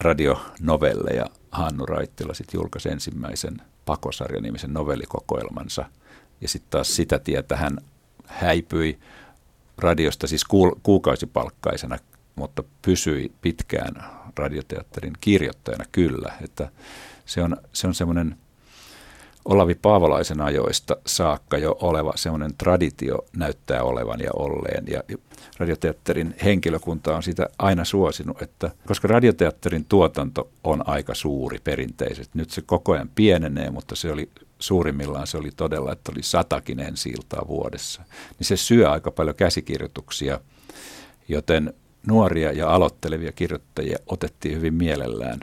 radionovelleja 0.00 1.26
Hannu 1.50 1.86
Raittila 1.86 2.34
sitten 2.34 2.58
julkaisi 2.58 2.88
ensimmäisen 2.88 3.56
Pakosarja-nimisen 3.90 4.74
novellikokoelmansa. 4.74 5.84
Ja 6.40 6.48
sitten 6.48 6.70
taas 6.70 6.96
sitä 6.96 7.18
tietä 7.18 7.56
hän 7.56 7.78
häipyi 8.26 8.98
radiosta 9.78 10.26
siis 10.26 10.44
kuukausipalkkaisena, 10.82 11.98
mutta 12.36 12.62
pysyi 12.82 13.32
pitkään 13.40 14.04
radioteatterin 14.36 15.12
kirjoittajana 15.20 15.84
kyllä. 15.92 16.32
Että 16.44 16.70
se 17.26 17.42
on, 17.42 17.56
se 17.72 17.86
on 17.86 17.94
semmoinen 17.94 18.36
Olavi 19.44 19.74
Paavolaisen 19.74 20.40
ajoista 20.40 20.96
saakka 21.06 21.58
jo 21.58 21.76
oleva 21.80 22.12
semmoinen 22.16 22.54
traditio 22.58 23.18
näyttää 23.36 23.82
olevan 23.82 24.20
ja 24.20 24.30
olleen. 24.32 24.84
Ja 24.88 25.02
radioteatterin 25.58 26.34
henkilökunta 26.44 27.16
on 27.16 27.22
sitä 27.22 27.48
aina 27.58 27.84
suosinut, 27.84 28.42
että 28.42 28.70
koska 28.86 29.08
radioteatterin 29.08 29.84
tuotanto 29.84 30.48
on 30.64 30.88
aika 30.88 31.14
suuri 31.14 31.58
perinteisesti, 31.64 32.38
nyt 32.38 32.50
se 32.50 32.62
koko 32.62 32.92
ajan 32.92 33.10
pienenee, 33.14 33.70
mutta 33.70 33.96
se 33.96 34.12
oli 34.12 34.30
suurimmillaan 34.58 35.26
se 35.26 35.38
oli 35.38 35.50
todella, 35.56 35.92
että 35.92 36.12
oli 36.12 36.22
satakin 36.22 36.80
ensi 36.80 37.14
vuodessa, 37.48 38.02
niin 38.38 38.46
se 38.46 38.56
syö 38.56 38.90
aika 38.90 39.10
paljon 39.10 39.36
käsikirjoituksia, 39.36 40.40
joten 41.28 41.74
nuoria 42.06 42.52
ja 42.52 42.70
aloittelevia 42.70 43.32
kirjoittajia 43.32 43.98
otettiin 44.06 44.56
hyvin 44.56 44.74
mielellään. 44.74 45.40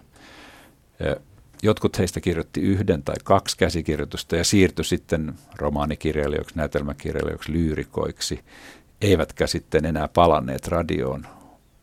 Jotkut 1.63 1.97
heistä 1.99 2.19
kirjoitti 2.19 2.61
yhden 2.61 3.03
tai 3.03 3.15
kaksi 3.23 3.57
käsikirjoitusta 3.57 4.35
ja 4.35 4.43
siirtyi 4.43 4.85
sitten 4.85 5.33
romaanikirjailijoiksi, 5.55 6.55
näytelmäkirjailijoiksi, 6.55 7.51
lyyrikoiksi, 7.51 8.39
eivätkä 9.01 9.47
sitten 9.47 9.85
enää 9.85 10.07
palanneet 10.07 10.67
radioon. 10.67 11.27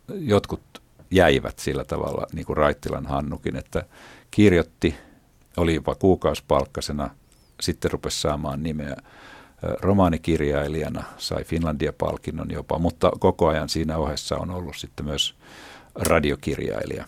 Jotkut 0.09 0.83
jäivät 1.11 1.59
sillä 1.59 1.85
tavalla, 1.85 2.27
niin 2.33 2.47
kuin 2.47 2.57
Raittilan 2.57 3.07
Hannukin, 3.07 3.57
että 3.57 3.83
kirjoitti, 4.31 4.95
oli 5.57 5.75
jopa 5.75 5.95
kuukausipalkkasena– 5.95 7.11
sitten 7.61 7.91
rupesi 7.91 8.21
saamaan 8.21 8.63
nimeä 8.63 8.97
romaanikirjailijana, 9.81 11.05
sai 11.19 11.45
Finlandia-palkinnon 11.45 12.51
jopa, 12.51 12.79
mutta 12.79 13.11
koko 13.19 13.49
ajan 13.49 13.69
siinä 13.69 13.99
ohessa 13.99 14.37
on 14.37 14.51
ollut 14.51 14.77
sitten 14.77 15.07
myös 15.07 15.35
radiokirjailija. 15.95 17.05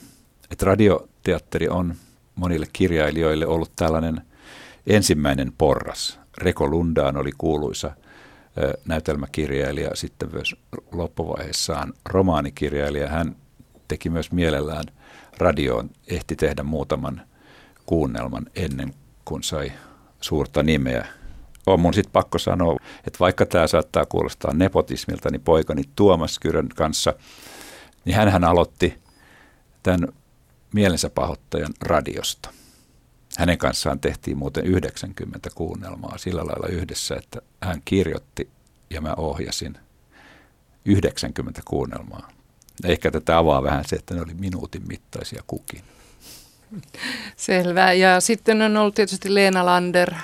Et 0.51 0.63
radioteatteri 0.63 1.69
on 1.69 1.95
monille 2.37 2.67
kirjailijoille 2.73 3.47
ollut 3.47 3.73
tällainen 3.77 4.23
ensimmäinen 4.87 5.53
porras. 5.59 6.21
Reko 6.39 6.69
Lundaan 6.69 7.17
oli 7.17 7.31
kuuluisa 7.39 7.91
näytelmäkirjailija, 8.85 9.91
sitten 9.95 10.29
myös 10.33 10.57
loppuvaiheessaan 10.93 11.93
romaanikirjailija. 12.09 13.09
Hän 13.09 13.37
teki 13.89 14.11
myös 14.11 14.33
mielellään 14.33 14.85
radioon, 15.39 15.91
ehti 16.09 16.37
tehdä 16.37 16.63
muutaman 16.63 17.23
kuunnelman 17.87 18.47
ennen 18.57 18.95
kuin 19.25 19.43
sai 19.43 19.73
suurta 20.21 20.63
nimeä. 20.63 21.07
On 21.67 21.81
mun 21.81 21.95
sitten 21.95 22.13
pakko 22.13 22.39
sanoa, 22.39 22.77
että 23.07 23.19
vaikka 23.21 23.47
tämä 23.47 23.67
saattaa 23.67 24.07
kuulostaa 24.07 24.55
nepotismilta, 24.55 25.31
niin 25.31 25.41
poikani 25.41 25.83
Tuomas 25.97 26.39
Kyrön 26.39 26.69
kanssa, 26.69 27.15
niin 28.05 28.17
hän 28.17 28.45
aloitti 28.45 28.99
tämän 29.83 30.09
mielensä 30.73 31.11
pahoittajan 31.11 31.75
radiosta. 31.81 32.51
Hänen 33.39 33.59
kanssaan 33.59 34.01
tehtiin 34.01 34.39
muuten 34.39 34.67
90 34.67 35.51
kuunnelmaa 35.55 36.19
sillä 36.19 36.47
lailla 36.47 36.69
yhdessä, 36.69 37.17
että 37.17 37.41
hän 37.63 37.83
kirjoitti 37.85 38.51
ja 38.91 39.01
mä 39.01 39.15
ohjasin 39.17 39.79
90 40.85 41.63
kuunnelmaa. 41.65 42.29
Ehkä 42.85 43.11
tätä 43.11 43.39
avaa 43.39 43.63
vähän 43.63 43.85
se, 43.87 43.97
että 43.97 44.15
ne 44.15 44.21
oli 44.21 44.35
minuutin 44.35 44.83
mittaisia 44.89 45.43
kukin. 45.47 45.83
Selvä. 47.37 47.93
Ja 47.93 48.21
sitten 48.21 48.63
on 48.63 48.77
ollut 48.77 48.95
tietysti 48.95 49.35
Leena 49.35 49.67
Lander, 49.67 50.15
äh, 50.15 50.23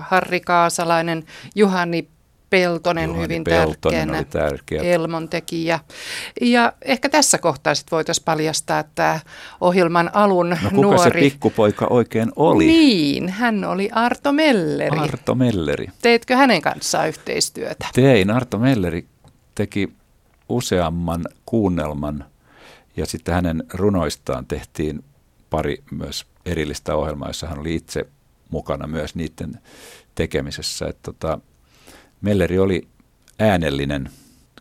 Harri 0.00 0.40
Kaasalainen, 0.40 1.24
Juhani 1.54 2.08
Peltonen 2.50 3.08
Juhani 3.08 3.22
hyvin 3.22 3.44
Peltonen 3.44 4.08
tärkeänä 4.08 4.24
tärkeä. 4.24 4.82
Elmon 4.82 5.28
tekijä. 5.28 5.80
Ja 6.40 6.72
ehkä 6.82 7.08
tässä 7.08 7.38
kohtaa 7.38 7.74
sitten 7.74 7.96
voitaisiin 7.96 8.24
paljastaa, 8.24 8.78
että 8.78 9.20
ohjelman 9.60 10.10
alun 10.12 10.50
no, 10.50 10.56
kuka 10.70 10.82
nuori... 10.82 11.02
se 11.02 11.10
pikkupoika 11.10 11.86
oikein 11.90 12.32
oli? 12.36 12.66
Niin, 12.66 13.28
hän 13.28 13.64
oli 13.64 13.88
Arto 13.92 14.32
Melleri. 14.32 14.98
Arto 14.98 15.34
Melleri. 15.34 15.86
Teitkö 16.02 16.36
hänen 16.36 16.62
kanssaan 16.62 17.08
yhteistyötä? 17.08 17.86
Tein. 17.94 18.30
Arto 18.30 18.58
Melleri 18.58 19.06
teki 19.54 19.92
useamman 20.48 21.24
kuunnelman 21.46 22.24
ja 22.96 23.06
sitten 23.06 23.34
hänen 23.34 23.64
runoistaan 23.74 24.46
tehtiin 24.46 25.04
pari 25.50 25.82
myös 25.90 26.26
erillistä 26.46 26.94
ohjelmaa, 26.94 27.28
jossa 27.28 27.46
hän 27.46 27.58
oli 27.58 27.74
itse 27.74 28.06
mukana 28.50 28.86
myös 28.86 29.14
niiden 29.14 29.60
tekemisessä. 30.14 30.86
Että 30.86 31.12
tota, 31.12 31.40
Melleri 32.20 32.58
oli 32.58 32.88
äänellinen 33.38 34.10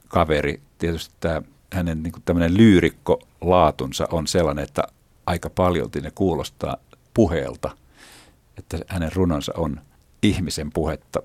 kaveri. 0.08 0.62
Tietysti 0.78 1.16
tämä 1.20 1.42
hänen 1.74 2.04
niin 2.04 2.14
tämmöinen 2.26 2.58
lyyrikko 2.58 3.20
laatunsa 3.42 4.08
on 4.12 4.28
sellainen, 4.28 4.64
että 4.64 4.84
aika 5.26 5.50
paljolti 5.50 6.02
ne 6.02 6.12
kuulostaa 6.16 6.78
puheelta, 7.14 7.78
että 8.58 8.78
hänen 8.88 9.12
runonsa 9.16 9.54
on 9.58 9.82
ihmisen 10.24 10.72
puhetta 10.72 11.22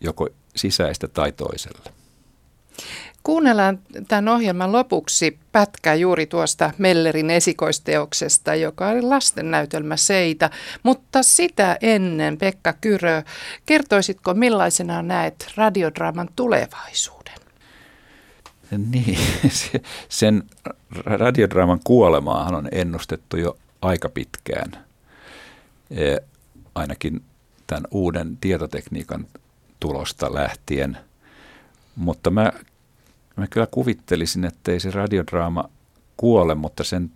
joko 0.00 0.28
sisäistä 0.56 1.08
tai 1.08 1.32
toiselle. 1.32 1.92
Kuunnellaan 3.22 3.78
tämän 4.08 4.28
ohjelman 4.28 4.72
lopuksi 4.72 5.38
pätkä 5.52 5.94
juuri 5.94 6.26
tuosta 6.26 6.70
Mellerin 6.78 7.30
esikoisteoksesta, 7.30 8.54
joka 8.54 8.88
oli 8.88 9.02
lastennäytelmä 9.02 9.96
Seitä. 9.96 10.50
Mutta 10.82 11.22
sitä 11.22 11.76
ennen, 11.80 12.38
Pekka 12.38 12.72
Kyrö, 12.80 13.22
kertoisitko 13.66 14.34
millaisena 14.34 15.02
näet 15.02 15.52
radiodraaman 15.56 16.28
tulevaisuuden? 16.36 17.22
Niin, 18.90 19.18
sen 20.08 20.42
radiodraaman 21.04 21.80
kuolemaahan 21.84 22.54
on 22.54 22.68
ennustettu 22.72 23.36
jo 23.36 23.56
aika 23.82 24.08
pitkään, 24.08 24.84
e, 25.90 26.16
ainakin 26.74 27.22
tämän 27.66 27.84
uuden 27.90 28.36
tietotekniikan 28.40 29.26
tulosta 29.80 30.34
lähtien. 30.34 30.98
Mutta 31.96 32.30
mä 32.30 32.52
Mä 33.36 33.46
kyllä 33.46 33.66
kuvittelisin, 33.70 34.44
että 34.44 34.72
ei 34.72 34.80
se 34.80 34.90
radiodraama 34.90 35.64
kuole, 36.16 36.54
mutta 36.54 36.84
sen 36.84 37.10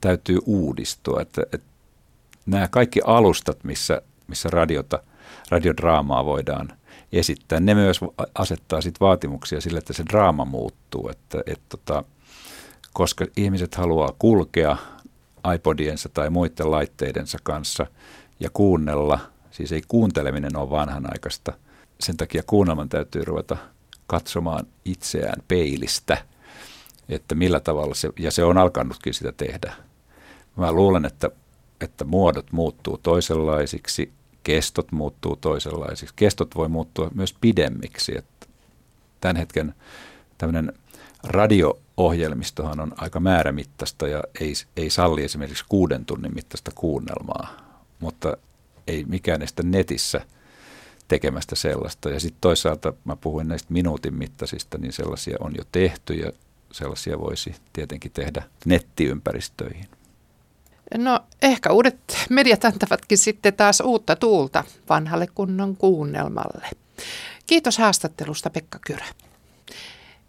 täytyy 0.00 0.38
uudistua. 0.46 1.20
Että, 1.20 1.42
että 1.52 1.66
nämä 2.46 2.68
kaikki 2.68 3.00
alustat, 3.04 3.64
missä, 3.64 4.02
missä 4.26 4.48
radiota, 4.50 5.02
radiodraamaa 5.50 6.24
voidaan 6.24 6.68
esittää, 7.12 7.60
ne 7.60 7.74
myös 7.74 8.00
asettaa 8.34 8.80
sit 8.80 9.00
vaatimuksia 9.00 9.60
sille, 9.60 9.78
että 9.78 9.92
se 9.92 10.04
draama 10.04 10.44
muuttuu. 10.44 11.08
Että, 11.08 11.42
että 11.46 11.64
tota, 11.68 12.04
koska 12.92 13.26
ihmiset 13.36 13.74
haluaa 13.74 14.14
kulkea 14.18 14.76
iPodiensa 15.54 16.08
tai 16.08 16.30
muiden 16.30 16.70
laitteidensa 16.70 17.38
kanssa 17.42 17.86
ja 18.40 18.50
kuunnella. 18.52 19.18
Siis 19.50 19.72
ei 19.72 19.82
kuunteleminen 19.88 20.56
ole 20.56 20.70
vanhanaikaista. 20.70 21.52
Sen 22.00 22.16
takia 22.16 22.42
kuunnelman 22.46 22.88
täytyy 22.88 23.24
ruveta 23.24 23.56
katsomaan 24.12 24.66
itseään 24.84 25.42
peilistä, 25.48 26.24
että 27.08 27.34
millä 27.34 27.60
tavalla 27.60 27.94
se, 27.94 28.10
ja 28.18 28.30
se 28.30 28.44
on 28.44 28.58
alkanutkin 28.58 29.14
sitä 29.14 29.32
tehdä. 29.32 29.74
Mä 30.56 30.72
luulen, 30.72 31.04
että, 31.04 31.30
että 31.80 32.04
muodot 32.04 32.52
muuttuu 32.52 32.98
toisenlaisiksi, 33.02 34.12
kestot 34.42 34.92
muuttuu 34.92 35.36
toisenlaisiksi. 35.36 36.14
Kestot 36.16 36.56
voi 36.56 36.68
muuttua 36.68 37.10
myös 37.14 37.34
pidemmiksi. 37.40 38.18
Että 38.18 38.46
tämän 39.20 39.36
hetken 39.36 39.74
tämmöinen 40.38 40.72
radio-ohjelmistohan 41.22 42.80
on 42.80 42.92
aika 42.96 43.20
määrämittaista 43.20 44.08
ja 44.08 44.22
ei, 44.40 44.52
ei 44.76 44.90
salli 44.90 45.24
esimerkiksi 45.24 45.64
kuuden 45.68 46.04
tunnin 46.04 46.34
mittaista 46.34 46.70
kuunnelmaa, 46.74 47.56
mutta 48.00 48.36
ei 48.86 49.04
mikään 49.04 49.42
estä 49.42 49.62
netissä 49.62 50.20
tekemästä 51.12 51.56
sellaista. 51.56 52.10
Ja 52.10 52.20
sitten 52.20 52.40
toisaalta 52.40 52.92
mä 53.04 53.16
puhuin 53.16 53.48
näistä 53.48 53.72
minuutin 53.72 54.14
mittaisista, 54.14 54.78
niin 54.78 54.92
sellaisia 54.92 55.36
on 55.40 55.52
jo 55.58 55.64
tehty 55.72 56.14
ja 56.14 56.32
sellaisia 56.70 57.20
voisi 57.20 57.54
tietenkin 57.72 58.10
tehdä 58.12 58.42
nettiympäristöihin. 58.64 59.88
No 60.96 61.20
ehkä 61.42 61.70
uudet 61.72 61.96
mediat 62.30 62.64
antavatkin 62.64 63.18
sitten 63.18 63.54
taas 63.54 63.80
uutta 63.80 64.16
tuulta 64.16 64.64
vanhalle 64.88 65.26
kunnon 65.34 65.76
kuunnelmalle. 65.76 66.70
Kiitos 67.46 67.78
haastattelusta 67.78 68.50
Pekka 68.50 68.78
Kyrö. 68.86 69.06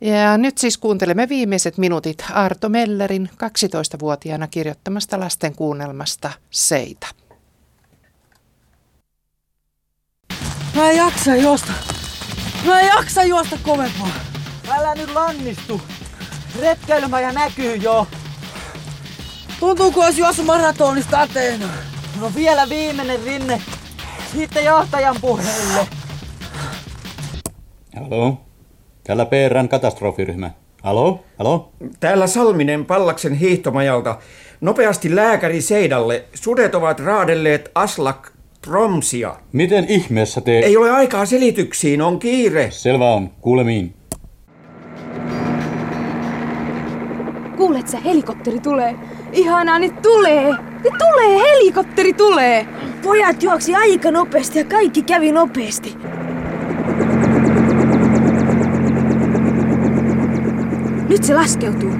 Ja 0.01 0.38
nyt 0.38 0.57
siis 0.57 0.77
kuuntelemme 0.77 1.29
viimeiset 1.29 1.77
minuutit 1.77 2.25
Arto 2.31 2.69
Mellerin 2.69 3.29
12-vuotiaana 3.34 4.47
kirjoittamasta 4.47 5.19
lasten 5.19 5.55
kuunnelmasta 5.55 6.31
Seita. 6.51 7.07
Mä 10.76 10.89
en 10.89 10.97
jaksa 10.97 11.36
juosta. 11.36 11.71
Mä 12.65 12.80
en 12.80 12.88
jaksa 12.88 13.24
juosta 13.24 13.57
kovempaa. 13.63 14.07
Älä 14.69 14.95
nyt 14.95 15.13
lannistu. 15.13 15.82
Retkeilymäjä 16.61 17.32
näkyy 17.32 17.76
jo. 17.76 18.07
Tuntuu 19.59 19.91
kuin 19.91 20.05
olisi 20.05 20.21
juossut 20.21 20.45
maratonista 20.45 21.21
Ateena. 21.21 21.67
No 22.19 22.32
vielä 22.36 22.69
viimeinen 22.69 23.24
rinne. 23.24 23.61
Sitten 24.32 24.65
johtajan 24.65 25.15
puheelle. 25.21 25.88
Halo? 27.95 28.41
Täällä 29.03 29.26
PRn 29.26 29.69
katastrofiryhmä. 29.69 30.51
Halo? 30.84 31.24
Halo? 31.39 31.71
Täällä 31.99 32.28
Salminen 32.28 32.86
Pallaksen 32.86 33.34
hiihtomajalta. 33.34 34.17
Nopeasti 34.61 35.15
lääkäri 35.15 35.61
Seidalle. 35.61 36.26
Sudet 36.34 36.76
ovat 36.76 36.99
raadelleet 36.99 37.71
Aslak 37.76 38.32
Tromsia. 38.64 39.36
Miten 39.51 39.86
ihmeessä 39.88 40.41
te... 40.41 40.59
Ei 40.59 40.78
ole 40.78 40.91
aikaa 40.91 41.26
selityksiin, 41.26 42.01
on 42.01 42.20
kiire. 42.20 42.72
Selvä 42.72 43.14
on, 43.14 43.30
kuulemiin. 43.41 43.93
Kuulet 47.57 47.88
sä, 47.88 47.99
helikopteri 47.99 48.59
tulee. 48.59 48.95
Ihanaa, 49.32 49.80
niin 49.80 49.93
tulee. 49.97 50.43
Niin 50.84 50.93
tulee, 50.97 51.51
helikopteri 51.51 52.14
tulee. 52.14 52.68
Pojat 53.03 53.43
juoksi 53.43 53.76
aika 53.76 54.11
nopeasti 54.11 54.59
ja 54.59 54.66
kaikki 54.66 55.01
kävi 55.01 55.32
nopeasti. 55.32 55.95
Nyt 61.09 61.24
se 61.24 61.34
laskeutuu. 61.34 61.91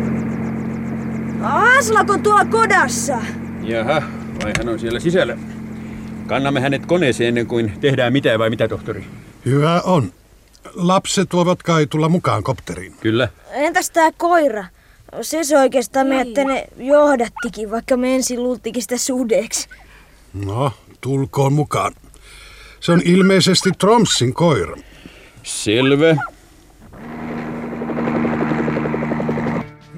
Aslak 1.42 2.10
on 2.10 2.24
tuolla 2.24 2.46
kodassa. 2.46 3.18
Jaha, 3.64 4.02
vai 4.44 4.52
hän 4.58 4.70
on 4.70 4.80
siellä 4.80 5.00
sisällä. 5.00 5.38
Kannamme 6.34 6.60
hänet 6.60 6.86
koneeseen 6.86 7.28
ennen 7.28 7.48
kuin 7.48 7.74
tehdään 7.82 8.14
mitään 8.14 8.40
vai 8.40 8.50
mitä, 8.50 8.68
tohtori? 8.68 9.06
Hyvä 9.46 9.82
on. 9.82 10.14
Lapset 10.76 11.34
voivat 11.34 11.64
kai 11.64 11.88
tulla 11.88 12.10
mukaan 12.10 12.44
kopteriin. 12.44 12.94
Kyllä. 13.02 13.30
Entäs 13.52 13.90
tää 13.90 14.12
koira? 14.18 14.66
Se 15.22 15.44
se 15.44 15.60
oikeastaan 15.60 16.08
me, 16.08 16.22
että 16.22 16.44
ne 16.44 16.68
johdattikin, 16.78 17.72
vaikka 17.72 17.98
me 17.98 18.16
ensin 18.16 18.44
luultikin 18.44 18.82
sitä 18.82 18.98
sudeksi. 18.98 19.68
No, 20.34 20.72
tulkoon 21.02 21.54
mukaan. 21.54 21.94
Se 22.80 22.92
on 22.92 23.02
ilmeisesti 23.06 23.70
Tromsin 23.80 24.34
koira. 24.34 24.76
Selvä. 25.44 26.16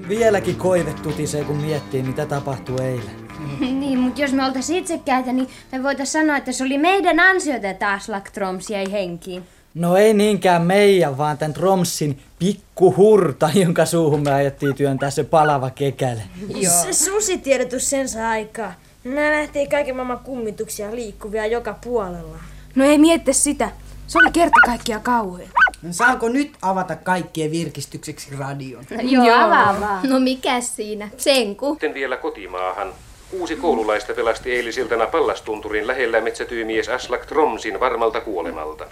Vieläkin 0.08 0.56
koive 0.56 0.92
tutisee, 1.02 1.44
kun 1.44 1.56
miettii, 1.56 2.02
mitä 2.02 2.26
tapahtui 2.26 2.80
eilen. 2.80 3.26
niin, 3.80 3.95
mutta 4.16 4.30
jos 4.30 4.32
me 4.32 4.44
oltaisiin 4.44 4.78
itsekkäitä, 4.78 5.32
niin 5.32 5.48
me 5.72 5.82
voitaisiin 5.82 6.22
sanoa, 6.22 6.36
että 6.36 6.52
se 6.52 6.64
oli 6.64 6.78
meidän 6.78 7.20
ansiota, 7.20 7.68
että 7.68 7.92
Aslak 7.92 8.30
Troms 8.30 8.70
jäi 8.70 8.92
henkiin. 8.92 9.42
No 9.74 9.96
ei 9.96 10.14
niinkään 10.14 10.62
meidän, 10.62 11.18
vaan 11.18 11.38
tämän 11.38 11.54
Tromsin 11.54 12.18
pikkuhurta, 12.38 13.50
jonka 13.54 13.86
suuhun 13.86 14.22
me 14.22 14.32
ajettiin 14.32 14.74
työntää 14.74 15.10
se 15.10 15.24
palava 15.24 15.70
kekäle. 15.70 16.22
Se 16.82 16.92
susitiedotus 16.92 17.90
sen 17.90 18.08
saa 18.08 18.28
aikaa. 18.28 18.74
Nää 19.04 19.30
nähtiin 19.30 19.68
kaiken 19.68 19.96
maailman 19.96 20.18
kummituksia 20.18 20.94
liikkuvia 20.94 21.46
joka 21.46 21.74
puolella. 21.84 22.38
No 22.74 22.84
ei 22.84 22.98
mietti 22.98 23.32
sitä. 23.32 23.70
Se 24.06 24.18
oli 24.18 24.30
kerta 24.32 24.60
kaikkia 24.66 25.00
kauhea. 25.00 25.48
Saanko 25.90 26.28
nyt 26.28 26.52
avata 26.62 26.96
kaikkien 26.96 27.50
virkistykseksi 27.50 28.36
radion? 28.38 28.84
No, 28.90 29.02
joo, 29.02 29.34
avaa 29.34 29.80
vaan. 29.80 30.08
No 30.08 30.20
mikä 30.20 30.60
siinä? 30.60 31.08
Senku. 31.16 31.70
Sitten 31.70 31.94
vielä 31.94 32.16
kotimaahan. 32.16 32.92
Kuusi 33.30 33.56
koululaista 33.56 34.14
pelasti 34.14 34.52
eilisiltana 34.52 35.06
Pallastunturin 35.06 35.86
lähellä 35.86 36.20
metsätyymies 36.20 36.88
Aslak 36.88 37.26
Tromsin 37.26 37.80
varmalta 37.80 38.20
kuolemalta. 38.20 38.84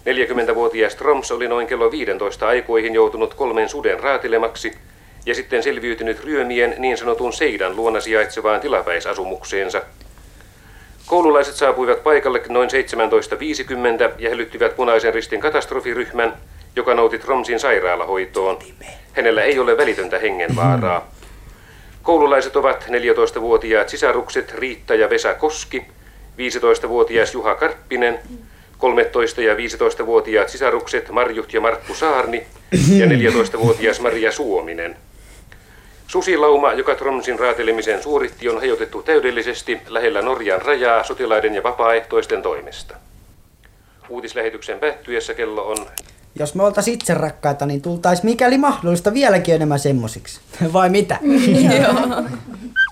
40-vuotias 0.00 0.94
Troms 0.94 1.30
oli 1.30 1.48
noin 1.48 1.66
kello 1.66 1.90
15 1.90 2.48
aikoihin 2.48 2.94
joutunut 2.94 3.34
kolmen 3.34 3.68
suden 3.68 4.00
raatilemaksi 4.00 4.72
ja 5.26 5.34
sitten 5.34 5.62
selviytynyt 5.62 6.24
ryömien 6.24 6.74
niin 6.78 6.96
sanotun 6.96 7.32
Seidan 7.32 7.76
luona 7.76 8.00
sijaitsevaan 8.00 8.60
tilapäisasumukseensa. 8.60 9.82
Koululaiset 11.06 11.54
saapuivat 11.54 12.02
paikalle 12.02 12.42
noin 12.48 12.68
17.50 14.08 14.14
ja 14.18 14.30
hälyttivät 14.30 14.76
punaisen 14.76 15.14
ristin 15.14 15.40
katastrofiryhmän, 15.40 16.34
joka 16.76 16.94
nouti 16.94 17.18
Tromsin 17.18 17.60
sairaalahoitoon. 17.60 18.58
Hänellä 19.12 19.42
ei 19.42 19.58
ole 19.58 19.76
välitöntä 19.76 20.18
hengenvaaraa. 20.18 21.19
Koululaiset 22.02 22.56
ovat 22.56 22.84
14-vuotiaat 22.88 23.88
sisarukset 23.88 24.54
Riitta 24.54 24.94
ja 24.94 25.10
Vesa 25.10 25.34
Koski, 25.34 25.84
15-vuotias 26.38 27.34
Juha 27.34 27.54
Karppinen, 27.54 28.18
13- 29.38 29.40
ja 29.40 29.54
15-vuotiaat 29.54 30.48
sisarukset 30.48 31.10
Marjut 31.10 31.52
ja 31.52 31.60
Markku 31.60 31.94
Saarni 31.94 32.46
ja 32.98 33.06
14-vuotias 33.06 34.00
Maria 34.00 34.32
Suominen. 34.32 34.96
Susilauma, 36.06 36.72
joka 36.72 36.94
Tromsin 36.94 37.38
raatelemisen 37.38 38.02
suoritti, 38.02 38.48
on 38.48 38.58
hajotettu 38.58 39.02
täydellisesti 39.02 39.80
lähellä 39.88 40.22
Norjan 40.22 40.62
rajaa 40.62 41.04
sotilaiden 41.04 41.54
ja 41.54 41.62
vapaaehtoisten 41.62 42.42
toimesta. 42.42 42.94
Uutislähetyksen 44.08 44.78
päättyessä 44.78 45.34
kello 45.34 45.68
on 45.68 45.86
Jos 46.38 46.54
me 46.54 46.62
oltais 46.62 46.88
itse 46.88 47.14
rakkaita, 47.14 47.66
niin 47.66 47.82
tultais 47.82 48.22
mikäli 48.22 48.58
mahdollista 48.58 49.14
vieläkin 49.14 49.54
enemmän 49.54 49.78
semmosiksi. 49.78 50.40
Vai 50.72 50.90
mitä? 50.90 51.18
Joo. 51.80 52.24